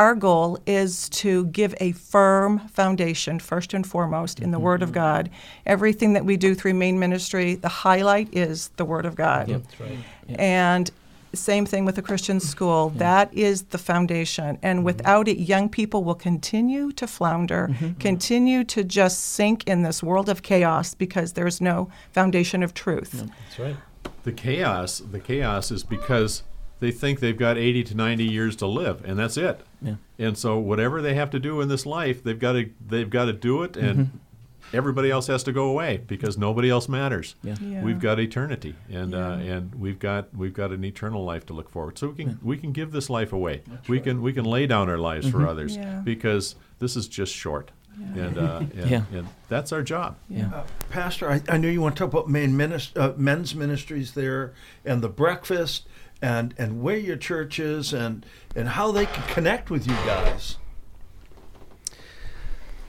our 0.00 0.14
goal 0.14 0.58
is 0.66 1.10
to 1.10 1.44
give 1.48 1.74
a 1.78 1.92
firm 1.92 2.66
foundation, 2.68 3.38
first 3.38 3.74
and 3.74 3.86
foremost, 3.86 4.40
in 4.40 4.50
the 4.50 4.56
mm-hmm. 4.56 4.64
Word 4.64 4.82
of 4.82 4.92
God. 4.92 5.28
Everything 5.66 6.14
that 6.14 6.24
we 6.24 6.38
do 6.38 6.54
through 6.54 6.72
Maine 6.72 6.98
ministry, 6.98 7.56
the 7.56 7.68
highlight 7.68 8.34
is 8.34 8.68
the 8.78 8.86
Word 8.86 9.04
of 9.04 9.14
God. 9.14 9.48
That's 9.48 9.78
right. 9.78 9.98
And 10.38 10.90
same 11.34 11.66
thing 11.66 11.84
with 11.84 11.96
the 11.96 12.02
Christian 12.02 12.38
mm-hmm. 12.38 12.48
school. 12.48 12.88
That 12.96 13.32
is 13.34 13.64
the 13.64 13.76
foundation. 13.76 14.58
And 14.62 14.78
mm-hmm. 14.78 14.86
without 14.86 15.28
it, 15.28 15.36
young 15.36 15.68
people 15.68 16.02
will 16.02 16.14
continue 16.14 16.92
to 16.92 17.06
flounder, 17.06 17.70
continue 17.98 18.64
to 18.64 18.82
just 18.82 19.20
sink 19.20 19.64
in 19.64 19.82
this 19.82 20.02
world 20.02 20.30
of 20.30 20.42
chaos 20.42 20.94
because 20.94 21.34
there's 21.34 21.60
no 21.60 21.90
foundation 22.10 22.62
of 22.62 22.72
truth. 22.72 23.12
That's 23.12 23.58
right. 23.58 23.76
The 24.24 24.32
chaos, 24.32 25.00
the 25.00 25.20
chaos 25.20 25.70
is 25.70 25.84
because 25.84 26.42
they 26.80 26.90
think 26.90 27.20
they've 27.20 27.36
got 27.38 27.56
80 27.58 27.84
to 27.84 27.94
90 27.94 28.24
years 28.24 28.56
to 28.56 28.66
live, 28.66 29.04
and 29.04 29.18
that's 29.18 29.36
it. 29.36 29.60
Yeah. 29.82 29.94
And 30.18 30.36
so 30.36 30.58
whatever 30.58 31.00
they 31.00 31.14
have 31.14 31.30
to 31.30 31.38
do 31.38 31.60
in 31.60 31.68
this 31.68 31.86
life, 31.86 32.22
they've 32.24 32.38
got 32.38 32.52
to 32.52 32.70
they've 32.86 33.08
got 33.10 33.26
to 33.26 33.32
do 33.32 33.62
it, 33.62 33.76
and 33.76 33.98
Mm-hmm. 33.98 34.76
everybody 34.76 35.10
else 35.10 35.26
has 35.26 35.42
to 35.44 35.52
go 35.52 35.64
away 35.66 35.98
because 36.06 36.38
nobody 36.38 36.70
else 36.70 36.88
matters. 36.88 37.34
Yeah. 37.42 37.56
Yeah. 37.60 37.82
We've 37.82 37.98
got 38.00 38.18
eternity, 38.20 38.74
and 38.90 39.14
uh, 39.14 39.38
and 39.40 39.74
we've 39.74 39.98
got 39.98 40.34
we've 40.34 40.54
got 40.54 40.70
an 40.72 40.84
eternal 40.84 41.24
life 41.24 41.46
to 41.46 41.52
look 41.52 41.68
forward. 41.70 41.98
So 41.98 42.08
we 42.08 42.14
can 42.24 42.38
we 42.42 42.56
can 42.56 42.72
give 42.72 42.92
this 42.92 43.10
life 43.10 43.32
away. 43.32 43.62
we 43.88 44.00
can 44.00 44.22
we 44.22 44.32
can 44.32 44.44
lay 44.44 44.66
down 44.66 44.88
our 44.88 44.98
lives 44.98 45.28
for 45.30 45.46
others 45.46 45.76
Yeah. 45.76 46.00
because 46.04 46.54
this 46.78 46.96
is 46.96 47.08
just 47.08 47.34
short, 47.34 47.70
and, 48.14 48.38
uh, 48.38 48.58
and 48.76 48.90
Yeah. 48.90 49.02
and 49.12 49.26
that's 49.48 49.72
our 49.72 49.82
job. 49.82 50.16
Yeah. 50.28 50.62
Pastor, 50.90 51.30
I, 51.30 51.40
I 51.48 51.56
know 51.58 51.68
you 51.68 51.80
want 51.82 51.96
to 51.96 51.98
talk 52.04 52.12
about 52.12 52.28
Maine 52.30 52.52
minis- 52.52 52.96
uh, 52.96 53.12
men's 53.16 53.54
ministries 53.54 54.12
there 54.14 54.52
and 54.84 55.02
the 55.02 55.08
breakfast 55.08 55.86
and, 56.22 56.54
and 56.58 56.82
where 56.82 56.96
your 56.96 57.16
church 57.16 57.58
is 57.58 57.92
and, 57.92 58.24
and 58.54 58.70
how 58.70 58.92
they 58.92 59.06
can 59.06 59.22
connect 59.28 59.70
with 59.70 59.86
you 59.86 59.94
guys. 60.06 60.58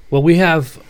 Well, 0.10 0.24
we 0.24 0.36
have, 0.36 0.82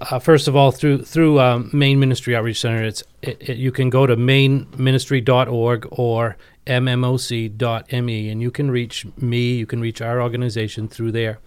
uh, 0.00 0.18
first 0.18 0.48
of 0.48 0.56
all, 0.56 0.70
through 0.70 1.04
through 1.04 1.38
um, 1.38 1.68
Maine 1.74 2.00
Ministry 2.00 2.34
Outreach 2.34 2.60
Center, 2.60 2.82
it's 2.82 3.02
it, 3.20 3.36
it, 3.40 3.56
you 3.58 3.70
can 3.70 3.90
go 3.90 4.06
to 4.06 4.16
maineministry.org 4.16 5.88
or 5.90 6.38
mmoc.me, 6.66 8.28
and 8.30 8.40
you 8.40 8.50
can 8.50 8.70
reach 8.70 9.06
me, 9.18 9.56
you 9.56 9.66
can 9.66 9.82
reach 9.82 10.00
our 10.00 10.22
organization 10.22 10.88
through 10.88 11.12
there. 11.12 11.40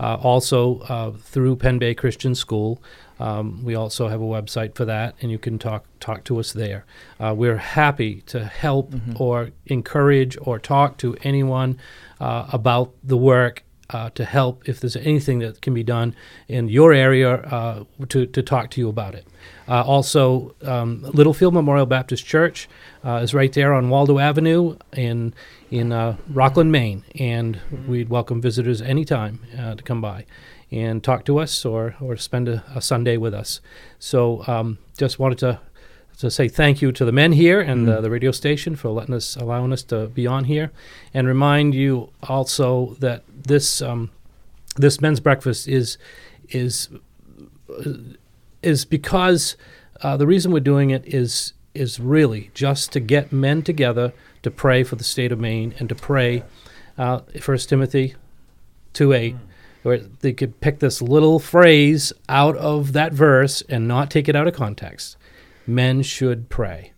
Uh, 0.00 0.16
also, 0.22 0.78
uh, 0.88 1.10
through 1.10 1.56
Pen 1.56 1.78
Bay 1.78 1.94
Christian 1.94 2.34
School, 2.34 2.82
um, 3.22 3.64
we 3.64 3.76
also 3.76 4.08
have 4.08 4.20
a 4.20 4.24
website 4.24 4.74
for 4.74 4.84
that, 4.84 5.14
and 5.22 5.30
you 5.30 5.38
can 5.38 5.56
talk 5.56 5.84
talk 6.00 6.24
to 6.24 6.40
us 6.40 6.52
there. 6.52 6.84
Uh, 7.20 7.32
we're 7.36 7.56
happy 7.56 8.22
to 8.22 8.44
help 8.44 8.92
or 9.14 9.50
encourage 9.66 10.36
or 10.42 10.58
talk 10.58 10.98
to 10.98 11.16
anyone 11.22 11.78
uh, 12.20 12.48
about 12.52 12.92
the 13.04 13.16
work 13.16 13.62
uh, 13.90 14.10
to 14.10 14.24
help 14.24 14.68
if 14.68 14.80
there's 14.80 14.96
anything 14.96 15.38
that 15.38 15.60
can 15.60 15.72
be 15.72 15.84
done 15.84 16.16
in 16.48 16.68
your 16.68 16.92
area 16.92 17.34
uh, 17.34 17.84
to, 18.08 18.26
to 18.26 18.42
talk 18.42 18.70
to 18.70 18.80
you 18.80 18.88
about 18.88 19.14
it. 19.14 19.26
Uh, 19.68 19.82
also, 19.82 20.54
um, 20.62 21.02
Littlefield 21.02 21.54
Memorial 21.54 21.86
Baptist 21.86 22.26
Church 22.26 22.68
uh, 23.04 23.16
is 23.22 23.34
right 23.34 23.52
there 23.52 23.72
on 23.72 23.88
Waldo 23.88 24.18
Avenue 24.18 24.76
in 24.96 25.32
in 25.70 25.92
uh, 25.92 26.16
Rockland, 26.28 26.70
Maine, 26.70 27.04
and 27.18 27.58
we'd 27.86 28.08
welcome 28.08 28.42
visitors 28.42 28.82
anytime 28.82 29.40
uh, 29.58 29.74
to 29.74 29.82
come 29.82 30.00
by 30.00 30.26
and 30.72 31.04
talk 31.04 31.24
to 31.26 31.38
us 31.38 31.64
or, 31.64 31.94
or 32.00 32.16
spend 32.16 32.48
a, 32.48 32.64
a 32.74 32.80
Sunday 32.80 33.16
with 33.16 33.34
us. 33.34 33.60
So, 33.98 34.42
um, 34.48 34.78
just 34.96 35.18
wanted 35.18 35.38
to 35.38 35.60
to 36.18 36.30
say 36.30 36.46
thank 36.48 36.80
you 36.80 36.92
to 36.92 37.04
the 37.04 37.12
men 37.12 37.32
here 37.32 37.60
and 37.60 37.88
uh, 37.88 38.00
the 38.00 38.10
radio 38.10 38.30
station 38.30 38.76
for 38.76 38.90
letting 38.90 39.14
us, 39.14 39.36
allowing 39.36 39.72
us 39.72 39.82
to 39.82 40.06
be 40.06 40.26
on 40.26 40.44
here, 40.44 40.70
and 41.12 41.26
remind 41.26 41.74
you 41.74 42.10
also 42.28 42.96
that 43.00 43.22
this 43.28 43.82
um, 43.82 44.10
this 44.76 45.00
men's 45.00 45.20
breakfast 45.20 45.68
is 45.68 45.98
is 46.50 46.88
is 48.62 48.84
because 48.84 49.56
uh, 50.02 50.16
the 50.16 50.26
reason 50.26 50.52
we're 50.52 50.60
doing 50.60 50.90
it 50.90 51.04
is 51.06 51.54
is 51.74 51.98
really 51.98 52.50
just 52.54 52.92
to 52.92 53.00
get 53.00 53.32
men 53.32 53.62
together 53.62 54.12
to 54.42 54.50
pray 54.50 54.84
for 54.84 54.96
the 54.96 55.04
state 55.04 55.32
of 55.32 55.40
Maine 55.40 55.74
and 55.78 55.88
to 55.88 55.94
pray. 55.94 56.44
Uh, 56.98 57.20
First 57.40 57.68
Timothy 57.68 58.14
two 58.92 59.12
eight, 59.12 59.34
where 59.82 59.98
they 59.98 60.32
could 60.32 60.60
pick 60.60 60.78
this 60.78 61.02
little 61.02 61.38
phrase 61.38 62.12
out 62.28 62.56
of 62.56 62.92
that 62.92 63.12
verse 63.12 63.62
and 63.68 63.88
not 63.88 64.10
take 64.10 64.28
it 64.28 64.36
out 64.36 64.46
of 64.46 64.54
context. 64.54 65.16
Men 65.66 66.02
should 66.02 66.48
pray. 66.48 66.92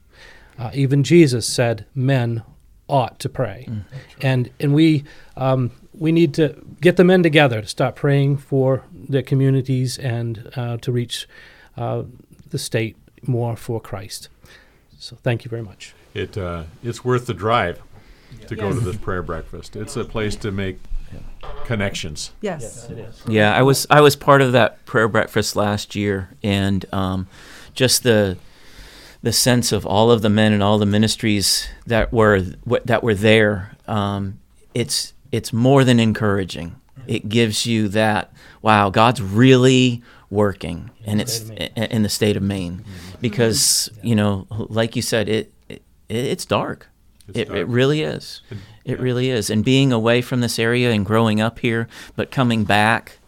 Uh, 0.58 0.70
even 0.74 1.02
Jesus 1.02 1.46
said, 1.46 1.86
"Men 1.94 2.42
ought 2.88 3.18
to 3.20 3.28
pray," 3.28 3.68
and 4.20 4.50
and 4.60 4.72
we 4.74 5.04
um, 5.36 5.72
we 5.92 6.12
need 6.12 6.34
to 6.34 6.54
get 6.80 6.96
the 6.96 7.04
men 7.04 7.22
together 7.22 7.60
to 7.60 7.66
start 7.66 7.96
praying 7.96 8.36
for 8.36 8.84
their 8.92 9.22
communities 9.22 9.98
and 9.98 10.50
uh, 10.56 10.76
to 10.78 10.92
reach 10.92 11.28
uh, 11.76 12.02
the 12.50 12.58
state 12.58 12.96
more 13.22 13.56
for 13.56 13.80
Christ. 13.80 14.28
So 14.98 15.16
thank 15.16 15.44
you 15.44 15.48
very 15.48 15.62
much. 15.62 15.94
It 16.14 16.38
uh, 16.38 16.64
it's 16.82 17.04
worth 17.04 17.26
the 17.26 17.34
drive 17.34 17.80
to 18.46 18.56
go 18.56 18.72
to 18.72 18.80
this 18.80 18.96
prayer 18.96 19.22
breakfast. 19.22 19.76
It's 19.76 19.96
a 19.96 20.04
place 20.04 20.36
to 20.36 20.50
make 20.50 20.78
connections. 21.64 22.30
Yes. 22.40 22.86
Yeah, 23.28 23.54
I 23.56 23.62
was 23.62 23.86
I 23.90 24.00
was 24.00 24.16
part 24.16 24.42
of 24.42 24.52
that 24.52 24.84
prayer 24.86 25.08
breakfast 25.08 25.56
last 25.56 25.94
year, 25.94 26.30
and 26.42 26.84
um, 26.92 27.26
just 27.74 28.02
the 28.02 28.36
the 29.22 29.32
sense 29.32 29.72
of 29.72 29.86
all 29.86 30.10
of 30.10 30.20
the 30.22 30.28
men 30.28 30.52
and 30.52 30.62
all 30.62 30.78
the 30.78 30.86
ministries 30.86 31.68
that 31.86 32.12
were 32.12 32.40
that 32.84 33.02
were 33.02 33.14
there. 33.14 33.72
Um, 33.88 34.38
it's 34.74 35.12
it's 35.32 35.52
more 35.52 35.84
than 35.84 35.98
encouraging. 36.00 36.76
It 37.06 37.28
gives 37.28 37.66
you 37.66 37.88
that 37.88 38.32
wow, 38.62 38.90
God's 38.90 39.20
really 39.20 40.02
working, 40.30 40.90
and 41.06 41.20
it's 41.20 41.34
state 41.34 41.72
of 41.76 41.82
i- 41.82 41.86
in 41.86 42.02
the 42.02 42.08
state 42.08 42.36
of 42.36 42.42
Maine, 42.42 42.84
because 43.20 43.88
you 44.02 44.14
know, 44.14 44.46
like 44.50 44.96
you 44.96 45.02
said, 45.02 45.28
it, 45.28 45.52
it 45.68 45.82
it's 46.08 46.44
dark. 46.44 46.88
It's 47.28 47.38
It, 47.38 47.50
it 47.50 47.66
really 47.66 48.02
is. 48.02 48.42
It 48.84 49.00
really 49.00 49.30
is. 49.30 49.50
And 49.50 49.64
being 49.64 49.92
away 49.92 50.20
from 50.22 50.40
this 50.40 50.58
area 50.58 50.90
and 50.90 51.06
growing 51.06 51.40
up 51.40 51.58
here, 51.58 51.88
but 52.16 52.30
coming 52.30 52.64
back, 52.64 53.18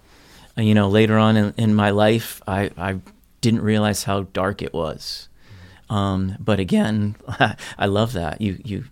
uh, 0.59 0.63
you 0.63 0.75
know, 0.75 0.89
later 0.89 1.17
on 1.19 1.37
in, 1.37 1.55
in 1.57 1.75
my 1.75 1.91
life, 1.91 2.43
I, 2.47 2.71
I 2.77 3.01
didn't 3.41 3.63
realize 3.63 4.05
how 4.05 4.23
dark 4.33 4.63
it 4.63 4.73
was. 4.73 5.29
Um, 5.89 6.37
but 6.39 6.59
again, 6.59 7.17
I 7.79 7.87
love 7.87 8.13
that. 8.13 8.41
You, 8.41 8.61
you, 8.65 8.85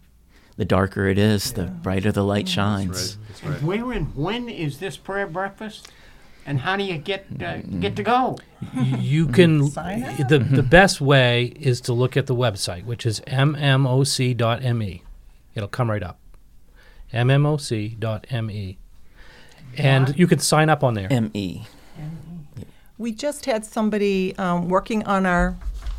the 0.57 0.65
darker 0.65 1.07
it 1.07 1.19
is, 1.19 1.53
the 1.53 1.65
brighter 1.65 2.13
the 2.13 2.25
light 2.25 2.49
shines. 2.49 3.19
That's 3.29 3.45
right. 3.45 3.63
Where 3.63 3.93
and 3.93 4.15
when 4.15 4.49
is 4.49 4.79
this 4.79 4.97
prayer 4.97 5.27
breakfast? 5.27 5.89
And 6.47 6.61
how 6.61 6.76
do 6.76 6.84
you 6.84 6.99
get 6.99 7.26
uh, 7.42 7.59
get 7.80 7.97
to 7.97 8.03
go? 8.03 8.36
You 8.74 9.26
can 9.28 9.66
Sign 9.70 10.03
up. 10.03 10.28
the 10.28 10.38
the 10.38 10.62
best 10.62 11.01
way 11.01 11.53
is 11.59 11.80
to 11.82 11.92
look 11.92 12.16
at 12.16 12.26
the 12.26 12.34
website, 12.34 12.84
which 12.84 13.07
is 13.07 13.20
mmoc.me. 13.20 14.86
E. 14.86 15.03
It'll 15.55 15.68
come 15.68 15.90
right 15.90 16.03
up. 16.03 16.18
mmoc.me. 17.12 18.55
E. 18.55 18.76
And 19.76 20.16
you 20.18 20.26
can 20.26 20.38
sign 20.38 20.68
up 20.68 20.84
on 20.84 20.95
there. 20.95 21.09
M 21.11 21.30
E. 21.34 21.62
We 22.97 23.12
just 23.12 23.45
had 23.47 23.64
somebody 23.64 24.36
um, 24.38 24.68
working 24.68 25.05
on 25.05 25.26
our 25.26 25.57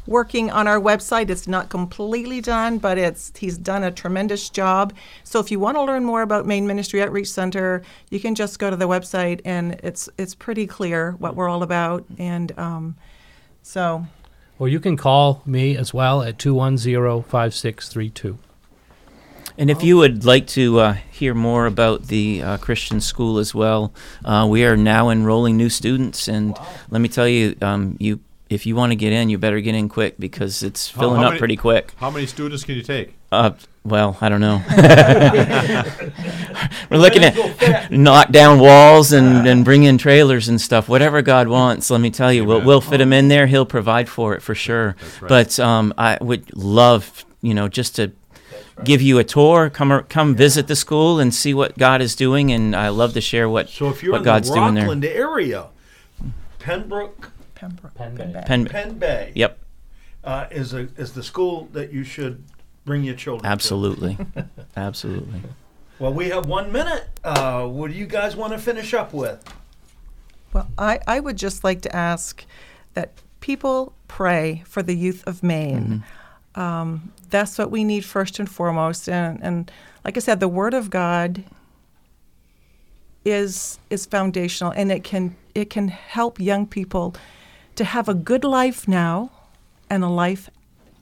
working 0.07 0.51
on 0.51 0.67
our 0.67 0.79
website. 0.79 1.29
It's 1.29 1.47
not 1.47 1.69
completely 1.69 2.41
done, 2.41 2.77
but 2.77 2.97
it's 2.97 3.31
he's 3.37 3.57
done 3.57 3.83
a 3.83 3.91
tremendous 3.91 4.49
job. 4.49 4.93
So 5.23 5.39
if 5.39 5.51
you 5.51 5.59
want 5.59 5.77
to 5.77 5.83
learn 5.83 6.05
more 6.05 6.21
about 6.21 6.45
Maine 6.45 6.67
Ministry 6.67 7.01
Outreach 7.01 7.29
Center, 7.29 7.81
you 8.09 8.19
can 8.19 8.35
just 8.35 8.59
go 8.59 8.69
to 8.69 8.75
the 8.75 8.87
website, 8.87 9.41
and 9.45 9.79
it's 9.83 10.09
it's 10.17 10.35
pretty 10.35 10.67
clear 10.67 11.11
what 11.13 11.35
we're 11.35 11.49
all 11.49 11.63
about. 11.63 12.05
And 12.17 12.57
um, 12.57 12.95
so 13.61 14.05
Or 14.59 14.67
you 14.67 14.79
can 14.79 14.97
call 14.97 15.41
me 15.45 15.75
as 15.75 15.93
well 15.93 16.21
at 16.21 16.37
210 16.39 17.23
5632. 17.23 18.37
And 19.57 19.69
if 19.69 19.83
you 19.83 19.95
would 19.97 20.25
like 20.25 20.47
to 20.47 20.79
uh, 20.79 20.93
hear 21.11 21.33
more 21.33 21.65
about 21.65 22.07
the 22.07 22.41
uh, 22.41 22.57
Christian 22.57 22.99
school 22.99 23.37
as 23.37 23.55
well, 23.55 23.93
uh, 24.25 24.45
we 24.49 24.65
are 24.65 24.75
now 24.75 25.09
enrolling 25.09 25.55
new 25.55 25.69
students. 25.69 26.27
And 26.27 26.57
let 26.89 26.99
me 26.99 27.07
tell 27.07 27.27
you, 27.27 27.55
um, 27.61 27.95
you 27.99 28.19
if 28.49 28.65
you 28.65 28.75
want 28.75 28.91
to 28.91 28.95
get 28.95 29.13
in, 29.13 29.29
you 29.29 29.37
better 29.37 29.59
get 29.61 29.75
in 29.75 29.89
quick 29.89 30.19
because 30.19 30.63
it's 30.63 30.87
filling 30.87 31.17
how 31.21 31.27
up 31.27 31.31
many- 31.31 31.39
pretty 31.39 31.55
quick. 31.55 31.93
How 31.97 32.09
many 32.11 32.25
students 32.25 32.63
can 32.63 32.75
you 32.75 32.83
take? 32.83 33.15
Uh, 33.31 33.51
well, 33.83 34.17
I 34.21 34.29
don't 34.29 34.41
know. 34.41 34.61
We're 36.89 36.97
looking 36.97 37.23
at 37.23 37.91
knock 37.91 38.31
down 38.31 38.59
walls 38.59 39.11
and, 39.11 39.47
and 39.47 39.65
bring 39.65 39.83
in 39.83 39.97
trailers 39.97 40.47
and 40.47 40.59
stuff. 40.59 40.87
Whatever 40.87 41.21
God 41.21 41.47
wants, 41.47 41.89
let 41.89 42.01
me 42.01 42.09
tell 42.11 42.31
you, 42.31 42.45
we'll, 42.45 42.61
we'll 42.61 42.81
fit 42.81 43.01
him 43.01 43.13
in 43.13 43.27
there. 43.27 43.47
He'll 43.47 43.65
provide 43.65 44.09
for 44.09 44.35
it 44.35 44.41
for 44.41 44.55
sure. 44.55 44.95
right. 45.21 45.29
But 45.29 45.59
um, 45.59 45.93
I 45.97 46.17
would 46.21 46.55
love, 46.55 47.25
you 47.41 47.53
know, 47.53 47.67
just 47.67 47.95
to 47.97 48.11
give 48.83 49.01
you 49.01 49.19
a 49.19 49.23
tour, 49.23 49.69
come 49.69 49.91
or, 49.91 50.03
come 50.03 50.35
visit 50.35 50.67
the 50.67 50.75
school 50.75 51.19
and 51.19 51.33
see 51.33 51.53
what 51.53 51.77
God 51.77 52.01
is 52.01 52.15
doing. 52.15 52.51
And 52.51 52.75
I 52.75 52.89
love 52.89 53.13
to 53.13 53.21
share 53.21 53.49
what 53.49 53.69
So 53.69 53.89
if 53.89 54.03
you're 54.03 54.13
what 54.13 54.19
in 54.19 54.23
God's 54.23 54.49
the 54.49 54.55
doing 54.55 54.73
there. 54.75 54.83
Rockland 54.83 55.05
area, 55.05 55.67
Pembroke, 56.59 57.31
Pembroke, 57.69 57.93
Pen 57.95 58.15
Bay. 58.15 58.23
Quebec. 58.23 58.45
Pen, 58.45 58.65
Penn 58.65 58.97
Bay, 58.97 59.31
yep, 59.35 59.59
uh, 60.23 60.47
is 60.51 60.73
a 60.73 60.87
is 60.97 61.13
the 61.13 61.23
school 61.23 61.69
that 61.73 61.91
you 61.91 62.03
should 62.03 62.43
bring 62.85 63.03
your 63.03 63.15
children. 63.15 63.43
to. 63.43 63.49
absolutely, 63.49 64.17
absolutely. 64.77 65.41
Well, 65.99 66.13
we 66.13 66.29
have 66.29 66.45
one 66.45 66.71
minute. 66.71 67.07
Uh, 67.23 67.65
what 67.67 67.91
do 67.91 67.97
you 67.97 68.05
guys 68.05 68.35
want 68.35 68.53
to 68.53 68.59
finish 68.59 68.93
up 68.93 69.13
with? 69.13 69.43
Well, 70.51 70.67
I, 70.77 70.99
I 71.07 71.19
would 71.19 71.37
just 71.37 71.63
like 71.63 71.81
to 71.81 71.95
ask 71.95 72.45
that 72.93 73.11
people 73.39 73.93
pray 74.07 74.63
for 74.65 74.83
the 74.83 74.95
youth 74.95 75.23
of 75.25 75.43
Maine. 75.43 76.03
Um, 76.55 77.11
that's 77.29 77.57
what 77.57 77.71
we 77.71 77.83
need 77.83 78.05
first 78.05 78.39
and 78.39 78.49
foremost. 78.49 79.09
And, 79.09 79.41
and 79.43 79.71
like 80.03 80.17
I 80.17 80.19
said, 80.19 80.39
the 80.39 80.47
Word 80.47 80.73
of 80.73 80.89
God 80.89 81.43
is 83.25 83.79
is 83.89 84.05
foundational, 84.05 84.71
and 84.71 84.91
it 84.91 85.03
can 85.03 85.35
it 85.53 85.69
can 85.69 85.87
help 85.87 86.39
young 86.39 86.65
people 86.67 87.15
to 87.75 87.83
have 87.83 88.09
a 88.09 88.13
good 88.13 88.43
life 88.43 88.87
now 88.87 89.31
and 89.89 90.03
a 90.03 90.09
life 90.09 90.49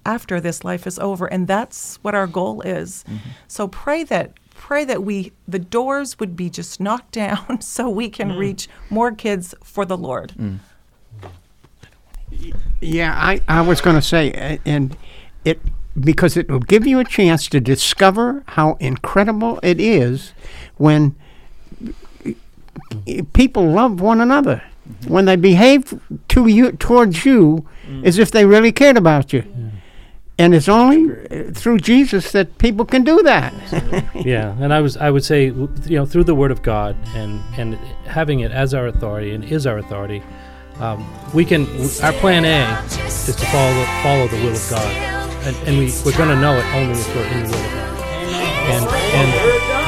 after 0.06 0.42
this 0.42 0.64
life 0.64 0.86
is 0.86 1.00
over, 1.00 1.28
and 1.28 1.48
that's 1.48 1.98
what 2.02 2.14
our 2.14 2.28
goal 2.28 2.62
is. 2.62 3.06
Mm-hmm. 3.08 3.30
So 3.48 3.68
pray 3.68 4.04
that 4.06 4.34
pray 4.56 4.86
that 4.86 5.04
we 5.04 5.32
the 5.48 5.60
doors 5.60 6.20
would 6.20 6.36
be 6.36 6.50
just 6.50 6.80
knocked 6.80 7.12
down 7.24 7.62
so 7.62 7.90
we 7.90 8.10
can 8.10 8.32
mm. 8.32 8.38
reach 8.38 8.68
more 8.90 9.12
kids 9.12 9.56
for 9.64 9.86
the 9.86 9.98
Lord. 9.98 10.34
Mm. 10.38 10.60
Yeah, 12.82 13.14
I, 13.16 13.42
I 13.48 13.62
was 13.62 13.80
going 13.80 13.96
to 13.96 14.02
say, 14.02 14.34
uh, 14.34 14.58
and 14.66 14.98
it 15.46 15.60
because 16.00 16.36
it 16.36 16.50
will 16.50 16.60
give 16.60 16.88
you 16.88 17.00
a 17.00 17.04
chance 17.04 17.48
to 17.48 17.60
discover 17.60 18.44
how 18.48 18.74
incredible 18.80 19.60
it 19.62 19.80
is 19.80 20.34
when 20.78 21.16
uh, 22.26 22.32
people 23.34 23.70
love 23.70 24.02
one 24.02 24.20
another. 24.20 24.64
When 25.08 25.26
they 25.26 25.36
behave 25.36 26.00
to 26.30 26.48
you 26.48 26.72
towards 26.74 27.26
you 27.26 27.68
as 28.04 28.18
if 28.18 28.32
they 28.32 28.46
really 28.46 28.72
cared 28.72 28.98
about 28.98 29.34
you. 29.34 29.44
And 30.40 30.56
it's 30.56 30.68
only 30.68 31.12
uh, 31.30 31.52
through 31.54 31.78
Jesus 31.80 32.32
that 32.32 32.58
people 32.58 32.86
can 32.86 33.04
do 33.04 33.22
that. 33.22 33.54
yeah, 34.26 34.56
and 34.60 34.74
I 34.74 34.82
was 34.82 34.98
I 34.98 35.12
would 35.12 35.24
say 35.24 35.46
you 35.46 35.98
know 35.98 36.08
through 36.08 36.24
the 36.24 36.34
Word 36.34 36.50
of 36.50 36.64
God 36.64 36.96
and 37.16 37.40
and 37.56 37.76
having 38.08 38.40
it 38.40 38.52
as 38.52 38.74
our 38.74 38.88
authority 38.88 39.32
and 39.32 39.44
is 39.46 39.68
our 39.68 39.78
authority, 39.78 40.24
um, 40.80 41.06
we 41.36 41.46
can 41.46 41.68
our 42.02 42.14
plan 42.14 42.46
A 42.46 42.66
is 43.06 43.28
to 43.28 43.46
follow 43.46 43.86
follow 44.02 44.28
the 44.28 44.38
will 44.44 44.54
of 44.54 44.68
God, 44.72 44.92
and, 45.46 45.56
and 45.68 45.78
we 45.78 45.94
we're 46.04 46.18
going 46.18 46.30
to 46.30 46.42
know 46.42 46.58
it 46.58 46.66
only 46.74 47.00
if 47.00 47.16
we're 47.16 47.28
in 47.28 47.44
the 47.44 47.50
will 47.50 47.66
of 47.66 47.72
God. 47.72 48.00
And 48.74 48.86
and 49.14 49.83